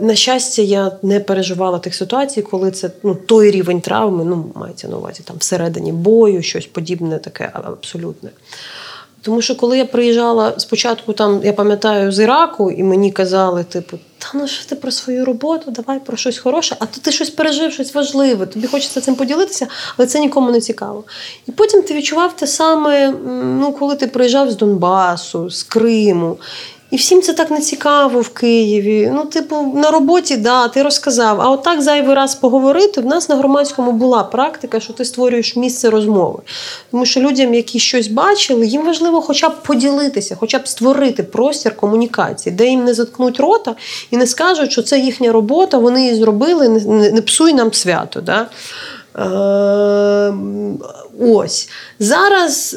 На 0.00 0.14
щастя, 0.14 0.62
я 0.62 0.92
не 1.02 1.20
переживала 1.20 1.78
тих 1.78 1.94
ситуацій, 1.94 2.42
коли 2.42 2.70
це 2.70 2.90
ну, 3.02 3.14
той 3.14 3.50
рівень 3.50 3.80
травми, 3.80 4.24
ну, 4.24 4.52
мається 4.54 4.88
на 4.88 4.96
увазі 4.96 5.22
там 5.24 5.36
всередині 5.38 5.92
бою, 5.92 6.42
щось 6.42 6.66
подібне, 6.66 7.18
таке 7.18 7.50
абсолютне. 7.52 8.30
Тому 9.22 9.42
що 9.42 9.56
коли 9.56 9.78
я 9.78 9.84
приїжджала 9.84 10.54
спочатку, 10.58 11.12
там 11.12 11.40
я 11.44 11.52
пам'ятаю 11.52 12.12
з 12.12 12.18
Іраку, 12.18 12.70
і 12.70 12.82
мені 12.82 13.12
казали, 13.12 13.64
типу, 13.64 13.98
та 14.18 14.26
ну 14.34 14.48
що 14.48 14.68
ти 14.68 14.76
про 14.76 14.90
свою 14.90 15.24
роботу, 15.24 15.70
давай 15.70 16.00
про 16.00 16.16
щось 16.16 16.38
хороше, 16.38 16.76
а 16.78 16.86
то 16.86 17.00
ти 17.00 17.12
щось 17.12 17.30
пережив, 17.30 17.72
щось 17.72 17.94
важливе, 17.94 18.46
тобі 18.46 18.66
хочеться 18.66 19.00
цим 19.00 19.14
поділитися, 19.14 19.66
але 19.96 20.06
це 20.06 20.20
нікому 20.20 20.50
не 20.50 20.60
цікаво. 20.60 21.04
І 21.48 21.52
потім 21.52 21.82
ти 21.82 21.94
відчував 21.94 22.36
те 22.36 22.46
саме, 22.46 23.10
ну, 23.44 23.72
коли 23.72 23.96
ти 23.96 24.06
приїжджав 24.06 24.50
з 24.50 24.56
Донбасу, 24.56 25.50
з 25.50 25.62
Криму. 25.62 26.38
І 26.90 26.96
всім 26.96 27.22
це 27.22 27.32
так 27.32 27.50
не 27.50 27.60
цікаво 27.60 28.20
в 28.20 28.28
Києві. 28.28 29.10
Ну, 29.14 29.24
типу, 29.24 29.72
на 29.74 29.90
роботі, 29.90 30.36
да, 30.36 30.68
ти 30.68 30.82
розказав. 30.82 31.40
А 31.40 31.50
отак 31.50 31.82
зайвий 31.82 32.14
раз 32.14 32.34
поговорити. 32.34 33.00
В 33.00 33.06
нас 33.06 33.28
на 33.28 33.36
громадському 33.36 33.92
була 33.92 34.24
практика, 34.24 34.80
що 34.80 34.92
ти 34.92 35.04
створюєш 35.04 35.56
місце 35.56 35.90
розмови. 35.90 36.38
Тому 36.90 37.06
що 37.06 37.20
людям, 37.20 37.54
які 37.54 37.78
щось 37.78 38.08
бачили, 38.08 38.66
їм 38.66 38.86
важливо 38.86 39.20
хоча 39.20 39.48
б 39.48 39.62
поділитися, 39.62 40.36
хоча 40.40 40.58
б 40.58 40.68
створити 40.68 41.22
простір 41.22 41.76
комунікації, 41.76 42.54
де 42.54 42.68
їм 42.68 42.84
не 42.84 42.94
заткнуть 42.94 43.40
рота 43.40 43.74
і 44.10 44.16
не 44.16 44.26
скажуть, 44.26 44.72
що 44.72 44.82
це 44.82 44.98
їхня 44.98 45.32
робота, 45.32 45.78
вони 45.78 46.02
її 46.02 46.14
зробили, 46.14 46.68
не, 46.68 47.10
не 47.10 47.22
псуй 47.22 47.54
нам 47.54 47.72
свято. 47.72 48.20
Да? 48.20 48.46
Е, 49.16 50.34
Ось. 51.20 51.68
Зараз 51.98 52.76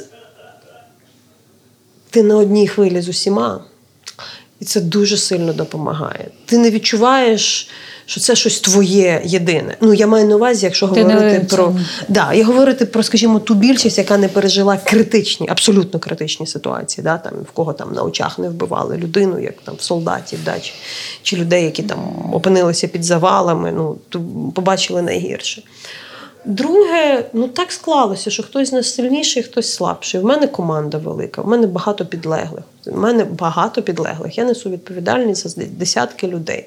ти 2.09 2.23
на 2.23 2.37
одній 2.37 2.67
хвилі 2.67 3.01
з 3.01 3.09
усіма. 3.09 3.61
І 4.63 4.65
це 4.65 4.81
дуже 4.81 5.17
сильно 5.17 5.53
допомагає. 5.53 6.27
Ти 6.45 6.57
не 6.57 6.69
відчуваєш, 6.69 7.69
що 8.05 8.21
це 8.21 8.35
щось 8.35 8.59
твоє 8.59 9.21
єдине. 9.25 9.77
Ну, 9.81 9.93
я 9.93 10.07
маю 10.07 10.27
на 10.27 10.35
увазі, 10.35 10.65
якщо 10.65 10.87
Ти 10.87 11.03
говорити 11.03 11.45
про 11.49 11.75
да, 12.07 12.33
я 12.33 12.45
говорити 12.45 12.85
про, 12.85 13.03
скажімо, 13.03 13.39
ту 13.39 13.53
більшість, 13.53 13.97
яка 13.97 14.17
не 14.17 14.27
пережила 14.27 14.77
критичні, 14.77 15.47
абсолютно 15.49 15.99
критичні 15.99 16.47
ситуації, 16.47 17.03
да, 17.03 17.17
там, 17.17 17.33
в 17.33 17.51
кого 17.51 17.73
там 17.73 17.93
на 17.93 18.03
очах 18.03 18.39
не 18.39 18.49
вбивали 18.49 18.97
людину, 18.97 19.39
як 19.39 19.61
там 19.63 19.75
в 19.75 19.81
солдатів, 19.81 20.39
да, 20.45 20.59
чи, 20.59 20.73
чи 21.23 21.37
людей, 21.37 21.63
які 21.63 21.83
там 21.83 21.99
опинилися 22.33 22.87
під 22.87 23.03
завалами, 23.03 23.71
ну, 23.71 23.97
побачили 24.51 25.01
найгірше. 25.01 25.63
Друге, 26.45 27.25
ну 27.33 27.47
так 27.47 27.71
склалося, 27.71 28.29
що 28.29 28.43
хтось 28.43 28.69
з 28.69 28.73
нас 28.73 28.95
сильніший, 28.95 29.43
хтось 29.43 29.73
слабший. 29.73 30.21
У 30.21 30.23
мене 30.23 30.47
команда 30.47 30.97
велика, 30.97 31.41
в 31.41 31.47
мене 31.47 31.67
багато 31.67 32.05
підлеглих. 32.05 32.63
У 32.85 32.97
мене 32.97 33.23
багато 33.23 33.81
підлеглих. 33.81 34.37
Я 34.37 34.45
несу 34.45 34.69
відповідальність 34.69 35.47
за 35.47 35.65
десятки 35.65 36.27
людей. 36.27 36.65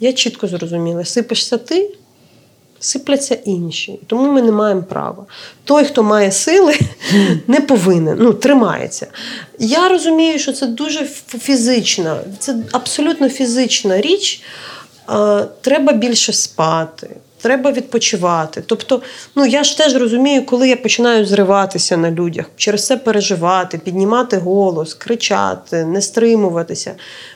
Я 0.00 0.12
чітко 0.12 0.46
зрозуміла, 0.46 1.04
сипешся 1.04 1.58
ти, 1.58 1.90
сипляться 2.80 3.34
інші. 3.34 4.00
Тому 4.06 4.32
ми 4.32 4.42
не 4.42 4.52
маємо 4.52 4.82
права. 4.82 5.26
Той, 5.64 5.84
хто 5.84 6.02
має 6.02 6.32
сили, 6.32 6.74
не 7.46 7.60
повинен, 7.60 8.18
ну, 8.20 8.32
тримається. 8.32 9.06
Я 9.58 9.88
розумію, 9.88 10.38
що 10.38 10.52
це 10.52 10.66
дуже 10.66 11.06
фізична, 11.38 12.20
це 12.38 12.56
абсолютно 12.72 13.28
фізична 13.28 14.00
річ. 14.00 14.42
Треба 15.60 15.92
більше 15.92 16.32
спати. 16.32 17.16
Треба 17.42 17.72
відпочивати. 17.72 18.62
Тобто, 18.66 19.02
ну 19.34 19.46
я 19.46 19.64
ж 19.64 19.78
теж 19.78 19.96
розумію, 19.96 20.46
коли 20.46 20.68
я 20.68 20.76
починаю 20.76 21.26
зриватися 21.26 21.96
на 21.96 22.10
людях, 22.10 22.46
через 22.56 22.86
це 22.86 22.96
переживати, 22.96 23.78
піднімати 23.78 24.36
голос, 24.36 24.94
кричати, 24.94 25.84
не 25.84 26.02
стримуватися. 26.02 26.94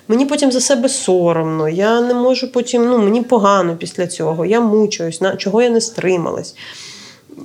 Мені 0.09 0.27
потім 0.27 0.53
за 0.53 0.61
себе 0.61 0.89
соромно, 0.89 1.69
я 1.69 2.01
не 2.01 2.15
можу 2.15 2.53
потім, 2.53 2.87
ну 2.89 2.99
мені 2.99 3.23
погано 3.23 3.77
після 3.77 4.07
цього, 4.07 4.47
я 4.47 4.61
мучуюсь, 4.61 5.21
на 5.21 5.37
чого 5.37 5.63
я 5.63 5.71
не 5.71 5.81
стрималась. 5.81 6.55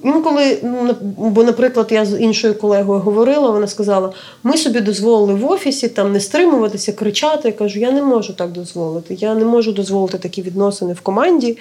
Інколи, 0.03 0.57
ну, 0.63 0.95
бо, 1.17 1.43
наприклад, 1.43 1.87
я 1.91 2.05
з 2.05 2.19
іншою 2.19 2.55
колегою 2.55 2.99
говорила, 2.99 3.49
вона 3.49 3.67
сказала: 3.67 4.13
ми 4.43 4.57
собі 4.57 4.79
дозволили 4.79 5.33
в 5.33 5.51
офісі 5.51 5.87
там 5.87 6.11
не 6.11 6.19
стримуватися, 6.19 6.93
кричати. 6.93 7.47
Я 7.47 7.53
кажу, 7.53 7.79
я 7.79 7.91
не 7.91 8.03
можу 8.03 8.33
так 8.33 8.51
дозволити. 8.51 9.13
Я 9.13 9.35
не 9.35 9.45
можу 9.45 9.71
дозволити 9.71 10.17
такі 10.17 10.41
відносини 10.41 10.93
в 10.93 11.01
команді. 11.01 11.57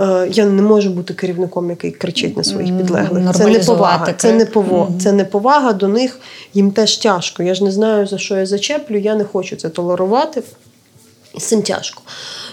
Е, 0.00 0.28
я 0.32 0.46
не 0.46 0.62
можу 0.62 0.90
бути 0.90 1.14
керівником, 1.14 1.70
який 1.70 1.90
кричить 1.90 2.36
на 2.36 2.44
своїх 2.44 2.76
підлеглих. 2.76 3.34
Це 3.34 3.46
не 3.46 3.58
повага. 3.58 4.12
Це 4.12 4.32
не 4.32 4.46
повага. 4.46 4.92
Це 5.00 5.12
не 5.12 5.24
повага 5.24 5.72
до 5.72 5.88
них. 5.88 6.20
Їм 6.54 6.70
теж 6.70 6.96
тяжко. 6.96 7.42
Я 7.42 7.54
ж 7.54 7.64
не 7.64 7.70
знаю, 7.70 8.06
за 8.06 8.18
що 8.18 8.36
я 8.36 8.46
зачеплю. 8.46 8.98
Я 8.98 9.14
не 9.14 9.24
хочу 9.24 9.56
це 9.56 9.68
толерувати. 9.68 10.42
І 11.34 11.40
з 11.40 11.44
цим 11.44 11.62
тяжко. 11.62 12.02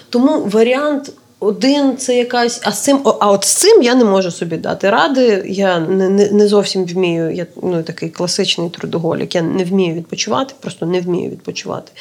Тому 0.10 0.46
варіант. 0.46 1.12
Один 1.40 1.98
це 1.98 2.18
якась, 2.18 2.62
а 2.64 2.72
з 2.72 2.84
цим, 2.84 3.00
а 3.20 3.32
от 3.32 3.44
з 3.44 3.54
цим 3.54 3.84
я 3.84 3.96
не 3.96 4.04
можу 4.06 4.32
собі 4.32 4.58
дати 4.58 4.90
ради. 4.90 5.44
Я 5.48 5.80
не 5.80 6.10
не, 6.10 6.32
не 6.32 6.48
зовсім 6.48 6.86
вмію. 6.86 7.32
Я 7.32 7.46
ну, 7.64 7.84
такий 7.84 8.10
класичний 8.10 8.70
трудоголік. 8.70 9.36
Я 9.36 9.42
не 9.42 9.64
вмію 9.64 9.94
відпочивати, 9.94 10.54
просто 10.60 10.86
не 10.86 11.02
вмію 11.02 11.30
відпочивати. 11.30 11.92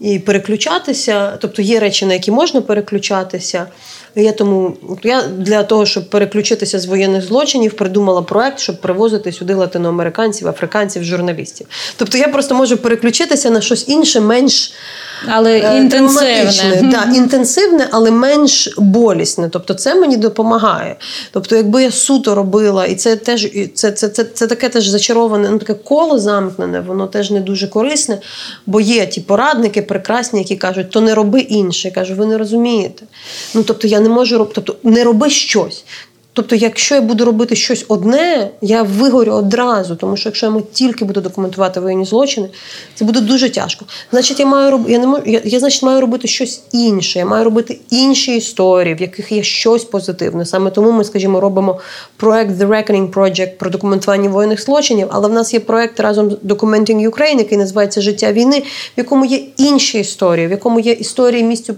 І 0.00 0.18
переключатися, 0.18 1.36
тобто 1.40 1.62
є 1.62 1.80
речі, 1.80 2.06
на 2.06 2.14
які 2.14 2.30
можна 2.30 2.60
переключатися. 2.60 3.66
Я 4.14 4.32
тому 4.32 4.76
я 5.02 5.22
для 5.22 5.62
того, 5.62 5.86
щоб 5.86 6.10
переключитися 6.10 6.78
з 6.78 6.86
воєнних 6.86 7.24
злочинів, 7.24 7.72
придумала 7.72 8.22
проект, 8.22 8.58
щоб 8.58 8.80
привозити 8.80 9.32
сюди 9.32 9.54
латиноамериканців, 9.54 10.48
африканців, 10.48 11.04
журналістів. 11.04 11.66
Тобто 11.96 12.18
я 12.18 12.28
просто 12.28 12.54
можу 12.54 12.76
переключитися 12.76 13.50
на 13.50 13.60
щось 13.60 13.88
інше, 13.88 14.20
менш 14.20 14.72
але 15.28 15.58
е, 15.58 15.78
інтенсивне. 15.78 16.80
Да, 16.82 17.12
інтенсивне, 17.16 17.88
але 17.90 18.10
менш 18.10 18.74
болісне. 18.78 19.48
Тобто, 19.48 19.74
це 19.74 19.94
мені 19.94 20.16
допомагає. 20.16 20.96
Тобто, 21.30 21.56
якби 21.56 21.82
я 21.82 21.90
суто 21.90 22.34
робила, 22.34 22.86
і 22.86 22.94
це 22.94 23.16
теж 23.16 23.48
це, 23.74 23.92
це, 23.92 24.08
це, 24.08 24.24
це 24.24 24.46
таке 24.46 24.68
теж 24.68 24.86
зачароване, 24.86 25.50
ну 25.50 25.58
таке 25.58 25.74
коло 25.74 26.18
замкнене, 26.18 26.80
воно 26.80 27.06
теж 27.06 27.30
не 27.30 27.40
дуже 27.40 27.68
корисне, 27.68 28.18
бо 28.66 28.80
є 28.80 29.06
ті 29.06 29.20
порадники 29.20 29.82
прекрасні, 29.90 30.38
які 30.38 30.56
кажуть, 30.56 30.90
то 30.90 31.00
не 31.00 31.14
роби 31.14 31.40
інше. 31.40 31.88
Я 31.88 31.94
кажу, 31.94 32.14
ви 32.14 32.26
не 32.26 32.38
розумієте. 32.38 33.06
Ну 33.54 33.62
тобто 33.62 33.86
я 33.88 34.00
не 34.00 34.08
можу 34.08 34.38
робити, 34.38 34.60
тобто 34.64 34.88
не 34.90 35.04
роби 35.04 35.30
щось. 35.30 35.84
Тобто, 36.32 36.56
якщо 36.56 36.94
я 36.94 37.00
буду 37.00 37.24
робити 37.24 37.56
щось 37.56 37.84
одне, 37.88 38.48
я 38.60 38.82
вигорю 38.82 39.32
одразу, 39.32 39.96
тому 39.96 40.16
що 40.16 40.28
якщо 40.28 40.46
я 40.46 40.62
тільки 40.72 41.04
буду 41.04 41.20
документувати 41.20 41.80
воєнні 41.80 42.04
злочини, 42.04 42.48
це 42.94 43.04
буде 43.04 43.20
дуже 43.20 43.50
тяжко. 43.50 43.84
Значить, 44.10 44.40
я 44.40 44.46
маю 44.46 44.70
роб... 44.70 44.90
я 44.90 44.98
не 44.98 45.06
можу, 45.06 45.22
я, 45.26 45.40
я 45.44 45.58
значить 45.58 45.82
маю 45.82 46.00
робити 46.00 46.28
щось 46.28 46.62
інше. 46.72 47.18
Я 47.18 47.26
маю 47.26 47.44
робити 47.44 47.78
інші 47.90 48.36
історії, 48.36 48.94
в 48.94 49.00
яких 49.00 49.32
є 49.32 49.42
щось 49.42 49.84
позитивне. 49.84 50.46
Саме 50.46 50.70
тому 50.70 50.92
ми, 50.92 51.04
скажімо, 51.04 51.40
робимо 51.40 51.80
проект 52.16 52.50
The 52.50 52.68
Reckoning 52.68 53.10
Project 53.10 53.50
про 53.58 53.70
документування 53.70 54.30
воєнних 54.30 54.64
злочинів. 54.64 55.08
Але 55.10 55.28
в 55.28 55.32
нас 55.32 55.54
є 55.54 55.60
проект 55.60 56.00
разом 56.00 56.30
з 56.30 56.34
Documenting 56.34 57.10
Ukraine, 57.10 57.38
який 57.38 57.58
називається 57.58 58.00
Життя 58.00 58.32
війни, 58.32 58.58
в 58.96 58.98
якому 58.98 59.24
є 59.24 59.40
інші 59.56 60.00
історії, 60.00 60.46
в 60.46 60.50
якому 60.50 60.80
є 60.80 60.92
історії 60.92 61.44
місцю 61.44 61.74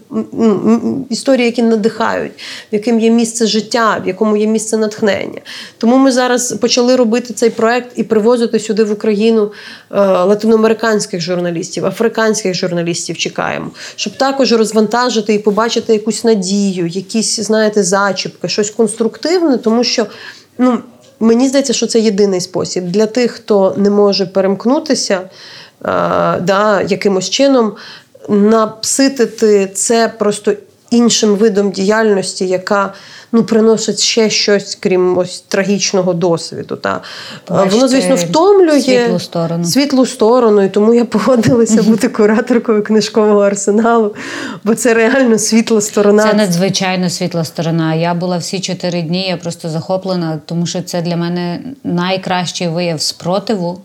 історії, 1.11 1.47
які 1.47 1.63
надихають, 1.63 2.33
в 2.73 2.75
якому 2.75 3.01
є 3.01 3.11
місце 3.11 3.47
життя, 3.47 4.03
в 4.05 4.07
якому 4.07 4.37
є 4.37 4.42
місце 4.47 4.77
натхнення. 4.77 5.41
Тому 5.79 5.97
ми 5.97 6.13
зараз 6.13 6.53
почали 6.53 6.97
робити 6.97 7.35
цей 7.35 7.51
проект 7.51 7.93
і 7.97 8.03
привозити 8.03 8.59
сюди 8.59 8.85
в 8.85 8.93
Україну 8.93 9.53
е, 9.91 10.01
латиноамериканських 10.01 11.21
журналістів, 11.21 11.87
африканських 11.87 12.55
журналістів 12.55 13.19
чекаємо, 13.19 13.71
щоб 13.97 14.17
також 14.17 14.53
розвантажити 14.53 15.35
і 15.35 15.39
побачити 15.39 15.93
якусь 15.93 16.25
надію, 16.25 16.87
якісь, 16.87 17.41
знаєте, 17.41 17.83
зачіпки, 17.83 18.49
щось 18.49 18.71
конструктивне, 18.71 19.59
тому 19.59 19.85
що 19.85 20.07
ну, 20.59 20.79
мені 21.21 21.49
здається, 21.49 21.73
що 21.73 21.87
це 21.87 22.01
єдиний 22.01 22.41
спосіб 22.41 22.85
для 22.85 23.07
тих, 23.07 23.31
хто 23.31 23.75
не 23.77 23.91
може 23.91 24.27
перемкнутися 24.27 25.15
е, 25.15 25.29
да, 26.41 26.83
якимось 26.89 27.31
чином. 27.31 27.73
Напситити 28.29 29.71
це 29.75 30.13
просто 30.19 30.53
іншим 30.91 31.35
видом 31.35 31.71
діяльності, 31.71 32.49
яка 32.49 32.95
ну 33.33 33.45
приносить 33.45 34.01
ще 34.01 34.31
щось, 34.31 34.79
крім 34.81 35.19
ось 35.19 35.41
трагічного 35.41 36.13
досвіду. 36.13 36.77
Та 36.77 37.01
воно, 37.49 37.89
звісно, 37.89 38.15
втомлює 38.15 38.81
світлу 38.81 39.19
сторону. 39.19 39.65
світлу 39.65 40.07
сторону, 40.07 40.63
і 40.63 40.69
тому 40.69 40.95
я 40.95 41.05
погодилася 41.05 41.83
бути 41.83 42.09
кураторкою 42.09 42.83
книжкового 42.83 43.41
арсеналу, 43.41 44.15
бо 44.65 44.75
це 44.75 44.95
реально 44.95 45.39
світла 45.39 45.81
сторона. 45.81 46.29
Це 46.31 46.35
надзвичайно 46.35 47.11
світла 47.11 47.45
сторона. 47.45 47.95
Я 47.95 48.15
була 48.15 48.39
всі 48.39 48.61
чотири 48.61 49.03
дні. 49.03 49.29
Я 49.29 49.37
просто 49.37 49.69
захоплена, 49.69 50.41
тому 50.47 50.67
що 50.67 50.83
це 50.83 51.03
для 51.03 51.17
мене 51.17 51.61
найкращий 51.85 52.69
вияв 52.69 53.01
спротиву. 53.01 53.81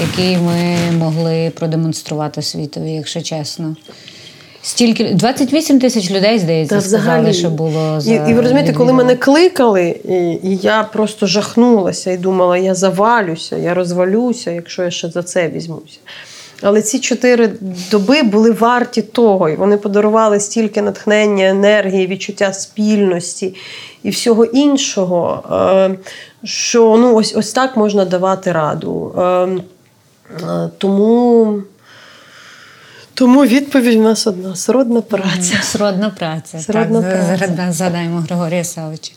Який 0.00 0.36
ми 0.36 0.76
могли 0.98 1.52
продемонструвати 1.56 2.42
світові, 2.42 2.92
якщо 2.92 3.22
чесно. 3.22 3.76
Стільки 4.66 5.04
28 5.04 5.80
тисяч 5.80 6.10
людей, 6.10 6.38
здається, 6.38 6.74
Та, 6.74 6.80
сказали, 6.80 7.02
взагалі. 7.02 7.32
що 7.32 7.50
було 7.50 8.00
за 8.00 8.12
і, 8.12 8.30
і 8.30 8.34
ви 8.34 8.40
розумієте, 8.40 8.72
коли 8.72 8.92
мене 8.92 9.16
кликали, 9.16 10.00
і, 10.04 10.48
і 10.48 10.56
я 10.56 10.82
просто 10.82 11.26
жахнулася 11.26 12.10
і 12.10 12.16
думала, 12.16 12.58
я 12.58 12.74
завалюся, 12.74 13.56
я 13.56 13.74
розвалюся, 13.74 14.50
якщо 14.50 14.82
я 14.82 14.90
ще 14.90 15.08
за 15.08 15.22
це 15.22 15.48
візьмуся. 15.48 15.98
Але 16.62 16.82
ці 16.82 16.98
чотири 16.98 17.50
доби 17.90 18.22
були 18.22 18.50
варті 18.50 19.02
того, 19.02 19.48
і 19.48 19.56
вони 19.56 19.76
подарували 19.76 20.40
стільки 20.40 20.82
натхнення, 20.82 21.48
енергії, 21.48 22.06
відчуття 22.06 22.52
спільності 22.52 23.54
і 24.02 24.10
всього 24.10 24.44
іншого, 24.44 25.42
е, 25.50 25.96
що 26.44 26.96
ну, 27.00 27.14
ось 27.14 27.36
ось 27.36 27.52
так 27.52 27.76
можна 27.76 28.04
давати 28.04 28.52
раду. 28.52 29.14
Е, 29.18 29.22
е, 29.22 30.70
тому. 30.78 31.62
Тому 33.16 33.44
відповідь 33.44 33.98
у 33.98 34.02
нас 34.02 34.26
одна: 34.26 34.56
сродна 34.56 35.00
праця. 35.00 35.62
Сродна 35.62 36.10
праця. 36.10 36.58
Сродна 36.58 37.02
так, 37.02 37.38
праця. 37.38 37.72
Згадаємо 37.72 38.20
Григорія 38.20 38.64
Савича. 38.64 39.12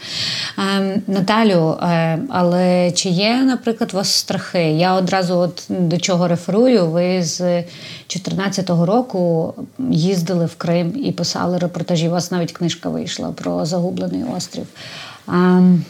Ем, 0.58 1.02
Наталю, 1.08 1.78
е, 1.82 2.20
але 2.30 2.92
чи 2.92 3.10
є, 3.10 3.42
наприклад, 3.46 3.90
у 3.94 3.98
вас 3.98 4.12
страхи? 4.12 4.64
Я 4.64 4.94
одразу 4.94 5.36
от 5.36 5.64
до 5.70 5.98
чого 5.98 6.28
реферую. 6.28 6.86
Ви 6.86 7.24
з 7.24 7.38
2014 7.40 8.70
року 8.70 9.54
їздили 9.90 10.46
в 10.46 10.56
Крим 10.56 10.94
і 11.04 11.12
писали 11.12 11.58
репортажі. 11.58 12.08
У 12.08 12.12
вас 12.12 12.32
навіть 12.32 12.52
книжка 12.52 12.90
вийшла 12.90 13.32
про 13.32 13.66
загублений 13.66 14.24
острів. 14.38 14.68
Ем, 15.28 15.84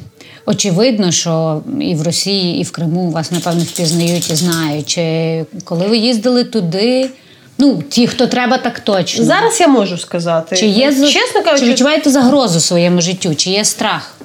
Очевидно, 0.45 1.11
що 1.11 1.61
і 1.81 1.95
в 1.95 2.01
Росії, 2.01 2.59
і 2.61 2.63
в 2.63 2.71
Криму 2.71 3.11
вас, 3.11 3.31
напевно, 3.31 3.63
впізнають 3.63 4.31
і 4.31 4.35
знають. 4.35 4.85
Чи 4.85 5.45
коли 5.63 5.87
ви 5.87 5.97
їздили 5.97 6.43
туди? 6.43 7.09
Ну, 7.59 7.83
ті, 7.89 8.07
хто 8.07 8.27
треба, 8.27 8.57
так 8.57 8.79
точно. 8.79 9.25
Зараз 9.25 9.59
я 9.59 9.67
можу 9.67 9.97
сказати. 9.97 10.55
Чи 10.55 10.65
є 10.65 10.91
чесно 10.91 11.43
кажучи, 11.43 11.65
чи 11.65 11.71
відчуваєте 11.71 12.09
загрозу 12.09 12.59
своєму 12.59 13.01
життю? 13.01 13.35
Чи 13.35 13.49
є 13.49 13.65
страх? 13.65 14.15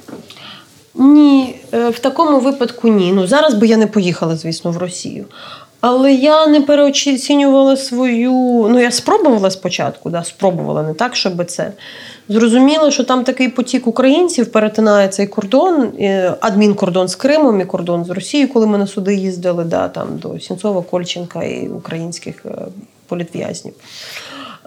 Ні, 0.94 1.54
е, 1.72 1.88
в 1.88 1.98
такому 1.98 2.40
випадку 2.40 2.88
ні. 2.88 3.12
Ну 3.12 3.26
зараз 3.26 3.54
би 3.54 3.66
я 3.66 3.76
не 3.76 3.86
поїхала, 3.86 4.36
звісно, 4.36 4.70
в 4.70 4.76
Росію. 4.76 5.24
Але 5.80 6.12
я 6.12 6.46
не 6.46 6.60
переоцінювала 6.60 7.76
свою. 7.76 8.32
Ну, 8.70 8.80
я 8.80 8.90
спробувала 8.90 9.50
спочатку, 9.50 10.10
да, 10.10 10.24
спробувала 10.24 10.82
не 10.82 10.94
так, 10.94 11.16
щоб 11.16 11.44
це. 11.44 11.72
Зрозуміло, 12.28 12.90
що 12.90 13.04
там 13.04 13.24
такий 13.24 13.48
потік 13.48 13.86
українців 13.86 14.52
перетинає 14.52 15.08
цей 15.08 15.26
кордон, 15.26 15.82
е, 16.00 16.34
адмінкордон 16.40 17.08
з 17.08 17.14
Кримом 17.14 17.60
і 17.60 17.64
кордон 17.64 18.04
з 18.04 18.10
Росією, 18.10 18.52
коли 18.52 18.66
ми 18.66 18.78
на 18.78 18.86
суди 18.86 19.14
їздили, 19.14 19.64
да, 19.64 19.88
там 19.88 20.06
до 20.18 20.40
Сінцова, 20.40 20.82
Кольченка 20.82 21.42
і 21.42 21.68
українських 21.68 22.46
е, 22.46 22.50
політв'язнів. 23.08 23.74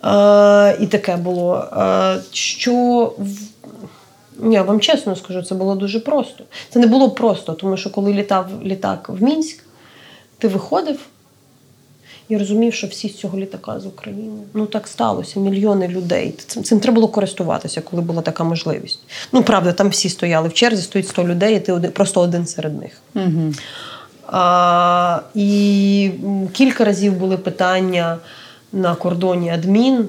Е, 0.04 0.78
і 0.80 0.88
таке 0.88 1.18
було. 1.18 1.68
Е, 1.78 2.20
що 2.32 3.14
я 4.44 4.64
вам 4.64 4.80
чесно 4.80 5.16
скажу, 5.16 5.44
це 5.44 5.56
було 5.56 5.76
дуже 5.76 6.00
просто. 6.00 6.44
Це 6.70 6.80
не 6.80 6.88
було 6.88 7.12
просто, 7.12 7.54
тому 7.54 7.78
що 7.78 7.90
коли 7.90 8.14
літав 8.14 8.48
літак 8.64 9.10
в 9.10 9.24
Мінськ, 9.24 9.64
ти 10.38 10.48
виходив 10.48 11.00
і 12.30 12.38
розумів, 12.38 12.74
що 12.74 12.88
всі 12.88 13.10
з 13.10 13.16
цього 13.16 13.40
літака 13.40 13.80
з 13.80 13.86
України. 13.86 14.42
Ну 14.54 14.66
так 14.66 14.88
сталося, 14.88 15.40
мільйони 15.40 15.88
людей. 15.88 16.34
Цим, 16.48 16.64
цим 16.64 16.80
треба 16.80 16.96
було 16.96 17.08
користуватися, 17.08 17.82
коли 17.82 18.02
була 18.02 18.22
така 18.22 18.44
можливість. 18.44 19.00
Ну, 19.32 19.44
правда, 19.44 19.74
там 19.74 19.90
всі 19.90 20.10
стояли 20.10 20.50
в 20.50 20.54
черзі, 20.54 20.82
стоїть 20.82 21.08
100 21.08 21.28
людей, 21.28 21.56
і 21.56 21.60
ти 21.60 21.72
один, 21.72 21.92
просто 21.92 22.22
один 22.22 22.46
серед 22.46 22.82
них. 22.82 22.92
Угу. 23.16 23.54
А, 24.28 25.20
і 25.36 26.12
кілька 26.54 26.86
разів 26.86 27.14
були 27.14 27.38
питання 27.38 28.18
на 28.74 28.96
кордоні 28.96 29.50
адмін. 29.50 30.08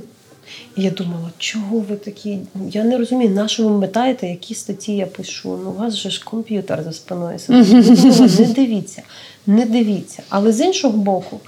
І 0.76 0.82
я 0.82 0.90
думала, 0.90 1.30
чого 1.38 1.78
ви 1.78 1.96
такі? 1.96 2.38
Я 2.70 2.84
не 2.84 2.98
розумію, 2.98 3.30
на 3.30 3.48
що 3.48 3.68
ви 3.68 3.78
метаєте, 3.78 4.26
які 4.26 4.54
статті 4.54 4.96
я 4.96 5.06
пишу. 5.06 5.58
Ну, 5.64 5.70
у 5.70 5.74
вас 5.74 5.94
же 5.94 6.10
ж 6.10 6.24
комп'ютер 6.24 6.82
за 6.82 6.92
спиною 6.92 7.38
сидить. 7.38 7.68
Я 7.68 7.82
думала, 7.82 8.28
Не 8.38 8.46
дивіться, 8.54 9.02
не 9.46 9.66
дивіться. 9.66 10.22
Але 10.28 10.52
з 10.52 10.60
іншого 10.60 10.98
боку, 10.98 11.40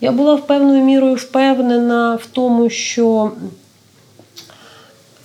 я 0.00 0.12
була 0.12 0.36
певною 0.36 0.84
мірою 0.84 1.14
впевнена 1.14 2.14
в 2.14 2.26
тому, 2.26 2.70
що 2.70 3.32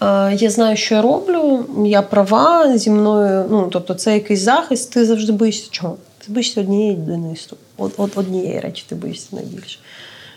Е, 0.01 0.35
Я 0.35 0.49
знаю, 0.49 0.77
що 0.77 0.95
я 0.95 1.01
роблю, 1.01 1.65
я 1.85 2.01
права 2.01 2.77
зі 2.77 2.89
мною. 2.89 3.45
Ну, 3.49 3.67
тобто, 3.71 3.93
це 3.93 4.13
якийсь 4.13 4.39
захист, 4.39 4.93
ти 4.93 5.05
завжди 5.05 5.31
боїшся 5.31 5.67
чого? 5.71 5.97
Ти 6.29 6.33
боїшся 6.33 6.61
однієї 6.61 6.91
єдиної 6.91 7.37
от 7.77 8.17
однієї 8.17 8.59
речі 8.59 8.85
ти 8.89 8.95
боїшся 8.95 9.27
найбільше. 9.31 9.79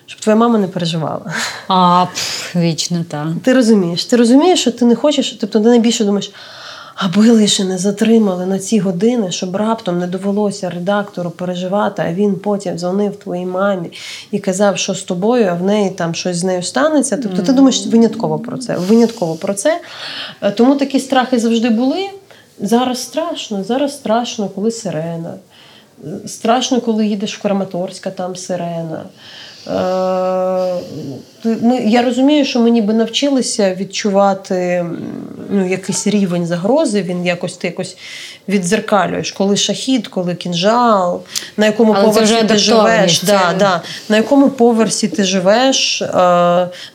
Щоб 0.06 0.20
твоя 0.20 0.36
мама 0.36 0.58
не 0.58 0.68
переживала. 0.68 1.34
А, 1.68 2.06
пф, 2.14 2.56
вічно 2.56 3.04
так. 3.08 3.26
Ти 3.44 3.52
розумієш, 3.52 4.04
ти 4.04 4.16
розумієш, 4.16 4.60
що 4.60 4.72
ти 4.72 4.84
не 4.84 4.94
хочеш, 4.94 5.36
тобто 5.40 5.60
ти 5.60 5.68
найбільше 5.68 6.04
думаєш, 6.04 6.32
аби 6.94 7.30
лише 7.30 7.64
не 7.64 7.78
затримали 7.78 8.46
на 8.46 8.58
ці 8.58 8.78
години, 8.78 9.32
щоб 9.32 9.56
раптом 9.56 9.98
не 9.98 10.06
довелося 10.06 10.70
редактору 10.70 11.30
переживати, 11.30 12.02
а 12.06 12.12
він 12.12 12.34
потім 12.34 12.78
дзвонив 12.78 13.16
твоїй 13.16 13.46
мамі 13.46 13.92
і 14.30 14.38
казав, 14.38 14.78
що 14.78 14.94
з 14.94 15.02
тобою, 15.02 15.46
а 15.46 15.54
в 15.54 15.62
неї 15.62 15.90
там 15.90 16.14
щось 16.14 16.36
з 16.36 16.44
нею 16.44 16.62
станеться. 16.62 17.16
Тобто 17.16 17.42
ти 17.42 17.52
думаєш 17.52 17.86
винятково 17.86 18.38
про 18.38 18.58
це. 18.58 18.76
Винятково 18.76 19.34
про 19.34 19.54
це. 19.54 19.80
Е, 20.40 20.50
Тому 20.50 20.74
такі 20.74 21.00
страхи 21.00 21.38
завжди 21.38 21.70
були. 21.70 22.08
Зараз 22.60 23.02
страшно, 23.02 23.64
зараз 23.64 23.94
страшно, 23.94 24.48
коли 24.48 24.70
сирена. 24.70 25.34
Страшно, 26.26 26.80
коли 26.80 27.06
їдеш 27.06 27.38
в 27.38 27.42
Краматорська, 27.42 28.10
там 28.10 28.36
сирена. 28.36 29.04
Е, 29.66 29.72
ми, 31.44 31.76
я 31.76 32.02
розумію, 32.02 32.44
що 32.44 32.60
ми 32.60 32.70
ніби 32.70 32.94
навчилися 32.94 33.74
відчувати 33.74 34.86
ну, 35.50 35.68
якийсь 35.68 36.06
рівень 36.06 36.46
загрози, 36.46 37.02
він 37.02 37.26
якось 37.26 37.56
ти 37.56 37.66
якось 37.66 37.96
відзеркалюєш, 38.48 39.32
коли 39.32 39.56
шахід, 39.56 40.08
коли 40.08 40.34
кінжал, 40.34 41.20
на 41.56 41.66
якому 41.66 41.92
Але 41.92 42.04
поверсі 42.04 42.42
ти 42.48 42.56
живеш. 42.56 43.22
Да, 43.22 43.54
да, 43.58 43.80
на 44.08 44.16
якому 44.16 44.50
поверсі 44.50 45.08
ти 45.08 45.24
живеш, 45.24 46.02
е, 46.02 46.08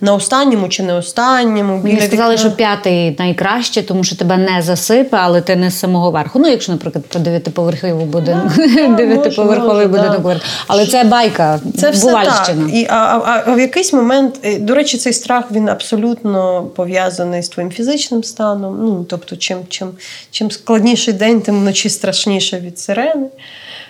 на 0.01 0.13
останньому 0.13 0.69
чи 0.69 0.83
не 0.83 0.93
останньому. 0.93 1.77
Мені 1.77 2.01
сказали, 2.01 2.33
вікна. 2.33 2.49
що 2.49 2.57
п'ятий 2.57 3.15
найкраще, 3.19 3.83
тому 3.83 4.03
що 4.03 4.15
тебе 4.15 4.37
не 4.37 4.61
засипе, 4.61 5.17
але 5.21 5.41
ти 5.41 5.55
не 5.55 5.71
з 5.71 5.79
самого 5.79 6.11
верху. 6.11 6.39
Ну, 6.39 6.47
якщо, 6.47 6.71
наприклад, 6.71 7.05
про 7.05 7.19
дев'ятиповерховий 7.19 8.05
будинок, 8.05 8.51
да, 8.57 8.87
дев'ятиповерховий 8.97 9.87
будинок 9.87 10.11
да. 10.11 10.17
говорити. 10.17 10.45
Але 10.67 10.85
це 10.85 11.03
байка, 11.03 11.59
Це 11.77 11.89
все 11.89 12.07
Бувальщина. 12.07 12.56
І, 12.73 12.87
а, 12.89 12.95
а, 12.95 13.43
а 13.45 13.53
в 13.53 13.59
якийсь 13.59 13.93
момент, 13.93 14.39
е, 14.43 14.59
до 14.59 14.75
речі, 14.75 14.97
цей 14.97 15.13
страх 15.13 15.51
він 15.51 15.69
абсолютно 15.69 16.63
пов'язаний 16.63 17.43
з 17.43 17.49
твоїм 17.49 17.71
фізичним 17.71 18.23
станом. 18.23 18.85
Ну, 18.85 19.03
тобто, 19.03 19.35
чим, 19.35 19.57
чим, 19.69 19.91
чим 20.31 20.51
складніший 20.51 21.13
день, 21.13 21.41
тим 21.41 21.59
вночі 21.59 21.89
страшніше 21.89 22.59
від 22.59 22.79
сирени. 22.79 23.27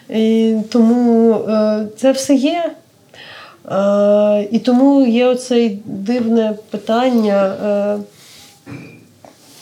І 0.09 0.55
тому 0.72 1.34
е, 1.34 1.88
це 1.97 2.11
все 2.11 2.36
є. 2.36 2.72
Е, 3.72 4.47
і 4.51 4.59
тому 4.59 5.07
є 5.07 5.26
оце 5.26 5.72
дивне 5.86 6.53
питання. 6.70 7.53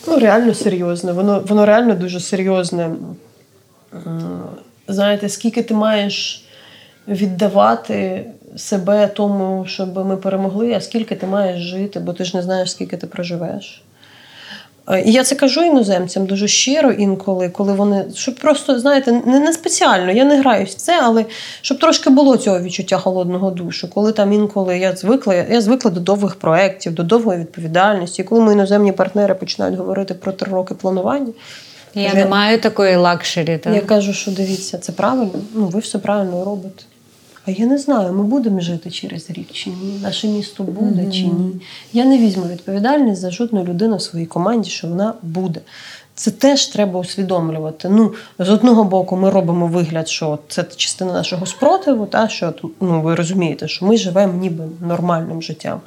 Ну, 0.08 0.18
реально 0.18 0.54
серйозне. 0.54 1.12
Воно, 1.12 1.42
воно 1.48 1.66
реально 1.66 1.94
дуже 1.94 2.20
серйозне. 2.20 2.90
Знаєте, 4.88 5.28
скільки 5.28 5.62
ти 5.62 5.74
маєш 5.74 6.46
віддавати 7.08 8.24
себе 8.56 9.06
тому, 9.06 9.64
щоб 9.68 10.06
ми 10.06 10.16
перемогли, 10.16 10.72
а 10.72 10.80
скільки 10.80 11.14
ти 11.14 11.26
маєш 11.26 11.60
жити, 11.62 12.00
бо 12.00 12.12
ти 12.12 12.24
ж 12.24 12.36
не 12.36 12.42
знаєш, 12.42 12.70
скільки 12.70 12.96
ти 12.96 13.06
проживеш. 13.06 13.82
Е, 14.88 15.02
І 15.02 15.12
я 15.12 15.24
це 15.24 15.34
кажу 15.34 15.64
іноземцям 15.64 16.26
дуже 16.26 16.48
щиро 16.48 16.90
інколи, 16.92 17.48
коли 17.48 17.72
вони, 17.72 18.04
щоб 18.14 18.34
просто, 18.34 18.78
знаєте, 18.80 19.12
не, 19.12 19.40
не 19.40 19.52
спеціально, 19.52 20.12
я 20.12 20.24
не 20.24 20.40
граюсь 20.40 20.70
в 20.70 20.74
це, 20.74 21.00
але 21.02 21.24
щоб 21.60 21.78
трошки 21.78 22.10
було 22.10 22.36
цього 22.36 22.60
відчуття 22.60 22.98
холодного 22.98 23.50
душу. 23.50 23.90
Коли 23.90 24.12
там 24.12 24.32
інколи 24.32 24.78
я 24.78 24.96
звикла, 24.96 25.34
я 25.34 25.60
звикла 25.60 25.90
до 25.90 26.00
довгих 26.00 26.34
проєктів, 26.34 26.94
до 26.94 27.02
довгої 27.02 27.40
відповідальності. 27.40 28.22
І 28.22 28.24
коли 28.24 28.40
мої 28.40 28.54
іноземні 28.54 28.92
партнери 28.92 29.34
починають 29.34 29.78
говорити 29.78 30.14
про 30.14 30.32
три 30.32 30.52
роки 30.52 30.74
планування, 30.74 31.32
Я 31.94 32.08
Вже- 32.08 32.16
не 32.16 32.26
маю 32.26 32.60
такої 32.60 32.96
luxury. 32.96 33.58
Так? 33.58 33.74
я 33.74 33.80
кажу, 33.80 34.12
що 34.12 34.30
дивіться, 34.30 34.78
це 34.78 34.92
правильно. 34.92 35.30
Ну, 35.54 35.66
ви 35.66 35.80
все 35.80 35.98
правильно 35.98 36.44
робите. 36.44 36.84
А 37.46 37.50
я 37.50 37.66
не 37.66 37.78
знаю, 37.78 38.12
ми 38.12 38.24
будемо 38.24 38.60
жити 38.60 38.90
через 38.90 39.30
рік 39.30 39.46
чи 39.52 39.70
ні, 39.70 39.98
наше 40.02 40.28
місто 40.28 40.62
буде 40.62 41.12
чи 41.12 41.22
ні. 41.22 41.60
Я 41.92 42.04
не 42.04 42.18
візьму 42.18 42.46
відповідальність 42.46 43.20
за 43.20 43.30
жодну 43.30 43.64
людину 43.64 43.96
в 43.96 44.02
своїй 44.02 44.26
команді, 44.26 44.70
що 44.70 44.88
вона 44.88 45.14
буде. 45.22 45.60
Це 46.14 46.30
теж 46.30 46.66
треба 46.66 47.00
усвідомлювати. 47.00 47.88
Ну, 47.88 48.14
з 48.38 48.50
одного 48.50 48.84
боку, 48.84 49.16
ми 49.16 49.30
робимо 49.30 49.66
вигляд, 49.66 50.08
що 50.08 50.38
це 50.48 50.64
частина 50.76 51.12
нашого 51.12 51.46
спротиву, 51.46 52.06
та, 52.06 52.28
що 52.28 52.54
ну, 52.80 53.02
ви 53.02 53.14
розумієте, 53.14 53.68
що 53.68 53.86
ми 53.86 53.96
живемо 53.96 54.32
ніби 54.32 54.64
нормальним 54.80 55.42
життям. 55.42 55.80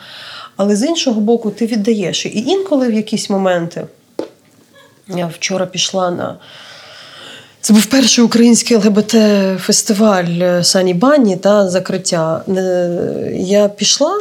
Але 0.58 0.76
з 0.76 0.84
іншого 0.84 1.22
боку, 1.22 1.52
ти 1.52 1.66
віддаєш. 1.66 2.26
І 2.26 2.40
інколи 2.40 2.88
в 2.88 2.94
якісь 2.94 3.30
моменти 3.30 3.86
я 5.08 5.28
вчора 5.28 5.66
пішла 5.66 6.12
на. 6.12 6.38
Це 7.62 7.74
був 7.74 7.86
перший 7.86 8.24
український 8.24 8.78
ЛГБТ-фестиваль 8.78 10.64
Сані 10.64 10.94
Бані 10.94 11.38
та 11.38 11.70
закриття. 11.70 12.44
Е, 12.48 13.32
Я 13.36 13.68
пішла, 13.68 14.20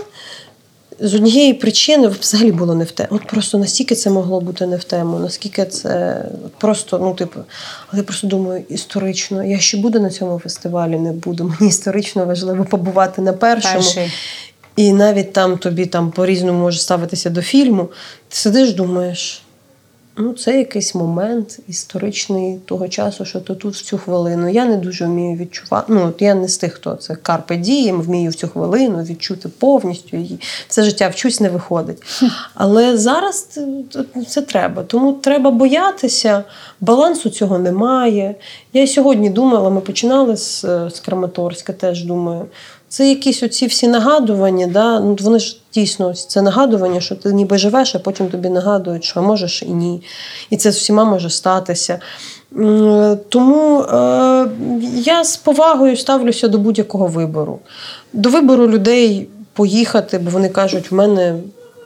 з 1.00 1.14
однієї 1.14 1.54
причини 1.54 2.08
взагалі 2.08 2.52
було 2.52 2.74
не 2.74 2.84
в 2.84 2.90
тему. 2.90 3.08
От 3.12 3.26
просто 3.26 3.58
настільки 3.58 3.94
це 3.94 4.10
могло 4.10 4.40
бути 4.40 4.66
не 4.66 4.76
в 4.76 4.84
тему, 4.84 5.18
наскільки 5.18 5.64
це 5.64 6.24
просто, 6.58 6.98
ну, 6.98 7.14
типу, 7.14 7.40
але 7.88 8.00
я 8.00 8.04
просто 8.04 8.26
думаю, 8.26 8.64
історично, 8.68 9.44
я 9.44 9.58
ще 9.58 9.76
буду 9.76 10.00
на 10.00 10.10
цьому 10.10 10.38
фестивалі, 10.38 10.98
не 10.98 11.12
буду. 11.12 11.44
Мені 11.60 11.70
історично 11.70 12.24
важливо 12.24 12.64
побувати 12.64 13.22
на 13.22 13.32
першому. 13.32 13.74
Перший. 13.74 14.12
І 14.76 14.92
навіть 14.92 15.32
там 15.32 15.58
тобі 15.58 15.86
там 15.86 16.10
по-різному 16.10 16.60
може 16.60 16.78
ставитися 16.78 17.30
до 17.30 17.42
фільму. 17.42 17.84
Ти 18.28 18.36
сидиш, 18.36 18.72
думаєш. 18.72 19.42
Ну, 20.20 20.32
це 20.32 20.58
якийсь 20.58 20.94
момент 20.94 21.58
історичний 21.68 22.58
того 22.64 22.88
часу, 22.88 23.24
що 23.24 23.40
то 23.40 23.54
тут 23.54 23.74
в 23.74 23.82
цю 23.82 23.98
хвилину. 23.98 24.48
Я 24.48 24.64
не 24.64 24.76
дуже 24.76 25.06
вмію 25.06 25.36
відчувати. 25.36 25.92
Ну, 25.92 26.06
от 26.06 26.22
я 26.22 26.34
не 26.34 26.48
з 26.48 26.56
тих, 26.56 26.72
хто 26.72 26.94
це 26.94 27.14
карпе 27.14 27.56
дієм, 27.56 28.02
вмію 28.02 28.30
в 28.30 28.34
цю 28.34 28.48
хвилину 28.48 29.02
відчути 29.02 29.48
повністю 29.48 30.16
її. 30.16 30.40
Все 30.68 30.82
життя 30.82 31.08
вчусь 31.08 31.40
не 31.40 31.48
виходить. 31.48 32.02
Але 32.54 32.98
зараз 32.98 33.58
це 34.28 34.42
треба. 34.42 34.82
Тому 34.82 35.12
треба 35.12 35.50
боятися, 35.50 36.44
балансу 36.80 37.30
цього 37.30 37.58
немає. 37.58 38.34
Я 38.72 38.86
сьогодні 38.86 39.30
думала, 39.30 39.70
ми 39.70 39.80
починали 39.80 40.36
з, 40.36 40.60
з 40.90 41.00
Краматорська, 41.04 41.72
теж 41.72 42.04
думаю. 42.04 42.46
Це 42.88 43.08
якісь 43.08 43.42
оці 43.42 43.66
всі 43.66 43.88
нагадування, 43.88 44.66
да? 44.66 45.00
ну, 45.00 45.16
вони 45.20 45.38
ж 45.38 45.60
дійсно 45.74 46.14
це 46.14 46.42
нагадування, 46.42 47.00
що 47.00 47.16
ти 47.16 47.32
ніби 47.32 47.58
живеш, 47.58 47.94
а 47.94 47.98
потім 47.98 48.28
тобі 48.28 48.48
нагадують, 48.48 49.04
що 49.04 49.22
можеш 49.22 49.62
і 49.62 49.66
ні. 49.66 50.02
І 50.50 50.56
це 50.56 50.72
з 50.72 50.76
всіма 50.76 51.04
може 51.04 51.30
статися. 51.30 52.00
Тому 53.28 53.80
е, 53.80 54.48
я 54.94 55.24
з 55.24 55.36
повагою 55.36 55.96
ставлюся 55.96 56.48
до 56.48 56.58
будь-якого 56.58 57.06
вибору. 57.06 57.58
До 58.12 58.30
вибору 58.30 58.68
людей 58.68 59.28
поїхати, 59.52 60.18
бо 60.18 60.30
вони 60.30 60.48
кажуть, 60.48 60.90
в 60.90 60.94
мене 60.94 61.34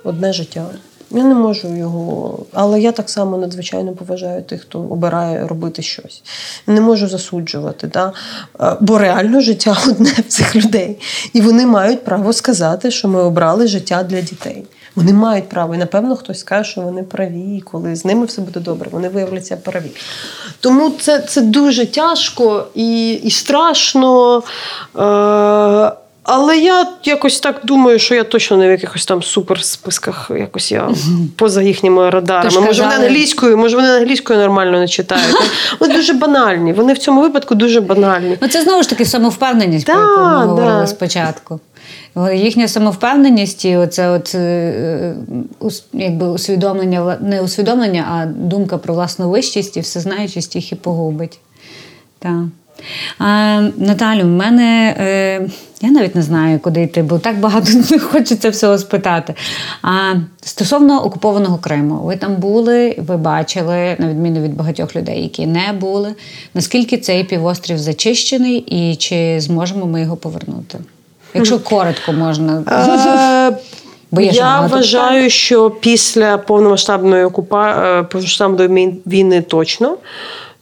одне 0.05 0.33
життя. 0.33 0.67
Я 1.15 1.25
не 1.25 1.35
можу 1.35 1.77
його, 1.77 2.39
але 2.53 2.81
я 2.81 2.93
так 2.93 3.11
само 3.11 3.39
надзвичайно 3.39 3.93
поважаю 3.93 4.43
тих, 4.43 4.63
хто 4.63 4.79
обирає 4.79 5.47
робити 5.47 5.83
щось. 5.83 6.23
Не 6.67 6.81
можу 6.81 7.09
засуджувати, 7.09 7.87
да? 7.87 8.13
бо 8.81 8.99
реально 8.99 9.41
життя 9.41 9.77
одне 9.89 10.11
в 10.11 10.23
цих 10.23 10.57
людей. 10.57 10.99
І 11.33 11.41
вони 11.41 11.67
мають 11.67 12.05
право 12.05 12.33
сказати, 12.33 12.91
що 12.91 13.09
ми 13.09 13.23
обрали 13.23 13.67
життя 13.67 14.03
для 14.03 14.21
дітей. 14.21 14.65
Вони 14.95 15.13
мають 15.13 15.49
право. 15.49 15.75
І 15.75 15.79
напевно 15.79 16.17
хтось 16.17 16.41
скаже, 16.41 16.71
що 16.71 16.81
вони 16.81 17.03
праві, 17.03 17.57
і 17.57 17.61
коли 17.61 17.97
з 17.97 18.05
ними 18.05 18.25
все 18.27 18.43
буде 18.43 18.61
добре, 18.61 18.89
вони 18.93 19.09
виявляться 19.09 19.57
праві. 19.57 19.91
Тому 20.61 20.91
це 20.91 21.19
це 21.19 21.41
дуже 21.41 21.87
тяжко 21.87 22.67
і 22.75 23.13
і 23.13 23.31
страшно. 23.31 24.43
Е- 24.99 26.02
але 26.25 26.59
я 26.59 26.87
якось 27.05 27.41
так 27.41 27.61
думаю, 27.65 27.99
що 27.99 28.15
я 28.15 28.25
точно 28.25 28.57
не 28.57 28.69
в 28.69 28.71
якихось 28.71 29.07
там 29.07 29.23
суперсписках, 29.23 30.31
якось 30.39 30.73
я 30.73 30.91
поза 31.37 31.63
їхніми 31.63 32.11
радарами. 32.11 32.61
Може, 32.61 32.67
казали... 32.67 32.89
вони 32.89 33.07
англійською, 33.07 33.57
може, 33.59 33.77
вони 33.77 33.89
англійською 33.89 34.39
нормально 34.39 34.79
не 34.79 34.89
читають. 34.89 35.37
Вони 35.81 35.95
дуже 35.95 36.13
банальні. 36.13 36.73
Вони 36.73 36.93
в 36.93 36.99
цьому 36.99 37.21
випадку 37.21 37.55
дуже 37.55 37.81
банальні. 37.81 38.39
Ну 38.41 38.49
це 38.49 38.63
знову 38.63 38.83
ж 38.83 38.89
таки 38.89 39.05
самовпевненість, 39.05 39.87
про 39.87 39.95
яку 39.95 40.21
ми 40.21 40.47
говорили 40.47 40.87
спочатку. 40.87 41.61
Їхня 42.35 42.69
самовпевненість 42.69 43.65
і 43.65 43.77
оце 43.77 44.11
от 44.11 44.35
е, 44.35 45.15
якби 45.93 46.27
усвідомлення, 46.27 47.19
не 47.21 47.43
усвідомлення, 47.43 48.07
а 48.13 48.27
думка 48.27 48.79
про 48.79 48.95
власну 48.95 49.31
вищість 49.31 49.77
і 49.77 49.81
всезнаючість 49.81 50.57
їх 50.57 50.73
і 50.73 50.75
погубить. 50.75 51.39
Так. 52.19 52.43
А, 53.19 53.61
Наталю, 53.77 54.23
в 54.23 54.27
мене 54.27 54.97
е, 54.99 55.49
я 55.83 55.91
навіть 55.91 56.15
не 56.15 56.23
знаю, 56.23 56.59
куди 56.59 56.83
йти, 56.83 57.03
бо 57.03 57.19
так 57.19 57.39
багато 57.39 57.69
не 57.91 57.99
хочеться 58.13 58.51
всього 58.51 58.79
спитати. 58.79 59.35
А 59.83 60.15
стосовно 60.43 61.05
окупованого 61.05 61.59
Криму, 61.59 61.95
ви 61.95 62.17
там 62.17 62.37
були, 62.37 62.97
ви 62.99 63.17
бачили, 63.17 63.97
на 63.99 64.09
відміну 64.09 64.43
від 64.43 64.57
багатьох 64.57 64.97
людей, 64.97 65.23
які 65.23 65.47
не 65.47 65.73
були. 65.73 66.15
Наскільки 66.55 66.99
цей 66.99 67.25
півострів 67.25 67.79
зачищений, 67.79 68.59
і 68.59 68.97
чи 68.97 69.41
зможемо 69.41 69.87
ми 69.87 70.01
його 70.01 70.17
повернути? 70.17 70.79
Якщо 71.35 71.59
коротко 71.59 72.13
можна. 72.13 72.63
Е, 73.53 73.57
бо 74.11 74.21
Я 74.21 74.33
я 74.33 74.61
вважаю, 74.61 75.31
що 75.31 75.71
після 75.71 76.39
повномасштабної 76.39 77.25
окупа... 77.25 77.71
Е, 77.71 78.03
повномасштабної 78.03 79.01
війни 79.07 79.43
точно, 79.43 79.97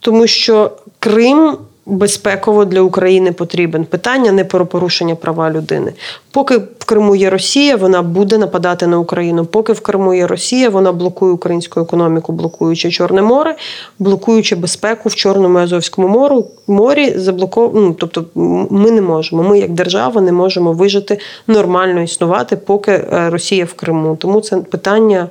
тому 0.01 0.27
що 0.27 0.73
Крим 0.99 1.57
безпеково 1.87 2.65
для 2.65 2.81
України 2.81 3.33
потрібен. 3.33 3.85
Питання 3.85 4.33
не 4.33 4.45
про 4.45 4.67
порушення 4.67 5.15
права 5.15 5.51
людини. 5.51 5.93
Поки 6.33 6.57
в 6.57 6.85
Криму 6.85 7.17
є 7.17 7.31
Росія, 7.31 7.77
вона 7.77 8.03
буде 8.03 8.39
нападати 8.39 8.87
на 8.87 8.99
Україну. 8.99 9.45
Поки 9.45 9.73
в 9.73 9.81
Криму 9.81 10.15
є 10.15 10.27
Росія, 10.27 10.69
вона 10.69 10.93
блокує 10.93 11.33
українську 11.33 11.81
економіку, 11.81 12.33
блокуючи 12.33 12.91
Чорне 12.91 13.23
море, 13.23 13.57
блокуючи 13.99 14.57
безпеку 14.57 15.09
в 15.09 15.15
Чорному 15.15 15.61
і 15.61 15.63
Азовському 15.63 16.09
мору, 16.09 16.47
морі 16.67 17.19
заблоков... 17.19 17.73
ну, 17.75 17.95
Тобто 17.95 18.25
ми 18.71 18.91
не 18.91 19.03
можемо. 19.03 19.43
Ми, 19.43 19.59
як 19.59 19.71
держава, 19.71 20.21
не 20.21 20.33
можемо 20.33 20.73
вижити 20.73 21.19
нормально 21.47 22.03
існувати, 22.03 22.57
поки 22.57 22.93
е, 22.93 23.31
Росія 23.31 23.65
в 23.65 23.73
Криму. 23.73 24.17
Тому 24.17 24.41
це 24.41 24.57
питання 24.57 25.29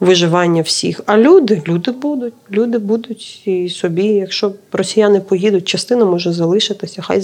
виживання 0.00 0.62
всіх. 0.62 1.00
А 1.06 1.18
люди, 1.18 1.62
люди 1.68 1.90
будуть, 1.90 2.34
люди 2.50 2.78
будуть 2.78 3.42
і 3.46 3.68
собі. 3.68 4.04
Якщо 4.04 4.52
росіяни 4.72 5.20
поїдуть, 5.20 5.68
частина 5.68 6.04
може 6.04 6.32
залишитися. 6.32 7.02
Хай 7.02 7.20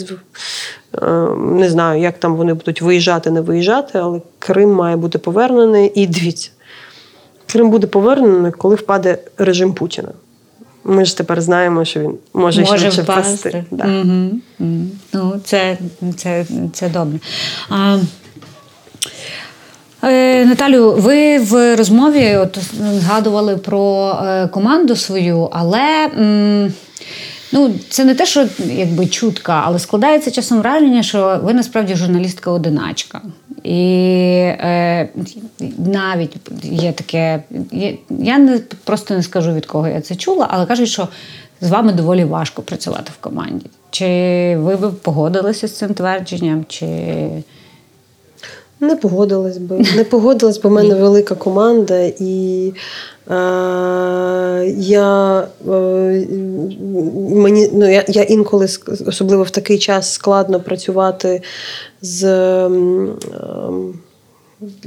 не 1.39 1.70
знаю, 1.70 2.01
як 2.01 2.18
там 2.18 2.36
вони 2.36 2.55
будуть 2.55 2.82
виїжджати, 2.82 3.30
не 3.30 3.41
виїжджати, 3.41 3.99
але 3.99 4.20
Крим 4.39 4.72
має 4.72 4.97
бути 4.97 5.18
повернений. 5.18 5.93
І 5.95 6.07
дивіться, 6.07 6.51
Крим 7.47 7.70
буде 7.70 7.86
повернений, 7.86 8.53
коли 8.53 8.74
впаде 8.74 9.18
режим 9.39 9.72
Путіна. 9.72 10.09
Ми 10.84 11.05
ж 11.05 11.16
тепер 11.16 11.41
знаємо, 11.41 11.84
що 11.84 12.01
він 12.01 12.14
може, 12.34 12.61
може 12.61 12.78
швидше 12.78 13.03
впасти. 13.03 13.64
Да. 13.70 13.84
Угу. 13.84 14.30
Ну, 15.12 15.41
Це 15.45 15.78
це, 16.16 16.47
це 16.72 16.89
добре. 16.89 17.18
А, 17.70 17.99
Е, 20.03 20.45
Наталю, 20.45 20.93
ви 20.93 21.39
в 21.39 21.76
розмові 21.76 22.36
от 22.36 22.59
згадували 23.01 23.57
про 23.57 24.12
е, 24.26 24.49
команду 24.49 24.97
свою, 24.97 25.49
але 25.53 26.09
ну, 27.53 27.74
це 27.88 28.05
не 28.05 28.14
те, 28.14 28.26
що 28.26 28.46
якби 28.59 29.07
чутка, 29.07 29.62
але 29.64 29.78
складається 29.78 30.30
часом 30.30 30.59
враження, 30.59 31.03
що 31.03 31.40
ви 31.42 31.55
насправді 31.55 31.94
журналістка-одиначка. 31.94 33.20
І 33.64 33.92
е, 34.44 35.09
навіть 35.78 36.36
є 36.62 36.92
таке, 36.92 37.42
я 38.11 38.38
не 38.38 38.61
просто 38.84 39.14
не 39.14 39.22
скажу 39.22 39.53
від 39.53 39.66
кого 39.66 39.88
я 39.88 40.01
це 40.01 40.16
чула, 40.16 40.49
але 40.51 40.66
кажуть, 40.66 40.88
що 40.88 41.09
з 41.61 41.70
вами 41.70 41.92
доволі 41.92 42.24
важко 42.24 42.62
працювати 42.62 43.12
в 43.18 43.20
команді. 43.20 43.66
Чи 43.90 44.07
ви 44.59 44.76
б 44.76 44.94
погодилися 44.94 45.68
з 45.68 45.76
цим 45.76 45.94
твердженням? 45.94 46.64
чи... 46.68 46.86
Не 48.81 48.97
погодилась 48.97 49.59
би. 49.59 49.85
Не 49.97 50.05
погодилась, 50.05 50.59
бо 50.59 50.68
в 50.68 50.72
мене 50.72 50.95
велика 50.95 51.35
команда, 51.35 52.12
і 52.20 52.72
е, 53.31 53.35
я 54.76 55.41
е, 55.68 56.26
мені 57.31 57.70
ну, 57.72 57.93
я, 57.93 58.05
я 58.09 58.22
інколи, 58.22 58.66
особливо 59.07 59.43
в 59.43 59.51
такий 59.51 59.79
час, 59.79 60.12
складно 60.12 60.61
працювати 60.61 61.43
з. 62.03 62.24
Е, 62.24 62.70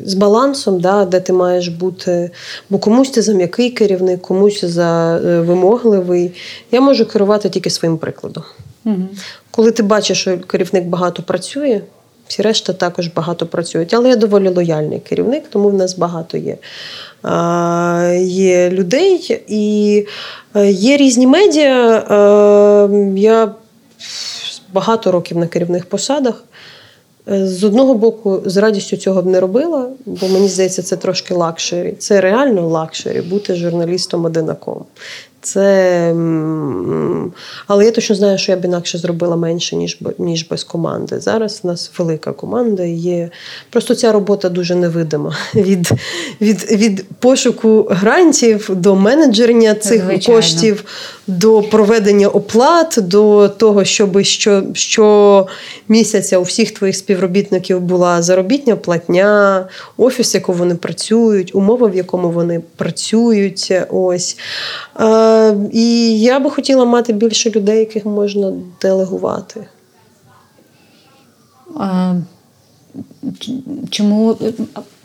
з 0.05 0.13
балансом, 0.13 0.79
да, 0.79 1.05
де 1.05 1.19
ти 1.19 1.33
маєш 1.33 1.67
бути, 1.67 2.31
бо 2.69 2.79
комусь 2.79 3.09
ти 3.09 3.21
за 3.21 3.33
м'який 3.33 3.69
керівник, 3.69 4.21
комусь 4.21 4.65
за 4.65 5.17
е, 5.17 5.41
вимогливий. 5.41 6.31
Я 6.71 6.81
можу 6.81 7.05
керувати 7.05 7.49
тільки 7.49 7.69
своїм 7.69 7.97
прикладом. 7.97 8.43
Угу. 8.85 9.07
Коли 9.51 9.71
ти 9.71 9.83
бачиш, 9.83 10.21
що 10.21 10.39
керівник 10.39 10.85
багато 10.85 11.23
працює, 11.23 11.81
всі 12.31 12.41
решта 12.41 12.73
також 12.73 13.07
багато 13.07 13.45
працюють. 13.45 13.93
Але 13.93 14.09
я 14.09 14.15
доволі 14.15 14.49
лояльний 14.49 14.99
керівник, 14.99 15.43
тому 15.49 15.69
в 15.69 15.73
нас 15.73 15.97
багато 15.97 16.37
є. 16.37 16.57
Є 18.25 18.69
людей 18.69 19.43
і 19.47 20.05
е, 20.55 20.71
є 20.71 20.97
різні 20.97 21.27
медіа. 21.27 21.97
Е, 21.97 23.19
я 23.19 23.51
багато 24.73 25.11
років 25.11 25.37
на 25.37 25.47
керівних 25.47 25.85
посадах. 25.85 26.43
Е, 27.29 27.47
з 27.47 27.63
одного 27.63 27.93
боку, 27.93 28.41
з 28.45 28.57
радістю 28.57 28.97
цього 28.97 29.21
б 29.21 29.25
не 29.25 29.39
робила, 29.39 29.89
бо 30.05 30.27
мені 30.27 30.47
здається, 30.47 30.81
це 30.81 30.95
трошки 30.95 31.33
luxury. 31.33 31.91
Це 31.99 32.21
реально 32.21 32.67
luxury 32.67 33.21
бути 33.21 33.55
журналістом 33.55 34.25
одинаком. 34.25 34.85
Це, 35.41 36.15
Але 37.67 37.85
я 37.85 37.91
точно 37.91 38.15
знаю, 38.15 38.37
що 38.37 38.51
я 38.51 38.57
б 38.57 38.65
інакше 38.65 38.97
зробила 38.97 39.35
менше, 39.35 39.75
ніж 39.75 39.99
ніж 40.17 40.47
без 40.49 40.63
команди. 40.63 41.19
Зараз 41.19 41.61
у 41.63 41.67
нас 41.67 41.91
велика 41.97 42.31
команда 42.31 42.83
є. 42.83 43.29
Просто 43.69 43.95
ця 43.95 44.11
робота 44.11 44.49
дуже 44.49 44.75
невидима. 44.75 45.35
Від 45.55 45.91
від, 46.41 46.71
від 46.71 47.05
пошуку 47.19 47.87
грантів 47.89 48.69
до 48.73 48.95
менеджерення 48.95 49.75
цих 49.75 50.03
Звичайно. 50.03 50.41
коштів, 50.41 50.83
до 51.27 51.61
проведення 51.61 52.27
оплат, 52.27 52.97
до 53.01 53.49
того, 53.49 53.83
щоб 53.83 54.23
що, 54.23 54.63
що 54.73 55.47
місяця 55.87 56.37
у 56.37 56.41
всіх 56.41 56.71
твоїх 56.71 56.95
співробітників 56.95 57.79
була 57.79 58.21
заробітня 58.21 58.75
платня, 58.75 59.67
офіс, 59.97 60.33
в 60.33 60.35
якому 60.35 60.57
вони 60.57 60.75
працюють, 60.75 61.55
умови, 61.55 61.87
в 61.87 61.95
якому 61.95 62.29
вони 62.29 62.61
працюють. 62.77 63.73
Ось. 63.89 64.37
Е, 65.31 65.55
І 65.71 66.19
я 66.19 66.39
би 66.39 66.49
хотіла 66.49 66.85
мати 66.85 67.13
більше 67.13 67.49
людей, 67.49 67.79
яких 67.79 68.05
можна 68.05 68.53
делегувати. 68.81 69.67
А, 71.77 72.15
Чому 73.89 74.37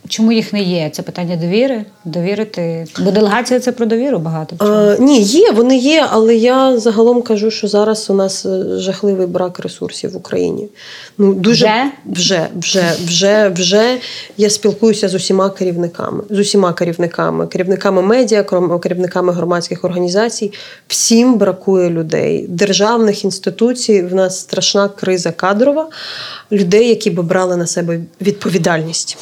Чому 0.08 0.32
їх 0.32 0.52
не 0.52 0.62
є? 0.62 0.90
Це 0.92 1.02
питання 1.02 1.36
довіри, 1.36 1.84
довірити. 2.04 2.86
Бо 2.98 3.10
делегація 3.10 3.60
це 3.60 3.72
про 3.72 3.86
довіру 3.86 4.18
багато. 4.18 4.56
А, 4.58 4.96
Ні, 5.02 5.22
є, 5.22 5.50
вони 5.50 5.78
є, 5.78 6.06
але 6.10 6.36
я 6.36 6.78
загалом 6.78 7.22
кажу, 7.22 7.50
що 7.50 7.68
зараз 7.68 8.10
у 8.10 8.14
нас 8.14 8.46
е, 8.46 8.78
жахливий 8.78 9.26
брак 9.26 9.58
ресурсів 9.58 10.12
в 10.12 10.16
Україні. 10.16 10.68
Ну 11.18 11.34
дуже 11.34 11.66
вже, 11.66 11.90
вже, 12.06 12.48
вже, 12.56 12.92
вже, 13.06 13.48
вже 13.48 13.98
я 14.36 14.50
спілкуюся 14.50 15.08
з 15.08 15.14
усіма 15.14 15.50
керівниками, 15.50 16.22
з 16.30 16.38
усіма 16.38 16.72
керівниками, 16.72 17.46
керівниками 17.46 18.02
медіа, 18.02 18.42
керівниками 18.82 19.32
громадських 19.32 19.84
організацій. 19.84 20.52
Всім 20.88 21.38
бракує 21.38 21.90
людей, 21.90 22.46
державних 22.48 23.24
інституцій. 23.24 24.02
В 24.02 24.14
нас 24.14 24.40
страшна 24.40 24.88
криза 24.88 25.32
кадрова 25.32 25.88
людей, 26.52 26.88
які 26.88 27.10
би 27.10 27.22
брали 27.22 27.56
на 27.56 27.66
себе 27.66 28.00
відповідальність, 28.20 29.16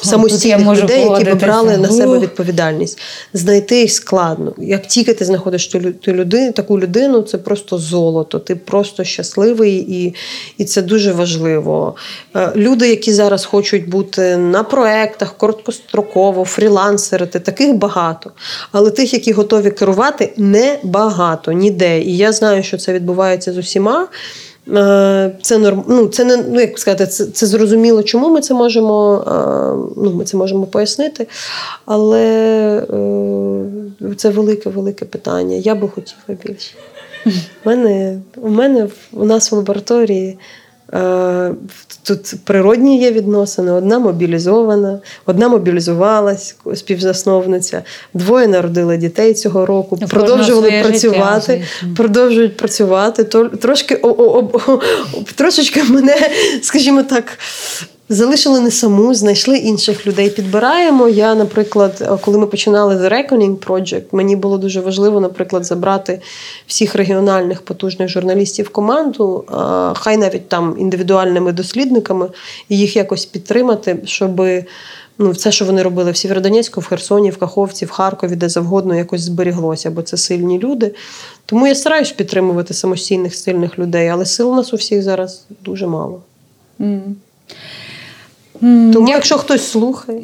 людей, 0.83 1.01
які 1.01 1.23
би 1.23 1.33
брали 1.33 1.77
на 1.77 1.89
себе 1.89 2.19
відповідальність. 2.19 2.99
Знайти 3.33 3.79
їх 3.79 3.91
складно. 3.91 4.53
Як 4.57 4.87
тільки 4.87 5.13
ти 5.13 5.25
знаходиш 5.25 5.67
ту 5.67 6.13
людину, 6.13 6.51
таку 6.51 6.79
людину, 6.79 7.21
це 7.21 7.37
просто 7.37 7.77
золото. 7.77 8.39
Ти 8.39 8.55
просто 8.55 9.03
щасливий, 9.03 9.75
і, 9.77 10.15
і 10.57 10.65
це 10.65 10.81
дуже 10.81 11.11
важливо. 11.11 11.95
Е, 12.35 12.51
люди, 12.55 12.89
які 12.89 13.13
зараз 13.13 13.45
хочуть 13.45 13.89
бути 13.89 14.37
на 14.37 14.63
проектах, 14.63 15.37
короткостроково, 15.37 16.45
фрілансерити, 16.45 17.39
таких 17.39 17.75
багато. 17.75 18.31
Але 18.71 18.91
тих, 18.91 19.13
які 19.13 19.31
готові 19.31 19.71
керувати, 19.71 20.33
не 20.37 20.79
багато 20.83 21.51
ніде. 21.51 22.01
І 22.01 22.17
я 22.17 22.31
знаю, 22.31 22.63
що 22.63 22.77
це 22.77 22.93
відбувається 22.93 23.53
з 23.53 23.57
усіма. 23.57 24.07
Е, 24.69 25.31
це 25.41 25.57
норм... 25.57 25.83
ну, 25.87 26.07
це 26.07 26.23
не 26.23 26.37
ну, 26.37 26.59
як 26.59 26.79
сказати, 26.79 27.07
це 27.07 27.25
це 27.25 27.45
зрозуміло, 27.45 28.03
чому 28.03 28.29
ми 28.29 28.41
це 28.41 28.53
можемо 28.53 29.23
е, 29.27 29.93
ну, 29.97 30.13
ми 30.13 30.25
це 30.25 30.37
можемо 30.37 30.65
пояснити. 30.65 31.27
Але 31.85 32.23
е, 34.01 34.15
це 34.15 34.29
велике-велике 34.29 35.05
питання. 35.05 35.55
Я 35.55 35.75
би 35.75 35.89
хотіла 35.89 36.37
більше. 36.45 36.75
У 37.65 37.69
мене, 37.69 38.19
у 38.37 38.49
мене 38.49 38.87
у 39.13 39.25
нас 39.25 39.51
в 39.51 39.55
лабораторії 39.55 40.37
тут 42.03 42.33
природні 42.43 42.99
є 42.99 43.11
відносини, 43.11 43.71
одна 43.71 43.99
мобілізована, 43.99 44.99
одна 45.25 45.47
мобілізувалась, 45.47 46.55
співзасновниця, 46.75 47.83
двоє 48.13 48.47
народили 48.47 48.97
дітей 48.97 49.33
цього 49.33 49.65
року, 49.65 49.99
продовжували 50.09 50.81
працювати, 50.83 51.53
життя, 51.53 51.93
продовжують 51.95 52.57
працювати. 52.57 53.23
Трошки 53.61 53.95
о, 53.95 54.07
о, 54.07 54.49
о, 54.67 54.79
трошечки 55.35 55.83
мене, 55.83 56.17
скажімо 56.61 57.03
так, 57.03 57.39
Залишили 58.09 58.59
не 58.59 58.71
саму, 58.71 59.13
знайшли 59.13 59.57
інших 59.57 60.07
людей. 60.07 60.29
Підбираємо. 60.29 61.07
Я, 61.07 61.35
наприклад, 61.35 62.19
коли 62.21 62.37
ми 62.37 62.47
починали 62.47 62.95
The 62.95 63.09
Reckoning 63.09 63.57
Project, 63.57 64.03
мені 64.11 64.35
було 64.35 64.57
дуже 64.57 64.81
важливо, 64.81 65.19
наприклад, 65.19 65.65
забрати 65.65 66.21
всіх 66.67 66.95
регіональних 66.95 67.61
потужних 67.61 68.09
журналістів 68.09 68.65
в 68.65 68.69
команду, 68.69 69.45
хай 69.95 70.17
навіть 70.17 70.49
там 70.49 70.75
індивідуальними 70.79 71.51
дослідниками, 71.51 72.29
і 72.69 72.77
їх 72.77 72.95
якось 72.95 73.25
підтримати, 73.25 73.99
щоб 74.05 74.41
ну, 75.17 75.31
все, 75.31 75.51
що 75.51 75.65
вони 75.65 75.83
робили 75.83 76.11
в 76.11 76.17
Сєвєродонецьку, 76.17 76.81
в 76.81 76.85
Херсоні, 76.85 77.29
в 77.29 77.37
Каховці, 77.37 77.85
в 77.85 77.89
Харкові, 77.89 78.35
де 78.35 78.49
завгодно 78.49 78.95
якось 78.95 79.21
зберіглося, 79.21 79.91
бо 79.91 80.01
це 80.01 80.17
сильні 80.17 80.59
люди. 80.59 80.95
Тому 81.45 81.67
я 81.67 81.75
стараюсь 81.75 82.11
підтримувати 82.11 82.73
самостійних 82.73 83.35
сильних 83.35 83.79
людей, 83.79 84.07
але 84.07 84.25
сил 84.25 84.51
у 84.51 84.55
нас 84.55 84.73
у 84.73 84.77
всіх 84.77 85.03
зараз 85.03 85.45
дуже 85.61 85.87
мало. 85.87 86.21
Mm. 86.79 87.01
Тому, 88.61 89.09
якщо 89.09 89.37
хтось 89.37 89.67
слухає, 89.71 90.21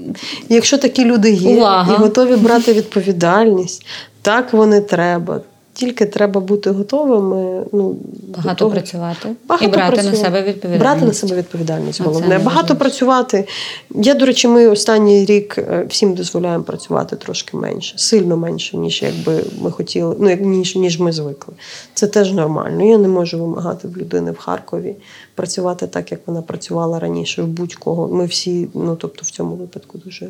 якщо 0.50 0.78
такі 0.78 1.06
люди 1.06 1.32
є 1.32 1.58
Увага. 1.58 1.94
і 1.94 1.98
готові 1.98 2.36
брати 2.36 2.74
відповідальність, 2.74 3.86
так 4.22 4.54
вони 4.54 4.82
треба. 4.82 5.42
Тільки 5.82 6.06
треба 6.06 6.42
бути 6.42 6.70
готовими. 6.70 7.66
Ну, 7.72 7.96
Багато 8.28 8.56
того. 8.56 8.72
працювати 8.72 9.30
багато 9.48 9.66
і 9.66 9.68
брати 9.68 9.92
працювати. 9.92 10.18
на 10.18 10.24
себе 10.24 10.42
відповідальність. 10.42 10.82
Брати 10.82 11.06
на 11.06 11.14
себе 11.14 11.36
відповідальність. 11.36 12.02
Головне. 12.02 12.40
Багато 12.40 12.76
працювати. 12.76 13.48
Я, 13.96 14.14
до 14.14 14.26
речі, 14.26 14.48
ми 14.48 14.68
останній 14.68 15.26
рік 15.26 15.58
е, 15.58 15.86
всім 15.90 16.14
дозволяємо 16.14 16.64
працювати 16.64 17.16
трошки 17.16 17.58
менше, 17.58 17.98
сильно 17.98 18.38
менше, 18.38 18.78
ніж 18.78 19.02
якби 19.02 19.44
ми 19.62 19.72
хотіли, 19.72 20.16
ну 20.20 20.36
ніж 20.36 20.76
ніж 20.76 21.00
ми 21.00 21.12
звикли. 21.12 21.54
Це 21.94 22.08
теж 22.08 22.34
нормально. 22.34 22.86
Я 22.86 22.98
не 22.98 23.08
можу 23.08 23.40
вимагати 23.40 23.88
в 23.88 23.98
людини 23.98 24.32
в 24.32 24.38
Харкові 24.38 24.96
працювати 25.36 25.88
так, 25.88 26.12
як 26.12 26.28
вона 26.28 26.42
працювала 26.42 27.00
раніше, 27.00 27.44
в 27.44 27.48
будь-кого. 27.48 28.08
Ми 28.08 28.26
всі, 28.26 28.68
ну 28.74 28.96
тобто, 28.96 29.22
в 29.24 29.30
цьому 29.30 29.56
випадку 29.56 29.98
дуже 29.98 30.28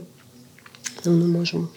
не 1.05 1.25
можемо. 1.25 1.67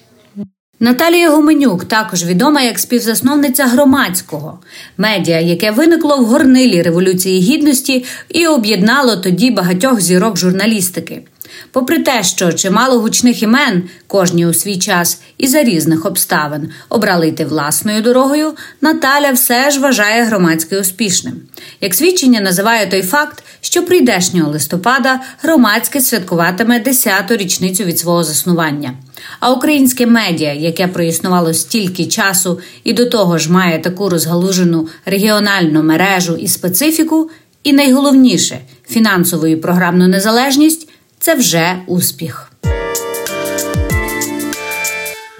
Наталія 0.80 1.30
Гуменюк 1.30 1.84
також 1.84 2.24
відома 2.24 2.62
як 2.62 2.78
співзасновниця 2.78 3.66
громадського 3.66 4.58
медіа, 4.98 5.40
яке 5.40 5.70
виникло 5.70 6.16
в 6.16 6.24
горнилі 6.24 6.82
Революції 6.82 7.40
Гідності 7.40 8.04
і 8.28 8.46
об'єднало 8.46 9.16
тоді 9.16 9.50
багатьох 9.50 10.00
зірок 10.00 10.36
журналістики. 10.36 11.22
Попри 11.70 11.98
те, 11.98 12.22
що 12.22 12.52
чимало 12.52 13.00
гучних 13.00 13.42
імен 13.42 13.82
кожні 14.07 14.46
у 14.46 14.55
свій 14.55 14.78
час 14.78 15.20
і 15.38 15.46
за 15.46 15.62
різних 15.62 16.07
обставин 16.07 16.70
обрали 16.88 17.28
йти 17.28 17.44
власною 17.44 18.02
дорогою, 18.02 18.52
Наталя 18.80 19.32
все 19.32 19.70
ж 19.70 19.80
вважає 19.80 20.24
громадське 20.24 20.80
успішним. 20.80 21.34
Як 21.80 21.94
свідчення 21.94 22.40
називає 22.40 22.86
той 22.86 23.02
факт, 23.02 23.44
що 23.61 23.82
прийдешнього 23.82 24.50
листопада 24.50 25.20
громадське 25.42 26.00
святкуватиме 26.00 26.78
10-ту 26.78 27.36
річницю 27.36 27.84
від 27.84 27.98
свого 27.98 28.24
заснування. 28.24 28.94
А 29.40 29.52
українське 29.52 30.07
медіа, 30.07 30.52
яке 30.52 30.88
проіснувало 30.88 31.55
стільки 31.55 32.07
часу 32.07 32.61
і 32.84 32.92
до 32.92 33.07
того 33.07 33.38
ж 33.38 33.52
має 33.52 33.78
таку 33.78 34.09
розгалужену 34.09 34.88
регіональну 35.07 35.82
мережу 35.82 36.36
і 36.36 36.48
специфіку, 36.48 37.30
і 37.64 37.72
найголовніше 37.72 38.59
фінансову 38.88 39.46
і 39.46 39.57
програмну 39.57 40.09
незалежність 40.09 40.88
це 41.24 41.34
вже 41.34 41.82
успіх. 41.86 42.52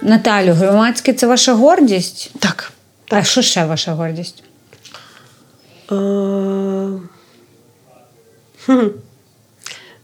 Наталю, 0.01 0.53
громадське 0.53 1.13
це 1.13 1.27
ваша 1.27 1.53
гордість? 1.53 2.31
Так. 2.39 2.71
так. 3.07 3.19
А 3.19 3.23
що 3.23 3.41
ще 3.41 3.65
ваша 3.65 3.93
гордість? 3.93 4.43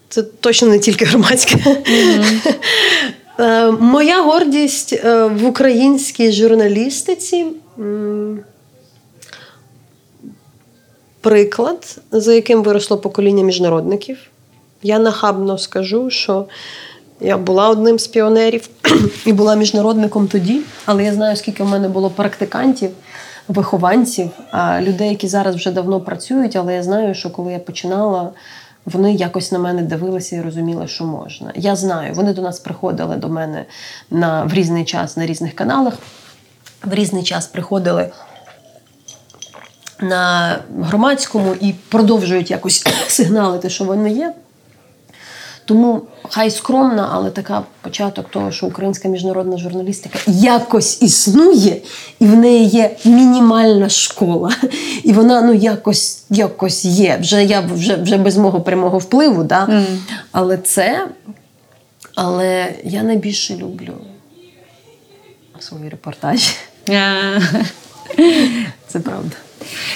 Це 0.09 0.23
точно 0.23 0.67
не 0.67 0.79
тільки 0.79 1.05
громадське. 1.05 1.55
Mm-hmm. 1.55 2.51
Моя 3.81 4.21
гордість 4.21 4.93
е, 4.93 5.25
в 5.25 5.45
українській 5.45 6.31
журналістиці. 6.31 7.45
Приклад, 11.21 11.97
за 12.11 12.33
яким 12.33 12.63
виросло 12.63 12.97
покоління 12.97 13.43
міжнародників. 13.43 14.17
Я 14.83 14.99
нахабно 14.99 15.57
скажу, 15.57 16.09
що 16.09 16.45
я 17.19 17.37
була 17.37 17.69
одним 17.69 17.99
з 17.99 18.07
піонерів 18.07 18.69
і 19.25 19.33
була 19.33 19.55
міжнародником 19.55 20.27
тоді, 20.27 20.61
але 20.85 21.03
я 21.03 21.13
знаю, 21.13 21.35
скільки 21.35 21.63
в 21.63 21.67
мене 21.67 21.89
було 21.89 22.09
практикантів, 22.09 22.91
вихованців, 23.47 24.29
людей, 24.79 25.09
які 25.09 25.27
зараз 25.27 25.55
вже 25.55 25.71
давно 25.71 26.01
працюють, 26.01 26.55
але 26.55 26.75
я 26.75 26.83
знаю, 26.83 27.15
що 27.15 27.29
коли 27.29 27.51
я 27.51 27.59
починала. 27.59 28.29
Вони 28.85 29.13
якось 29.13 29.51
на 29.51 29.59
мене 29.59 29.81
дивилися 29.81 30.35
і 30.35 30.41
розуміли, 30.41 30.87
що 30.87 31.03
можна. 31.03 31.51
Я 31.55 31.75
знаю, 31.75 32.13
вони 32.13 32.33
до 32.33 32.41
нас 32.41 32.59
приходили 32.59 33.15
до 33.15 33.29
мене 33.29 33.65
на, 34.11 34.43
в 34.43 34.53
різний 34.53 34.85
час 34.85 35.17
на 35.17 35.25
різних 35.25 35.55
каналах. 35.55 35.93
В 36.83 36.93
різний 36.93 37.23
час 37.23 37.47
приходили 37.47 38.09
на 39.99 40.55
громадському 40.79 41.55
і 41.61 41.73
продовжують 41.73 42.51
якось 42.51 42.83
сигналити, 43.07 43.69
що 43.69 43.83
вони 43.83 44.11
є. 44.11 44.33
Тому 45.71 46.01
хай 46.29 46.51
скромна, 46.51 47.09
але 47.13 47.29
така 47.29 47.63
початок 47.81 48.29
того, 48.29 48.51
що 48.51 48.67
українська 48.67 49.07
міжнародна 49.07 49.57
журналістика 49.57 50.19
якось 50.27 51.01
існує, 51.01 51.81
і 52.19 52.25
в 52.25 52.35
неї 52.35 52.67
є 52.67 52.97
мінімальна 53.05 53.89
школа. 53.89 54.51
І 55.03 55.13
вона 55.13 55.41
ну 55.41 55.53
якось 55.53 56.23
якось 56.29 56.85
є. 56.85 57.17
Вже 57.21 57.43
я 57.43 57.61
вже 57.61 57.95
вже 57.95 58.17
без 58.17 58.37
мого 58.37 58.61
прямого 58.61 58.97
впливу, 58.97 59.43
да? 59.43 59.65
Mm. 59.65 59.85
але 60.31 60.57
це. 60.57 61.07
Але 62.15 62.73
я 62.83 63.03
найбільше 63.03 63.55
люблю 63.55 63.93
свої 65.59 65.89
репортажі. 65.89 66.53
Це 68.87 68.99
правда. 68.99 69.35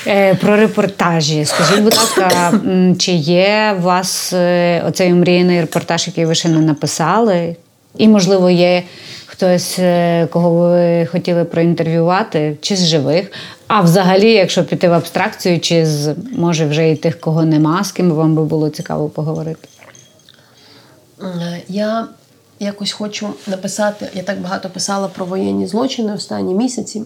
Е, 0.07 0.35
про 0.35 0.55
репортажі. 0.55 1.45
Скажіть, 1.45 1.79
будь 1.79 1.97
ласка, 1.97 2.53
чи 2.99 3.11
є 3.11 3.75
у 3.79 3.81
вас 3.81 4.33
е, 4.33 4.83
оцей 4.87 5.13
мрійний 5.13 5.61
репортаж, 5.61 6.07
який 6.07 6.25
ви 6.25 6.35
ще 6.35 6.49
не 6.49 6.59
написали? 6.59 7.55
І, 7.97 8.07
можливо, 8.07 8.49
є 8.49 8.83
хтось, 9.25 9.79
е, 9.79 10.27
кого 10.31 10.51
ви 10.51 11.05
хотіли 11.05 11.43
проінтерв'ювати, 11.43 12.57
чи 12.61 12.75
з 12.75 12.85
живих? 12.85 13.31
А 13.67 13.81
взагалі, 13.81 14.31
якщо 14.31 14.63
піти 14.63 14.89
в 14.89 14.93
абстракцію, 14.93 15.59
чи 15.59 15.85
з 15.85 16.15
може 16.37 16.65
вже 16.65 16.91
і 16.91 16.95
тих, 16.95 17.19
кого 17.19 17.45
нема, 17.45 17.83
з 17.83 17.91
ким 17.91 18.11
вам 18.11 18.35
би 18.35 18.43
було 18.43 18.69
цікаво 18.69 19.09
поговорити? 19.09 19.67
Я 21.69 22.07
якось 22.59 22.91
хочу 22.91 23.29
написати, 23.47 24.09
я 24.13 24.23
так 24.23 24.41
багато 24.41 24.69
писала 24.69 25.07
про 25.07 25.25
воєнні 25.25 25.67
злочини 25.67 26.13
останні 26.13 26.53
місяці. 26.53 27.01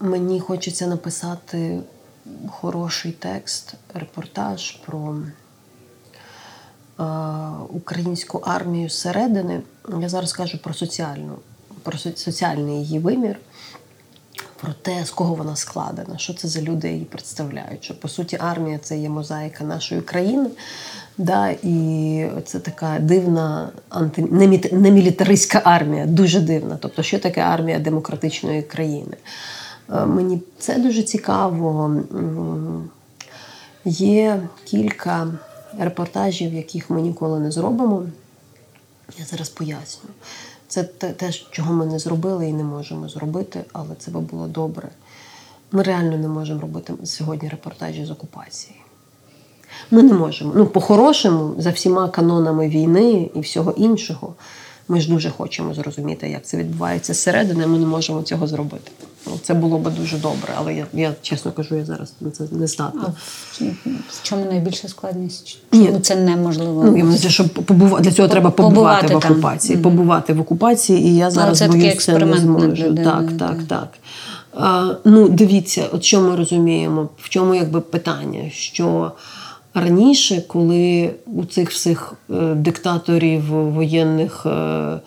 Мені 0.00 0.40
хочеться 0.40 0.86
написати 0.86 1.80
хороший 2.50 3.12
текст, 3.12 3.74
репортаж 3.94 4.70
про 4.70 5.16
е, 7.00 7.04
українську 7.68 8.38
армію 8.38 8.88
зсередини. 8.88 9.60
Я 10.00 10.08
зараз 10.08 10.32
кажу 10.32 10.58
про 10.58 10.74
соціальну, 10.74 11.38
про 11.82 11.98
соціальний 11.98 12.82
її 12.82 12.98
вимір, 12.98 13.38
про 14.60 14.72
те, 14.72 15.04
з 15.04 15.10
кого 15.10 15.34
вона 15.34 15.56
складена, 15.56 16.18
що 16.18 16.34
це 16.34 16.48
за 16.48 16.62
люди 16.62 16.92
її 16.92 17.04
представляють. 17.04 17.84
Що, 17.84 18.00
по 18.00 18.08
суті, 18.08 18.38
армія 18.40 18.78
це 18.78 18.98
є 18.98 19.08
мозаїка 19.08 19.64
нашої 19.64 20.00
країни. 20.00 20.50
Да, 21.18 21.48
І 21.62 22.26
це 22.44 22.58
така 22.58 22.98
дивна 22.98 23.70
анти... 23.88 24.22
немілітаристська 24.72 25.62
армія, 25.64 26.06
дуже 26.06 26.40
дивна. 26.40 26.78
Тобто, 26.80 27.02
що 27.02 27.18
таке 27.18 27.40
армія 27.40 27.78
демократичної 27.78 28.62
країни? 28.62 29.16
Е, 29.92 30.06
мені 30.06 30.42
це 30.58 30.78
дуже 30.78 31.02
цікаво. 31.02 31.96
Є 33.84 34.42
кілька 34.64 35.26
репортажів, 35.78 36.54
яких 36.54 36.90
ми 36.90 37.02
ніколи 37.02 37.40
не 37.40 37.50
зробимо. 37.50 38.02
Я 39.18 39.24
зараз 39.24 39.48
поясню. 39.48 40.10
Це 40.68 40.84
те, 40.84 41.32
чого 41.32 41.72
ми 41.72 41.86
не 41.86 41.98
зробили 41.98 42.48
і 42.48 42.52
не 42.52 42.64
можемо 42.64 43.08
зробити, 43.08 43.64
але 43.72 43.94
це 43.98 44.10
би 44.10 44.20
було 44.20 44.46
добре. 44.46 44.88
Ми 45.72 45.82
реально 45.82 46.18
не 46.18 46.28
можемо 46.28 46.60
робити 46.60 46.92
сьогодні 47.04 47.48
репортажі 47.48 48.04
з 48.04 48.10
окупації. 48.10 48.74
Ми 49.90 50.02
не 50.02 50.12
можемо. 50.12 50.52
Ну, 50.56 50.66
по-хорошому, 50.66 51.54
за 51.58 51.70
всіма 51.70 52.08
канонами 52.08 52.68
війни 52.68 53.30
і 53.34 53.40
всього 53.40 53.70
іншого, 53.70 54.34
ми 54.88 55.00
ж 55.00 55.08
дуже 55.08 55.30
хочемо 55.30 55.74
зрозуміти, 55.74 56.28
як 56.28 56.46
це 56.46 56.56
відбувається 56.56 57.14
зсередини, 57.14 57.66
ми 57.66 57.78
не 57.78 57.86
можемо 57.86 58.22
цього 58.22 58.46
зробити. 58.46 58.90
Ну, 59.26 59.32
це 59.42 59.54
було 59.54 59.78
би 59.78 59.90
дуже 59.90 60.16
добре, 60.16 60.54
але 60.56 60.74
я, 60.74 60.86
я 60.92 61.14
чесно 61.22 61.52
кажу, 61.52 61.74
я 61.74 61.84
зараз 61.84 62.12
на 62.20 62.30
це 62.30 62.44
не 62.50 62.66
здатна. 62.66 63.12
В 64.10 64.22
чому 64.22 64.44
найбільша 64.44 64.88
складність? 64.88 65.58
Чому 65.72 65.84
Ні. 65.90 66.00
це 66.00 66.16
неможливо? 66.16 66.84
Ну, 66.84 67.16
щоб 67.16 67.48
побува... 67.48 68.00
Для 68.00 68.12
цього 68.12 68.28
треба 68.28 68.50
побувати, 68.50 69.06
побувати 69.06 69.28
в 69.28 69.32
окупації. 69.32 69.74
Там. 69.74 69.82
Побувати 69.82 70.32
в 70.32 70.40
окупації, 70.40 71.06
і 71.06 71.16
я 71.16 71.30
зараз 71.30 71.60
ну, 71.60 71.68
боюсь, 71.68 72.04
це 72.04 72.18
не 72.18 72.38
зможу. 72.38 72.94
Так, 72.94 73.32
так, 73.38 73.56
так. 73.68 73.88
А, 74.54 74.94
Ну, 75.04 75.28
дивіться, 75.28 75.84
от 75.92 76.04
що 76.04 76.20
ми 76.20 76.36
розуміємо, 76.36 77.08
в 77.16 77.28
чому 77.28 77.54
якби 77.54 77.80
питання, 77.80 78.50
що. 78.50 79.12
Раніше, 79.74 80.42
коли 80.48 81.10
у 81.26 81.44
цих 81.44 81.70
всіх 81.70 82.14
е, 82.30 82.54
диктаторів 82.54 83.42
воєнних 83.50 84.46
е, 84.46 84.50
е, 84.50 85.00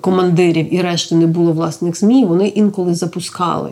командирів 0.00 0.74
і 0.74 0.80
решти 0.80 1.14
не 1.14 1.26
було 1.26 1.52
власних 1.52 1.98
ЗМІ, 1.98 2.24
вони 2.24 2.48
інколи 2.48 2.94
запускали 2.94 3.70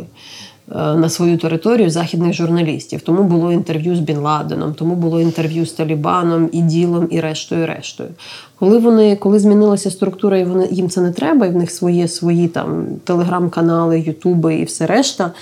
на 0.74 1.08
свою 1.08 1.38
територію 1.38 1.90
західних 1.90 2.32
журналістів. 2.32 3.00
Тому 3.00 3.22
було 3.22 3.52
інтерв'ю 3.52 3.96
з 3.96 4.00
Бін 4.00 4.18
Ладеном, 4.18 4.74
тому 4.74 4.94
було 4.94 5.20
інтерв'ю 5.20 5.66
з 5.66 5.72
Талібаном, 5.72 6.48
і 6.52 6.62
ділом, 6.62 7.08
і 7.10 7.20
рештою, 7.20 7.62
і 7.62 7.66
рештою. 7.66 8.10
Коли 8.58 8.78
вони, 8.78 9.16
коли 9.16 9.38
змінилася 9.38 9.90
структура, 9.90 10.38
і 10.38 10.44
вони 10.44 10.68
їм 10.70 10.90
це 10.90 11.00
не 11.00 11.12
треба, 11.12 11.46
і 11.46 11.50
в 11.50 11.56
них 11.56 11.70
свої 11.70 12.08
свої 12.08 12.48
там 12.48 12.86
телеграм-канали, 13.04 14.00
Ютуби 14.00 14.54
і 14.54 14.64
все 14.64 14.86
решта. 14.86 15.32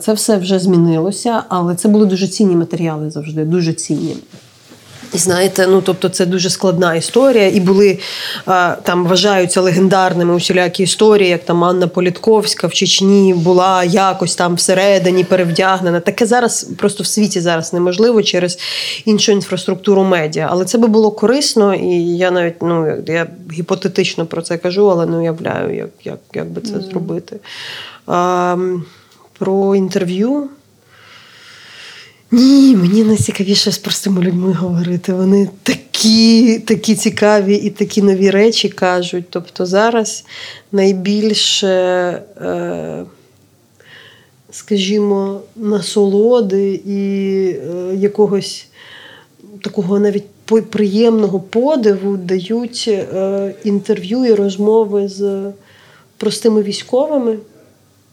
Це 0.00 0.12
все 0.12 0.36
вже 0.36 0.58
змінилося, 0.58 1.42
але 1.48 1.74
це 1.74 1.88
були 1.88 2.06
дуже 2.06 2.28
цінні 2.28 2.56
матеріали 2.56 3.10
завжди, 3.10 3.44
дуже 3.44 3.72
цінні. 3.72 4.16
І 5.14 5.18
знаєте, 5.18 5.66
ну 5.66 5.82
тобто 5.82 6.08
це 6.08 6.26
дуже 6.26 6.50
складна 6.50 6.94
історія, 6.94 7.48
і 7.48 7.60
були 7.60 7.98
там 8.82 9.06
вважаються 9.06 9.60
легендарними 9.60 10.34
усілякі 10.34 10.82
історії, 10.82 11.30
як 11.30 11.44
там 11.44 11.64
Анна 11.64 11.86
Політковська 11.86 12.66
в 12.66 12.72
Чечні 12.72 13.34
була 13.34 13.84
якось 13.84 14.34
там 14.34 14.54
всередині 14.54 15.24
перевдягнена. 15.24 16.00
Таке 16.00 16.26
зараз 16.26 16.64
просто 16.78 17.02
в 17.02 17.06
світі 17.06 17.40
зараз 17.40 17.72
неможливо 17.72 18.22
через 18.22 18.58
іншу 19.04 19.32
інфраструктуру 19.32 20.02
медіа. 20.02 20.48
Але 20.50 20.64
це 20.64 20.78
би 20.78 20.88
було 20.88 21.10
корисно, 21.10 21.74
і 21.74 22.16
я 22.16 22.30
навіть 22.30 22.62
ну 22.62 22.96
я 23.06 23.26
гіпотетично 23.52 24.26
про 24.26 24.42
це 24.42 24.58
кажу, 24.58 24.90
але 24.90 25.06
не 25.06 25.16
уявляю, 25.16 25.76
як 25.76 25.90
як, 26.04 26.18
як 26.34 26.50
би 26.50 26.60
це 26.60 26.72
mm-hmm. 26.72 26.90
зробити. 26.90 27.36
А, 28.06 28.56
Про 29.38 29.74
інтерв'ю. 29.74 30.48
Ні, 32.34 32.76
мені 32.76 33.04
найцікавіше 33.04 33.72
з 33.72 33.78
простими 33.78 34.22
людьми 34.22 34.52
говорити. 34.52 35.12
Вони 35.12 35.48
такі 35.62 36.58
такі 36.58 36.94
цікаві 36.94 37.54
і 37.54 37.70
такі 37.70 38.02
нові 38.02 38.30
речі 38.30 38.68
кажуть. 38.68 39.24
Тобто 39.30 39.66
зараз 39.66 40.24
найбільше, 40.72 41.68
е, 42.40 43.04
скажімо, 44.50 45.40
насолоди 45.56 46.80
і 46.86 47.00
е, 47.50 47.94
якогось 47.96 48.66
такого 49.62 50.00
навіть 50.00 50.26
приємного 50.70 51.40
подиву 51.40 52.16
дають 52.16 52.84
е, 52.88 53.54
інтерв'ю 53.64 54.24
і 54.24 54.34
розмови 54.34 55.08
з 55.08 55.52
простими 56.16 56.62
військовими 56.62 57.38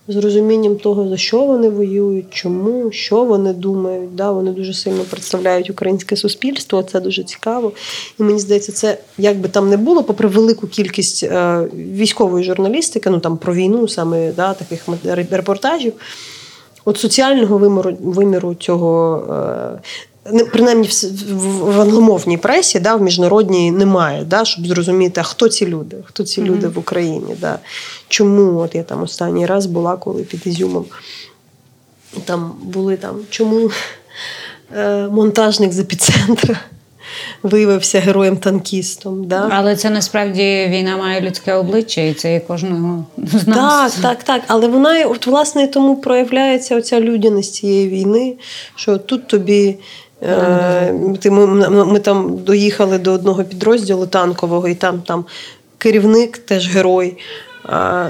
з 0.08 0.16
розумінням 0.16 0.76
того, 0.76 1.10
за 1.10 1.18
що 1.18 1.46
вони 1.46 1.70
воюють, 1.70 2.26
чому, 2.30 2.92
що 2.92 3.24
вони 3.24 3.54
думають. 3.54 4.16
Да, 4.16 4.32
Вони 4.32 4.52
дуже 4.52 4.74
сильно 4.74 5.04
представляють 5.04 5.70
українське 5.70 6.16
суспільство, 6.16 6.84
це 6.84 7.00
дуже 7.00 7.24
цікаво. 7.24 7.72
І 8.20 8.24
мені 8.24 8.40
здається, 8.40 8.72
це 8.72 8.98
як 9.18 9.38
би 9.38 9.50
там 9.50 9.70
не 9.70 9.78
було, 9.78 10.04
попри 10.04 10.28
велику 10.28 10.68
кількість 10.68 11.24
е, 11.24 11.68
військової 11.74 12.44
журналістики, 12.44 13.10
ну 13.10 13.20
там 13.20 13.38
про 13.38 13.54
війну, 13.54 13.88
саме 13.88 14.32
да, 14.32 14.54
таких 14.54 14.88
репортажів. 15.32 15.94
От 16.86 16.98
соціального 16.98 17.58
виміру 17.58 17.98
виміру 18.02 18.56
цього 18.56 19.18
е, 19.18 19.80
принаймні 20.52 20.90
в 21.30 21.82
англомовній 21.82 22.38
пресі, 22.38 22.80
да, 22.80 22.96
в 22.96 23.02
міжнародній 23.02 23.72
немає, 23.72 24.24
да, 24.24 24.46
щоб 24.46 24.68
зрозуміти, 24.68 25.22
а 25.22 25.24
хто 25.24 25.50
ці 25.50 25.68
люди, 25.68 25.98
хто 26.06 26.24
ці 26.24 26.42
mm-hmm. 26.42 26.74
в 26.74 26.80
Україні. 26.80 27.36
Да. 27.42 27.60
Чому 28.08 28.58
от 28.58 28.76
я 28.76 28.84
там 28.84 29.04
останній 29.04 29.46
раз 29.46 29.66
була, 29.66 29.98
коли 29.98 30.24
під 30.24 30.48
Ізюмом 30.48 30.86
там 32.26 32.52
були 32.64 32.98
там, 32.98 33.16
чому 33.30 33.72
е, 34.76 35.08
монтажник 35.08 35.74
з 35.74 35.80
епіцентра 35.80 36.60
виявився 37.44 38.00
героєм-танкістом. 38.00 39.26
Да? 39.26 39.48
Але 39.52 39.76
це 39.76 39.90
насправді 39.90 40.68
війна 40.70 40.98
має 40.98 41.22
людське 41.22 41.54
обличчя, 41.54 42.02
і 42.02 42.14
це 42.14 42.34
є 42.34 42.40
кожного 42.40 43.06
з 43.18 43.48
нас. 43.48 43.94
Так, 43.94 44.02
так, 44.02 44.24
так. 44.24 44.42
Але 44.48 44.68
вона 44.68 45.06
от 45.06 45.28
власне 45.28 45.68
тому 45.68 45.96
проявляється 45.96 46.78
оця 46.78 47.00
людяність 47.02 47.54
цієї 47.54 47.90
війни, 47.90 48.36
що 48.76 48.98
тут 48.98 49.28
тобі 49.28 49.78
ми, 51.26 51.46
ми 51.86 52.00
там 52.00 52.38
доїхали 52.38 52.98
до 52.98 53.12
одного 53.12 53.44
підрозділу 53.44 54.06
танкового, 54.08 54.68
і 54.68 54.76
там 54.76 55.02
там 55.02 55.26
керівник 55.78 56.38
теж 56.38 56.76
герой. 56.76 57.18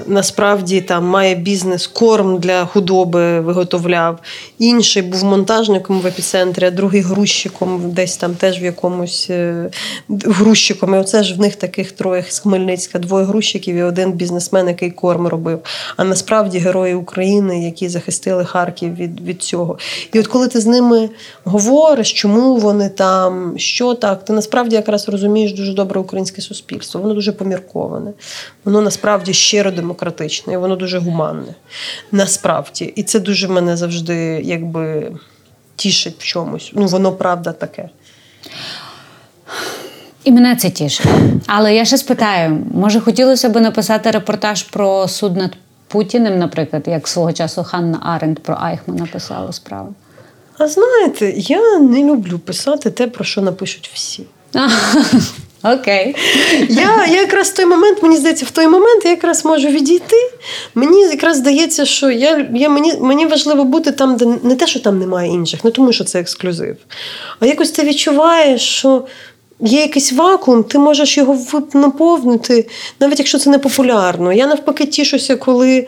Насправді 0.08 0.82
там 0.82 1.06
має 1.06 1.36
бізнес, 1.36 1.88
корм 1.88 2.40
для 2.40 2.66
худоби 2.66 3.40
виготовляв. 3.40 4.20
Інший 4.60 5.02
був 5.02 5.24
монтажником 5.24 6.02
в 6.02 6.08
епіцентрі, 6.08 6.66
а 6.66 6.72
другий 6.72 7.02
грузчиком, 7.02 7.92
десь 7.92 8.18
там 8.18 8.36
теж 8.36 8.62
в 8.62 8.64
якомусь 8.64 9.28
е, 9.30 9.70
грузчиком. 10.10 10.96
І 10.96 10.98
оце 10.98 11.24
ж 11.24 11.34
в 11.34 11.40
них 11.40 11.56
таких 11.56 11.92
троє 11.92 12.26
з 12.30 12.40
Хмельницька, 12.40 13.00
двоє 13.00 13.26
грузчиків 13.26 13.76
і 13.76 13.84
один 13.84 14.12
бізнесмен, 14.12 14.68
який 14.68 14.92
корм 14.92 15.28
робив. 15.28 15.60
А 15.98 16.04
насправді 16.04 16.60
герої 16.60 16.96
України, 16.96 17.64
які 17.64 17.90
захистили 17.90 18.46
Харків 18.46 18.96
від, 18.96 19.22
від 19.22 19.44
цього. 19.44 19.78
І 20.14 20.20
от 20.20 20.28
коли 20.28 20.48
ти 20.48 20.62
з 20.62 20.66
ними 20.66 21.10
говориш, 21.44 22.14
чому 22.14 22.56
вони 22.56 22.90
там, 22.90 23.54
що 23.58 23.94
так, 23.94 24.26
ти 24.26 24.34
насправді 24.34 24.76
якраз 24.76 25.10
розумієш 25.10 25.54
дуже 25.54 25.74
добре 25.74 26.00
українське 26.00 26.42
суспільство. 26.42 27.02
Воно 27.02 27.14
дуже 27.14 27.32
помірковане. 27.32 28.12
Воно 28.66 28.82
насправді 28.82 29.34
щиро 29.42 29.72
демократичне, 29.72 30.54
і 30.54 30.58
воно 30.58 30.76
дуже 30.76 31.00
гуманне. 31.00 31.54
Насправді. 32.12 32.94
І 32.96 33.04
це 33.04 33.20
дуже 33.20 33.48
мене 33.48 33.78
завжди 33.78 34.16
якби 34.44 35.12
тішить 35.76 36.16
в 36.20 36.24
чомусь. 36.24 36.72
Ну, 36.74 36.88
воно 36.88 37.12
правда 37.12 37.52
таке. 37.52 37.90
І 40.24 40.32
мене 40.32 40.56
це 40.56 40.70
тішить. 40.70 41.08
Але 41.48 41.76
я 41.76 41.86
ще 41.86 41.98
спитаю: 41.98 42.66
може, 42.74 43.00
хотілося 43.00 43.50
б 43.50 43.62
написати 43.62 44.12
репортаж 44.12 44.64
про 44.64 45.08
суд 45.08 45.38
над 45.38 45.58
Путіним, 45.88 46.40
наприклад, 46.40 46.84
як 46.88 47.08
свого 47.08 47.34
часу 47.34 47.64
Ханна 47.64 48.00
Аренд 48.04 48.40
про 48.40 48.58
Айхмана 48.60 49.08
писала 49.14 49.52
справу? 49.52 49.94
А 50.58 50.68
знаєте, 50.68 51.34
я 51.38 51.80
не 51.80 52.04
люблю 52.04 52.40
писати 52.40 52.92
те, 52.92 53.08
про 53.08 53.26
що 53.26 53.42
напишуть 53.42 53.92
всі. 53.94 54.26
Окей. 55.64 56.16
Я 56.70 57.06
я 57.06 57.22
якраз 57.22 57.50
в 57.50 57.54
той 57.54 57.66
момент, 57.66 58.04
мені 58.04 58.18
здається, 58.18 58.46
в 58.46 58.52
той 58.52 58.68
момент 58.68 59.06
я 59.06 59.12
якраз 59.12 59.46
можу 59.46 59.68
відійти. 59.68 60.16
Мені 60.76 61.02
якраз 61.02 61.38
здається, 61.38 61.86
що 61.86 62.12
я, 62.12 62.48
я, 62.54 62.70
мені 62.70 62.94
мені 63.00 63.26
важливо 63.26 63.64
бути 63.64 63.92
там, 63.92 64.18
де 64.18 64.26
не 64.44 64.56
те, 64.56 64.68
що 64.68 64.80
там 64.80 65.00
немає 65.00 65.32
інших, 65.32 65.64
не 65.64 65.72
тому, 65.72 65.94
що 65.94 66.04
це 66.04 66.20
ексклюзив. 66.20 66.78
А 67.40 67.46
якось 67.46 67.72
ти 67.72 67.84
відчуваєш, 67.84 68.62
що 68.62 69.06
є 69.60 69.82
якийсь 69.82 70.14
вакуум, 70.14 70.64
ти 70.64 70.80
можеш 70.80 71.18
його 71.18 71.38
наповнити, 71.74 72.68
навіть 73.00 73.20
якщо 73.20 73.38
це 73.38 73.50
не 73.50 73.60
популярно. 73.60 74.34
Я 74.34 74.48
навпаки 74.48 74.86
тішуся, 74.86 75.36
коли 75.36 75.80
ну, 75.80 75.88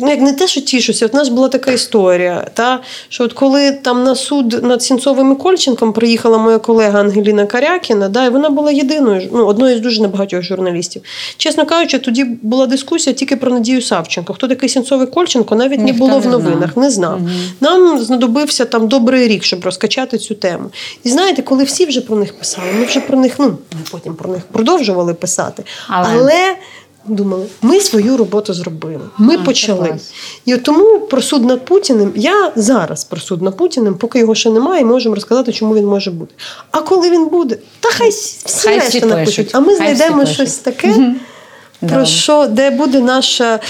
як 0.00 0.20
не 0.20 0.32
те, 0.32 0.46
що 0.46 0.60
тішуся, 0.60 1.06
от 1.06 1.14
у 1.14 1.16
нас 1.16 1.28
була 1.28 1.48
така 1.48 1.72
історія, 1.72 2.46
та, 2.54 2.80
що 3.08 3.24
от 3.24 3.32
коли 3.32 3.72
там 3.72 4.04
на 4.04 4.14
суд 4.14 4.64
над 4.64 4.82
Сінцовим 4.82 5.32
і 5.32 5.34
Кольченком 5.34 5.92
приїхала 5.92 6.38
моя 6.38 6.58
колега 6.58 7.00
Ангеліна 7.00 7.46
Карякіна, 7.46 8.08
да, 8.08 8.24
і 8.24 8.30
вона 8.30 8.50
була 8.50 8.72
єдиною, 8.72 9.28
ну, 9.32 9.46
одною 9.46 9.78
з 9.78 9.80
дуже 9.80 10.02
небагатьох 10.02 10.42
журналістів. 10.42 11.02
Чесно 11.36 11.66
кажучи, 11.66 11.98
тоді 11.98 12.24
була 12.24 12.66
дискусія 12.66 13.14
тільки 13.14 13.36
про 13.36 13.50
Надію 13.50 13.82
Савченко. 13.82 14.34
Хто 14.34 14.48
такий 14.48 14.68
Сінцовий 14.68 15.06
Кольченко, 15.06 15.54
навіть 15.54 15.80
Ніхто 15.80 16.04
не 16.04 16.10
було 16.10 16.20
в 16.20 16.26
новинах, 16.26 16.72
знав. 16.72 16.84
не 16.84 16.90
знав. 16.90 17.18
Угу. 17.20 17.28
Нам 17.60 17.98
знадобився 17.98 18.64
там 18.64 18.88
добрий 18.88 19.28
рік, 19.28 19.44
щоб 19.44 19.64
розкачати 19.64 20.18
цю 20.18 20.34
тему. 20.34 20.70
І 21.04 21.10
знаєте, 21.10 21.42
коли 21.42 21.64
всі 21.64 21.86
вже 21.86 22.00
про 22.00 22.16
них 22.16 22.38
писали, 22.38 22.66
ми 22.78 22.84
вже 22.84 23.00
про 23.00 23.18
них, 23.18 23.34
ну 23.38 23.58
потім 23.90 24.14
про 24.14 24.30
них 24.30 24.42
продовжували 24.52 25.14
писати. 25.14 25.62
Але, 25.88 26.08
Але 26.12 26.56
думали, 27.08 27.46
ми 27.62 27.80
свою 27.80 28.16
роботу 28.16 28.54
зробили. 28.54 29.00
Ми 29.18 29.34
а, 29.34 29.38
почали. 29.38 29.96
І 30.44 30.56
тому 30.56 31.00
про 31.00 31.22
суд 31.22 31.44
над 31.44 31.64
Путіним 31.64 32.12
я 32.16 32.52
зараз 32.56 33.04
про 33.04 33.20
суд 33.20 33.42
над 33.42 33.56
Путіним, 33.56 33.94
поки 33.94 34.18
його 34.18 34.34
ще 34.34 34.50
немає, 34.50 34.84
можемо 34.84 35.14
розказати, 35.14 35.52
чому 35.52 35.74
він 35.74 35.86
може 35.86 36.10
бути. 36.10 36.34
А 36.70 36.80
коли 36.80 37.10
він 37.10 37.26
буде, 37.26 37.58
та 37.80 37.88
хай 37.88 38.08
всі 38.10 38.68
хай 38.68 38.78
решта 38.78 39.06
напишуть. 39.06 39.50
А 39.52 39.60
ми 39.60 39.76
хай 39.76 39.76
знайдемо 39.76 40.26
щось 40.26 40.56
таке. 40.56 41.14
Про 41.88 42.04
що, 42.04 42.46
де 42.46 42.70
буде 42.70 43.00
наша, 43.00 43.60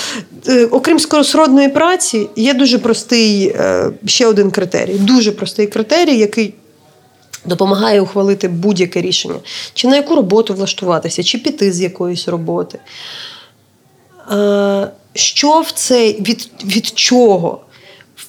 е, 0.48 0.66
окрім 0.66 0.98
скоросродної 0.98 1.68
праці, 1.68 2.28
є 2.36 2.54
дуже 2.54 2.78
простий 2.78 3.46
е, 3.46 3.90
ще 4.06 4.26
один 4.26 4.50
критерій. 4.50 4.94
Дуже 4.94 5.32
простий 5.32 5.66
критерій, 5.66 6.18
який 6.18 6.54
допомагає 7.46 8.00
ухвалити 8.00 8.48
будь-яке 8.48 9.00
рішення, 9.00 9.38
чи 9.74 9.88
на 9.88 9.96
яку 9.96 10.16
роботу 10.16 10.54
влаштуватися, 10.54 11.22
чи 11.22 11.38
піти 11.38 11.72
з 11.72 11.80
якоїсь 11.80 12.28
роботи. 12.28 12.78
Що 15.14 15.60
в 15.60 15.70
це 15.74 16.12
від 16.12 16.50
від 16.64 16.86
чого? 16.86 17.60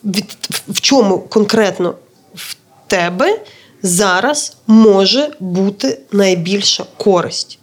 Від, 0.03 0.37
В 0.67 0.81
чому 0.81 1.19
конкретно 1.19 1.93
в 2.35 2.55
тебе 2.87 3.39
зараз 3.83 4.57
може 4.67 5.29
бути 5.39 5.99
найбільша 6.11 6.85
користь? 6.97 7.59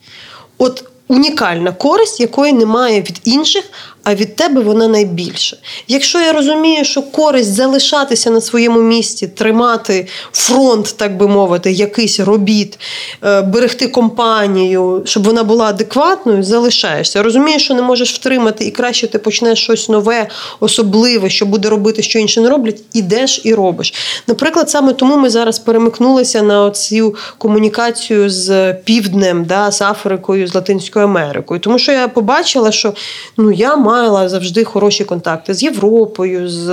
От 0.58 0.84
унікальна 1.08 1.72
користь, 1.72 2.20
якої 2.20 2.52
немає 2.52 3.00
від 3.00 3.20
інших, 3.24 3.64
а 4.04 4.14
від 4.14 4.36
тебе 4.36 4.60
вона 4.60 4.88
найбільша. 4.88 5.56
Якщо 5.88 6.20
я 6.20 6.32
розумію, 6.32 6.84
що 6.84 7.02
користь 7.02 7.54
залишатися 7.54 8.30
на 8.30 8.40
своєму 8.40 8.80
місці, 8.80 9.26
тримати 9.26 10.06
фронт, 10.32 10.94
так 10.96 11.16
би 11.16 11.28
мовити, 11.28 11.72
якийсь 11.72 12.20
робіт, 12.20 12.78
е, 13.24 13.42
берегти 13.42 13.88
компанію, 13.88 15.02
щоб 15.04 15.24
вона 15.24 15.44
була 15.44 15.64
адекватною, 15.64 16.42
залишаєшся. 16.42 17.22
Розумієш, 17.22 17.64
що 17.64 17.74
не 17.74 17.82
можеш 17.82 18.14
втримати, 18.14 18.64
і 18.64 18.70
краще 18.70 19.06
ти 19.06 19.18
почнеш 19.18 19.58
щось 19.58 19.88
нове, 19.88 20.28
особливе, 20.60 21.30
що 21.30 21.46
буде 21.46 21.68
робити, 21.68 22.02
що 22.02 22.18
інші 22.18 22.40
не 22.40 22.50
роблять, 22.50 22.80
ідеш 22.92 23.40
і 23.44 23.54
робиш. 23.54 23.94
Наприклад, 24.26 24.70
саме 24.70 24.92
тому 24.92 25.16
ми 25.16 25.30
зараз 25.30 25.58
перемикнулися 25.58 26.42
на 26.42 26.70
цю 26.70 27.14
комунікацію 27.38 28.30
з 28.30 28.72
півднем, 28.72 29.44
да, 29.44 29.70
з 29.72 29.82
Африкою, 29.82 30.46
з 30.46 30.54
Латинською 30.54 31.04
Америкою. 31.04 31.60
Тому 31.60 31.78
що 31.78 31.92
я 31.92 32.08
побачила, 32.08 32.72
що 32.72 32.94
ну 33.36 33.52
я 33.52 33.76
маю 33.76 33.93
мала 33.94 34.28
завжди 34.28 34.64
хороші 34.64 35.04
контакти 35.04 35.54
з 35.54 35.62
Європою. 35.62 36.48
з... 36.48 36.68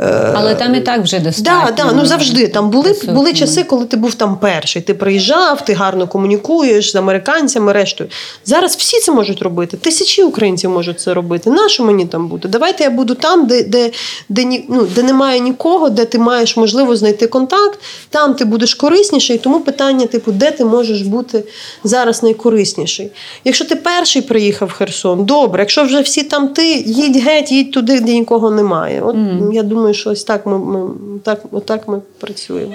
Е... 0.00 0.32
Але 0.34 0.54
там 0.54 0.74
і 0.74 0.80
так 0.80 1.02
вже 1.02 1.18
достатньо. 1.18 1.72
Да, 1.76 1.84
да, 1.84 1.92
ну 1.92 2.06
завжди 2.06 2.48
там 2.48 2.70
були 2.70 2.94
були 3.08 3.32
часи, 3.32 3.64
коли 3.64 3.84
ти 3.84 3.96
був 3.96 4.14
там 4.14 4.38
перший. 4.38 4.82
Ти 4.82 4.94
приїжджав, 4.94 5.64
ти 5.64 5.72
гарно 5.72 6.08
комунікуєш 6.08 6.92
з 6.92 6.94
американцями, 6.94 7.72
рештою. 7.72 8.10
Зараз 8.44 8.76
всі 8.76 9.00
це 9.00 9.12
можуть 9.12 9.42
робити. 9.42 9.76
Тисячі 9.76 10.22
українців 10.22 10.70
можуть 10.70 11.00
це 11.00 11.14
робити. 11.14 11.50
Нащо 11.50 11.84
мені 11.84 12.06
там 12.06 12.28
бути? 12.28 12.48
Давайте 12.48 12.84
я 12.84 12.90
буду 12.90 13.14
там, 13.14 13.46
де 13.46 13.62
де, 13.62 13.90
де, 14.28 14.62
ну, 14.68 14.86
де 14.94 15.02
немає 15.02 15.40
нікого, 15.40 15.90
де 15.90 16.04
ти 16.04 16.18
маєш 16.18 16.56
можливість 16.56 16.98
знайти 16.98 17.26
контакт, 17.26 17.78
там 18.10 18.34
ти 18.34 18.44
будеш 18.44 18.74
корисніший. 18.74 19.38
Тому 19.38 19.60
питання, 19.60 20.06
типу, 20.06 20.32
де 20.32 20.50
ти 20.50 20.64
можеш 20.64 21.02
бути 21.02 21.44
зараз 21.84 22.22
найкорисніший. 22.22 23.10
Якщо 23.44 23.64
ти 23.64 23.76
перший 23.76 24.22
приїхав 24.22 24.68
в 24.68 24.72
Херсон, 24.72 25.24
добре. 25.24 25.62
Якщо 25.62 25.84
вже 25.84 26.00
всі 26.00 26.22
там 26.28 26.48
ти, 26.48 26.74
їдь 26.86 27.16
геть, 27.16 27.52
їдь 27.52 27.72
туди, 27.72 28.00
де 28.00 28.12
нікого 28.12 28.50
немає. 28.50 29.02
От 29.02 29.16
mm. 29.16 29.52
я 29.52 29.62
думаю, 29.62 29.94
що 29.94 30.10
ось 30.10 30.24
так 30.24 30.46
ми, 30.46 30.58
ми 30.58 30.90
так, 31.24 31.40
отак 31.52 31.88
ми 31.88 32.00
працюємо. 32.20 32.74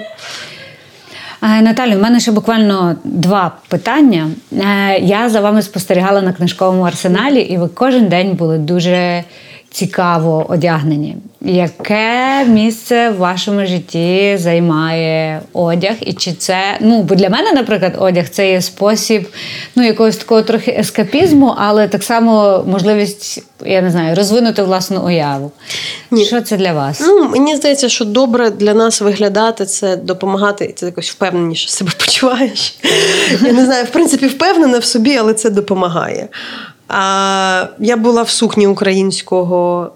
Е, 1.42 1.62
Наталю, 1.62 1.96
в 1.96 2.02
мене 2.02 2.20
ще 2.20 2.32
буквально 2.32 2.96
два 3.04 3.52
питання. 3.68 4.30
Е, 4.52 4.98
я 5.00 5.28
за 5.28 5.40
вами 5.40 5.62
спостерігала 5.62 6.22
на 6.22 6.32
книжковому 6.32 6.82
арсеналі, 6.82 7.40
і 7.40 7.58
ви 7.58 7.68
кожен 7.74 8.08
день 8.08 8.32
були 8.32 8.58
дуже 8.58 9.24
цікаво 9.74 10.46
одягнені. 10.48 11.16
Яке 11.40 12.44
місце 12.44 13.10
в 13.10 13.16
вашому 13.16 13.66
житті 13.66 14.36
займає 14.40 15.40
одяг? 15.52 15.94
І 16.00 16.12
чи 16.12 16.32
це 16.32 16.58
ну 16.80 17.02
бо 17.02 17.14
для 17.14 17.28
мене, 17.28 17.52
наприклад, 17.52 17.96
одяг 17.98 18.28
це 18.28 18.50
є 18.50 18.62
спосіб 18.62 19.28
ну 19.76 19.86
якогось 19.86 20.16
такого 20.16 20.42
трохи 20.42 20.70
ескапізму, 20.70 21.54
але 21.58 21.88
так 21.88 22.02
само 22.02 22.64
можливість, 22.66 23.44
я 23.64 23.82
не 23.82 23.90
знаю, 23.90 24.14
розвинути 24.16 24.62
власну 24.62 25.06
уяву. 25.06 25.52
Ні. 26.10 26.24
Що 26.24 26.40
це 26.40 26.56
для 26.56 26.72
вас? 26.72 27.00
Ну 27.00 27.28
мені 27.28 27.56
здається, 27.56 27.88
що 27.88 28.04
добре 28.04 28.50
для 28.50 28.74
нас 28.74 29.00
виглядати 29.00 29.66
це 29.66 29.96
допомагати, 29.96 30.72
це 30.76 30.86
якось 30.86 31.10
впевненіше 31.10 31.68
себе 31.68 31.90
почуваєш. 31.98 32.78
Я 33.42 33.52
не 33.52 33.64
знаю, 33.64 33.84
в 33.84 33.90
принципі, 33.90 34.26
впевнена 34.26 34.78
в 34.78 34.84
собі, 34.84 35.16
але 35.16 35.34
це 35.34 35.50
допомагає. 35.50 36.28
А 36.88 37.66
я 37.78 37.96
була 37.96 38.22
в 38.22 38.30
сукні 38.30 38.66
українського 38.66 39.90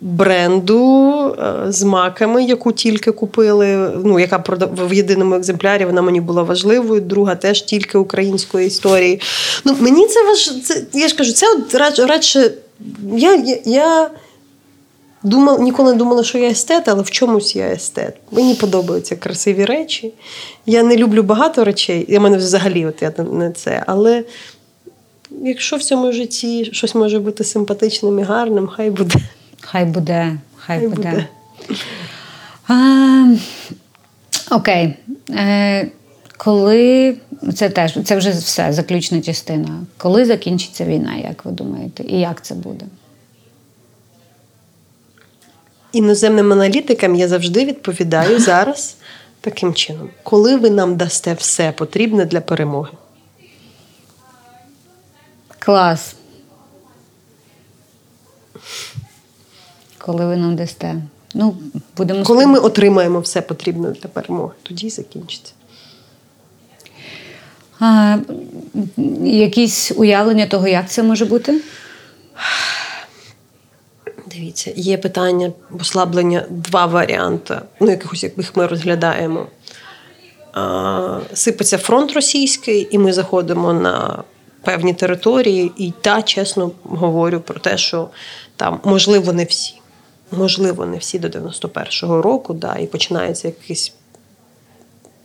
бренду 0.00 1.36
е, 1.38 1.72
з 1.72 1.82
маками, 1.82 2.44
яку 2.44 2.72
тільки 2.72 3.12
купили. 3.12 3.90
Ну, 4.04 4.20
яка 4.20 4.44
в 4.88 4.92
єдиному 4.92 5.34
екземплярі 5.34 5.84
вона 5.84 6.02
мені 6.02 6.20
була 6.20 6.42
важливою. 6.42 7.00
Друга 7.00 7.34
теж 7.34 7.62
тільки 7.62 7.98
української 7.98 8.66
історії. 8.66 9.20
Ну, 9.64 9.76
Мені 9.80 10.06
це 10.06 10.24
важ... 10.24 10.62
це, 10.64 10.82
я 10.92 11.08
ж 11.08 11.16
кажу, 11.16 11.32
це 11.32 11.46
от 11.52 11.74
радше. 11.98 12.50
Я, 13.16 13.34
я, 13.34 13.58
я 13.64 14.10
думала, 15.22 15.58
ніколи 15.58 15.92
не 15.92 15.98
думала, 15.98 16.24
що 16.24 16.38
я 16.38 16.48
естет, 16.50 16.88
але 16.88 17.02
в 17.02 17.10
чомусь 17.10 17.56
я 17.56 17.66
естет. 17.66 18.14
Мені 18.30 18.54
подобаються 18.54 19.16
красиві 19.16 19.64
речі. 19.64 20.14
Я 20.66 20.82
не 20.82 20.96
люблю 20.96 21.22
багато 21.22 21.64
речей. 21.64 22.06
Я 22.08 22.20
мене 22.20 22.36
взагалі 22.36 22.86
от 22.86 23.02
я 23.02 23.12
не 23.32 23.50
це. 23.50 23.84
Але 23.86 24.24
якщо 25.42 25.76
в 25.76 25.82
цьому 25.82 26.12
житті 26.12 26.64
щось 26.72 26.94
може 26.94 27.18
бути 27.18 27.44
симпатичним 27.44 28.18
і 28.18 28.22
гарним, 28.22 28.66
хай 28.66 28.90
буде. 28.90 29.14
Хай 29.60 29.84
буде, 29.84 30.38
хай, 30.56 30.78
хай 30.78 30.88
буде. 30.88 31.10
буде. 31.10 31.26
А, 32.68 33.36
Окей. 34.50 34.94
Е, 35.30 35.90
Коли 36.36 37.16
це 37.54 37.68
теж 37.68 37.98
це 38.04 38.16
вже 38.16 38.30
все 38.30 38.72
заключна 38.72 39.20
частина. 39.20 39.68
Коли 39.98 40.24
закінчиться 40.24 40.84
війна, 40.84 41.16
як 41.16 41.44
ви 41.44 41.52
думаєте, 41.52 42.04
і 42.08 42.20
як 42.20 42.44
це 42.44 42.54
буде? 42.54 42.84
Іноземним 45.92 46.52
аналітикам 46.52 47.14
я 47.14 47.28
завжди 47.28 47.64
відповідаю 47.64 48.40
зараз 48.40 48.96
таким 49.40 49.74
чином: 49.74 50.10
коли 50.22 50.56
ви 50.56 50.70
нам 50.70 50.96
дасте 50.96 51.34
все 51.34 51.72
потрібне 51.72 52.24
для 52.24 52.40
перемоги? 52.40 52.90
Клас. 55.64 56.16
Коли 59.98 60.26
ви 60.26 60.36
нам 60.36 60.56
дасте? 60.56 61.02
Ну, 61.34 61.56
будемо 61.96 62.24
Коли 62.24 62.46
ми 62.46 62.58
отримаємо 62.58 63.20
все 63.20 63.42
потрібне 63.42 63.90
для 63.90 64.08
перемоги, 64.08 64.52
тоді 64.62 64.90
закінчиться. 64.90 65.52
А, 67.80 68.18
Якісь 69.24 69.92
уявлення 69.96 70.46
того, 70.46 70.68
як 70.68 70.90
це 70.90 71.02
може 71.02 71.24
бути? 71.24 71.60
Дивіться, 74.26 74.72
є 74.76 74.98
питання 74.98 75.52
послаблення 75.78 76.46
два 76.50 76.86
варіанти, 76.86 77.60
ну, 77.80 77.90
якихось 77.90 78.22
яких 78.22 78.56
ми 78.56 78.66
розглядаємо. 78.66 79.46
А, 80.52 81.20
Сипеться 81.32 81.78
фронт 81.78 82.12
російський, 82.12 82.88
і 82.90 82.98
ми 82.98 83.12
заходимо 83.12 83.72
на 83.72 84.24
певні 84.64 84.94
території, 84.94 85.72
і 85.76 85.92
та, 86.00 86.22
чесно 86.22 86.70
говорю 86.84 87.40
про 87.40 87.60
те, 87.60 87.78
що 87.78 88.08
там, 88.56 88.80
можливо, 88.84 89.32
не 89.32 89.44
всі. 89.44 89.80
Можливо, 90.30 90.86
не 90.86 90.96
всі 90.96 91.18
до 91.18 91.28
91-го 91.28 92.22
року, 92.22 92.54
да, 92.54 92.76
і 92.76 92.86
починається 92.86 93.48
якийсь 93.48 93.92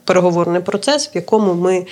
переговорний 0.04 0.62
процес, 0.62 1.08
в 1.08 1.16
якому 1.16 1.54
ми 1.54 1.86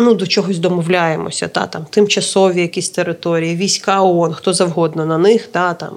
ну, 0.00 0.14
до 0.14 0.26
чогось 0.26 0.58
домовляємося. 0.58 1.48
Та, 1.48 1.66
там, 1.66 1.86
Тимчасові 1.90 2.60
якісь 2.60 2.90
території, 2.90 3.56
війська 3.56 4.02
ООН, 4.02 4.32
хто 4.32 4.52
завгодно 4.52 5.06
на 5.06 5.18
них. 5.18 5.46
Та, 5.46 5.74
там, 5.74 5.92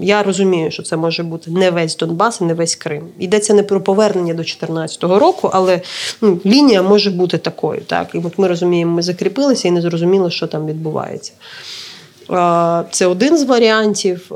Я 0.00 0.22
розумію, 0.22 0.70
що 0.70 0.82
це 0.82 0.96
може 0.96 1.22
бути 1.22 1.50
не 1.50 1.70
весь 1.70 1.96
Донбас 1.96 2.40
не 2.40 2.54
весь 2.54 2.74
Крим. 2.74 3.08
Йдеться 3.18 3.54
не 3.54 3.62
про 3.62 3.80
повернення 3.80 4.34
до 4.34 4.42
2014 4.42 5.02
року, 5.02 5.50
але 5.52 5.80
ну, 6.20 6.40
лінія 6.46 6.82
може 6.82 7.10
бути 7.10 7.38
такою. 7.38 7.80
Так? 7.80 8.08
І 8.14 8.18
от 8.18 8.38
ми 8.38 8.48
розуміємо, 8.48 8.92
ми 8.92 9.02
закріпилися 9.02 9.68
і 9.68 9.70
не 9.70 9.80
зрозуміло, 9.80 10.30
що 10.30 10.46
там 10.46 10.66
відбувається. 10.66 11.32
Це 12.90 13.06
один 13.06 13.38
з 13.38 13.44
варіантів. 13.44 14.30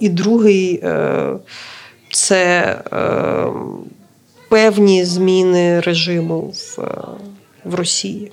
І 0.00 0.08
другий 0.08 0.80
е, 0.84 1.32
це 2.12 2.78
е, 2.92 3.46
певні 4.48 5.04
зміни 5.04 5.80
режиму 5.80 6.40
в, 6.40 6.80
е, 6.80 7.02
в 7.64 7.74
Росії 7.74 8.32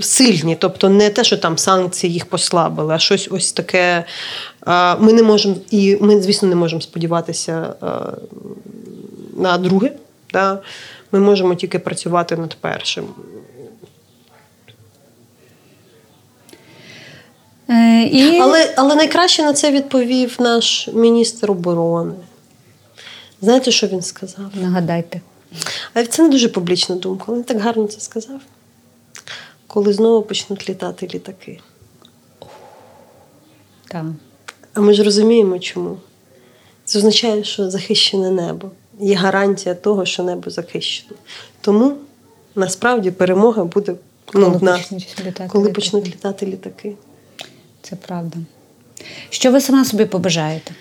сильні, 0.00 0.56
тобто 0.60 0.88
не 0.88 1.10
те, 1.10 1.24
що 1.24 1.36
там 1.36 1.58
санкції 1.58 2.12
їх 2.12 2.26
послабили, 2.26 2.94
а 2.94 2.98
щось 2.98 3.28
ось 3.30 3.52
таке. 3.52 4.04
Ми 4.98 5.12
не 5.12 5.22
можемо, 5.22 5.56
і 5.70 5.96
ми, 6.00 6.22
звісно, 6.22 6.48
не 6.48 6.54
можемо 6.54 6.80
сподіватися 6.80 7.74
на 9.36 9.58
друге. 9.58 9.92
Да? 10.32 10.58
Ми 11.12 11.20
можемо 11.20 11.54
тільки 11.54 11.78
працювати 11.78 12.36
над 12.36 12.54
першим. 12.54 13.04
Е, 17.70 18.02
і... 18.02 18.38
Але 18.38 18.74
але 18.76 18.94
найкраще 18.94 19.42
на 19.42 19.52
це 19.52 19.70
відповів 19.70 20.36
наш 20.38 20.88
міністр 20.88 21.50
оборони. 21.50 22.14
Знаєте, 23.40 23.70
що 23.70 23.86
він 23.86 24.02
сказав? 24.02 24.46
Нагадайте. 24.54 25.20
А 25.94 26.04
це 26.04 26.22
не 26.22 26.28
дуже 26.28 26.48
публічна 26.48 26.96
думка. 26.96 27.24
але 27.28 27.36
Він 27.36 27.44
так 27.44 27.60
гарно 27.60 27.86
це 27.86 28.00
сказав. 28.00 28.40
Коли 29.66 29.92
знову 29.92 30.22
почнуть 30.22 30.68
літати 30.68 31.08
літаки. 31.14 31.60
Так. 33.88 34.04
А 34.74 34.80
ми 34.80 34.94
ж 34.94 35.02
розуміємо, 35.02 35.58
чому. 35.58 35.98
Це 36.84 36.98
означає, 36.98 37.44
що 37.44 37.70
захищене 37.70 38.30
небо. 38.30 38.70
Є 39.00 39.14
гарантія 39.14 39.74
того, 39.74 40.04
що 40.04 40.22
небо 40.22 40.50
захищено. 40.50 41.16
Тому 41.60 41.96
насправді 42.54 43.10
перемога 43.10 43.64
буде 43.64 43.94
ну, 44.34 44.52
коли, 44.52 44.58
нас, 44.62 44.80
почнуть 44.80 45.16
літати, 45.20 45.50
коли 45.52 45.70
почнуть 45.70 46.06
літати 46.06 46.46
літаки. 46.46 46.94
Це 47.82 47.96
правда. 47.96 48.38
Що 49.30 49.52
ви 49.52 49.60
сама 49.60 49.84
собі 49.84 50.04
побажаєте? 50.04 50.74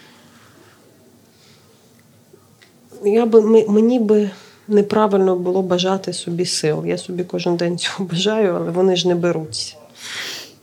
Я 3.03 3.25
би, 3.25 3.41
Мені 3.67 3.99
би 3.99 4.29
неправильно 4.67 5.35
було 5.35 5.61
бажати 5.61 6.13
собі 6.13 6.45
сил. 6.45 6.85
Я 6.85 6.97
собі 6.97 7.23
кожен 7.23 7.55
день 7.55 7.77
цього 7.77 8.05
бажаю, 8.11 8.55
але 8.55 8.71
вони 8.71 8.95
ж 8.95 9.07
не 9.07 9.15
беруться. 9.15 9.75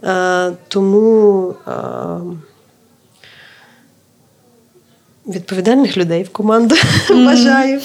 А, 0.02 0.50
Тому 0.68 1.54
а, 1.66 2.18
відповідальних 5.26 5.96
людей 5.96 6.22
в 6.22 6.28
команду 6.28 6.74
mm. 7.08 7.24
бажаю. 7.26 7.80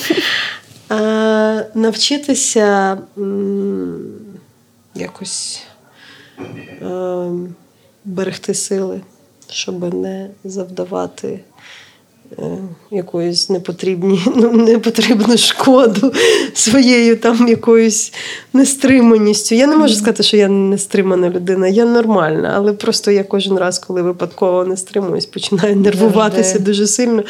А, 0.90 1.64
Навчитися 1.74 2.98
м, 3.18 4.10
якось 4.96 5.64
а, 6.82 7.30
берегти 8.06 8.54
сили, 8.54 9.02
щоб 9.50 9.94
не 9.94 10.30
завдавати. 10.44 11.40
Е, 12.32 12.58
якоїсь 12.92 13.50
непотрібні, 13.50 14.22
ну, 14.36 14.52
непотрібну 14.52 15.38
шкоду 15.38 16.14
своєю 16.54 17.18
там 17.18 17.48
якоюсь 17.48 18.14
нестриманістю. 18.54 19.56
Я 19.56 19.68
не 19.68 19.76
можу 19.76 19.94
сказати, 19.94 20.24
що 20.24 20.38
я 20.38 20.48
нестримана 20.48 21.30
людина, 21.30 21.68
я 21.68 21.86
нормальна, 21.86 22.54
але 22.56 22.74
просто 22.74 23.12
я 23.12 23.24
кожен 23.24 23.58
раз, 23.58 23.80
коли 23.80 24.02
випадково 24.02 24.66
не 24.66 24.78
стримуюсь, 24.78 25.26
починаю 25.26 25.76
нервуватися 25.76 26.60
дуже 26.60 26.88
сильно 26.88 27.24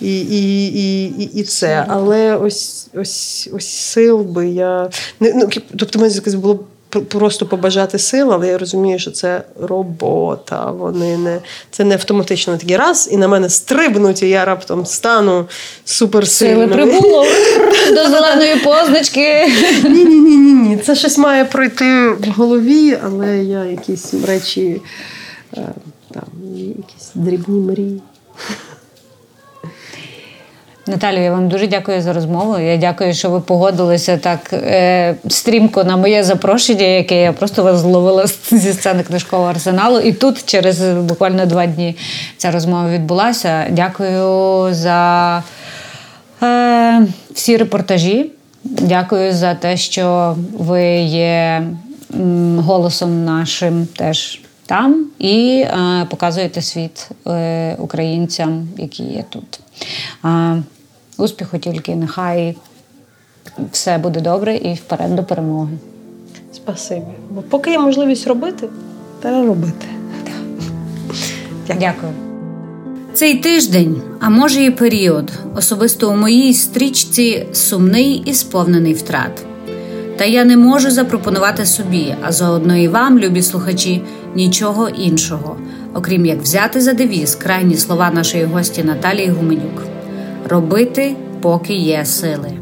і 0.00 0.20
і, 0.20 0.66
і, 0.66 1.04
і, 1.04 1.30
і 1.34 1.42
це. 1.42 1.84
Але 1.88 2.36
ось 2.36 2.88
ось 2.94 3.48
ось 3.52 3.68
сил 3.68 4.18
би 4.20 4.48
я. 4.48 4.90
Ну, 5.20 5.48
Тобто, 5.76 5.98
мені 5.98 6.20
було 6.36 6.60
просто 7.00 7.46
побажати 7.46 7.98
сил, 7.98 8.32
але 8.32 8.48
я 8.48 8.58
розумію, 8.58 8.98
що 8.98 9.10
це 9.10 9.42
робота. 9.60 10.70
Вони 10.70 11.18
не 11.18 11.38
це 11.70 11.84
не 11.84 11.94
автоматично 11.94 12.56
такий 12.56 12.76
раз, 12.76 13.08
і 13.12 13.16
на 13.16 13.28
мене 13.28 13.48
стрибнуть, 13.48 14.22
і 14.22 14.28
я 14.28 14.44
раптом 14.44 14.86
стану 14.86 15.46
суперсильною. 15.84 16.68
Сили 16.68 16.74
прибуло 16.74 17.24
до 17.88 18.04
зеленої 18.04 18.56
позначки. 18.56 19.46
Ні, 19.84 20.04
ні, 20.04 20.14
ні, 20.14 20.36
ні, 20.36 20.52
ні. 20.52 20.76
Це 20.76 20.94
щось 20.94 21.18
має 21.18 21.44
пройти 21.44 22.08
в 22.08 22.28
голові, 22.36 22.98
але 23.04 23.38
я 23.38 23.64
якісь 23.64 24.14
речі, 24.26 24.82
е, 25.56 25.60
там, 26.14 26.24
якісь 26.56 27.10
дрібні 27.14 27.60
мрії. 27.60 28.02
Наталю, 30.88 31.18
я 31.18 31.30
вам 31.32 31.48
дуже 31.48 31.66
дякую 31.66 32.02
за 32.02 32.12
розмову. 32.12 32.58
Я 32.58 32.76
дякую, 32.76 33.14
що 33.14 33.30
ви 33.30 33.40
погодилися 33.40 34.16
так 34.16 34.52
е, 34.52 35.14
стрімко 35.28 35.84
на 35.84 35.96
моє 35.96 36.24
запрошення, 36.24 36.86
яке 36.86 37.22
я 37.22 37.32
просто 37.32 37.62
вас 37.62 37.78
зловила 37.78 38.26
зі 38.50 38.72
сцени 38.72 39.02
книжкового 39.02 39.50
арсеналу. 39.50 39.98
І 39.98 40.12
тут 40.12 40.44
через 40.44 40.80
буквально 40.80 41.46
два 41.46 41.66
дні 41.66 41.96
ця 42.36 42.50
розмова 42.50 42.90
відбулася. 42.90 43.66
Дякую 43.70 44.74
за 44.74 45.42
е, 46.42 47.06
всі 47.34 47.56
репортажі. 47.56 48.30
Дякую 48.64 49.32
за 49.32 49.54
те, 49.54 49.76
що 49.76 50.36
ви 50.58 50.84
є 50.96 51.62
голосом 52.56 53.24
нашим 53.24 53.86
теж 53.96 54.40
там 54.66 55.06
і 55.18 55.64
е, 55.66 56.06
показуєте 56.10 56.62
світ 56.62 57.08
е, 57.26 57.76
українцям, 57.78 58.68
які 58.78 59.02
є 59.02 59.24
тут. 59.28 59.60
Успіху 61.18 61.58
тільки 61.58 61.94
нехай 61.94 62.56
все 63.72 63.98
буде 63.98 64.20
добре 64.20 64.56
і 64.56 64.74
вперед 64.74 65.16
до 65.16 65.24
перемоги. 65.24 65.72
Спасибі. 66.52 67.06
Бо 67.30 67.42
поки 67.42 67.70
є 67.70 67.78
можливість 67.78 68.26
робити, 68.26 68.68
треба 69.20 69.46
робити. 69.46 69.86
Дякую. 71.66 71.80
Дякую. 71.80 72.12
Цей 73.14 73.34
тиждень, 73.34 74.02
а 74.20 74.30
може 74.30 74.64
і 74.64 74.70
період, 74.70 75.32
особисто 75.56 76.10
у 76.10 76.16
моїй 76.16 76.54
стрічці 76.54 77.46
сумний 77.52 78.22
і 78.26 78.34
сповнений 78.34 78.94
втрат. 78.94 79.46
Та 80.16 80.24
я 80.24 80.44
не 80.44 80.56
можу 80.56 80.90
запропонувати 80.90 81.66
собі, 81.66 82.14
а 82.22 82.32
заодно 82.32 82.76
і 82.76 82.88
вам, 82.88 83.18
любі 83.18 83.42
слухачі, 83.42 84.02
нічого 84.36 84.88
іншого, 84.88 85.56
окрім 85.94 86.26
як 86.26 86.42
взяти 86.42 86.80
за 86.80 86.92
девіз 86.92 87.34
крайні 87.34 87.76
слова 87.76 88.10
нашої 88.10 88.44
гості 88.44 88.84
Наталії 88.84 89.28
Гуменюк 89.28 89.82
робити, 90.48 91.16
поки 91.40 91.74
є 91.74 92.04
сили. 92.04 92.52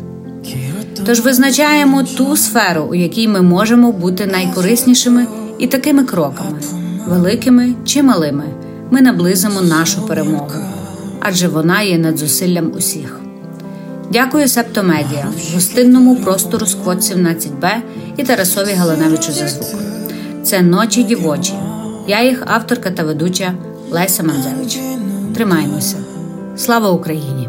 Тож 1.06 1.20
визначаємо 1.20 2.02
ту 2.02 2.36
сферу, 2.36 2.82
у 2.90 2.94
якій 2.94 3.28
ми 3.28 3.42
можемо 3.42 3.92
бути 3.92 4.26
найкориснішими, 4.26 5.26
і 5.58 5.66
такими 5.66 6.04
кроками, 6.04 6.58
великими 7.08 7.74
чи 7.84 8.02
малими, 8.02 8.44
ми 8.90 9.00
наблизимо 9.00 9.60
нашу 9.60 10.06
перемогу, 10.06 10.52
адже 11.20 11.48
вона 11.48 11.82
є 11.82 11.98
над 11.98 12.18
зусиллям 12.18 12.72
усіх. 12.76 13.20
Дякую 14.12 14.48
Септомедіа, 14.48 15.26
гостинному 15.54 16.16
простору 16.16 16.66
Сквот 16.66 16.98
17Б 16.98 17.70
і 18.16 18.22
Тарасові 18.22 18.72
Галаневичу 18.72 19.32
за 19.32 19.48
звук. 19.48 19.80
Це 20.42 20.62
ночі 20.62 21.02
дівочі. 21.02 21.52
Я 22.06 22.22
їх 22.22 22.42
авторка 22.46 22.90
та 22.90 23.02
ведуча 23.02 23.54
Леся 23.90 24.22
Манзевич. 24.22 24.78
Тримаємося. 25.34 25.96
Слава 26.56 26.90
Україні! 26.90 27.48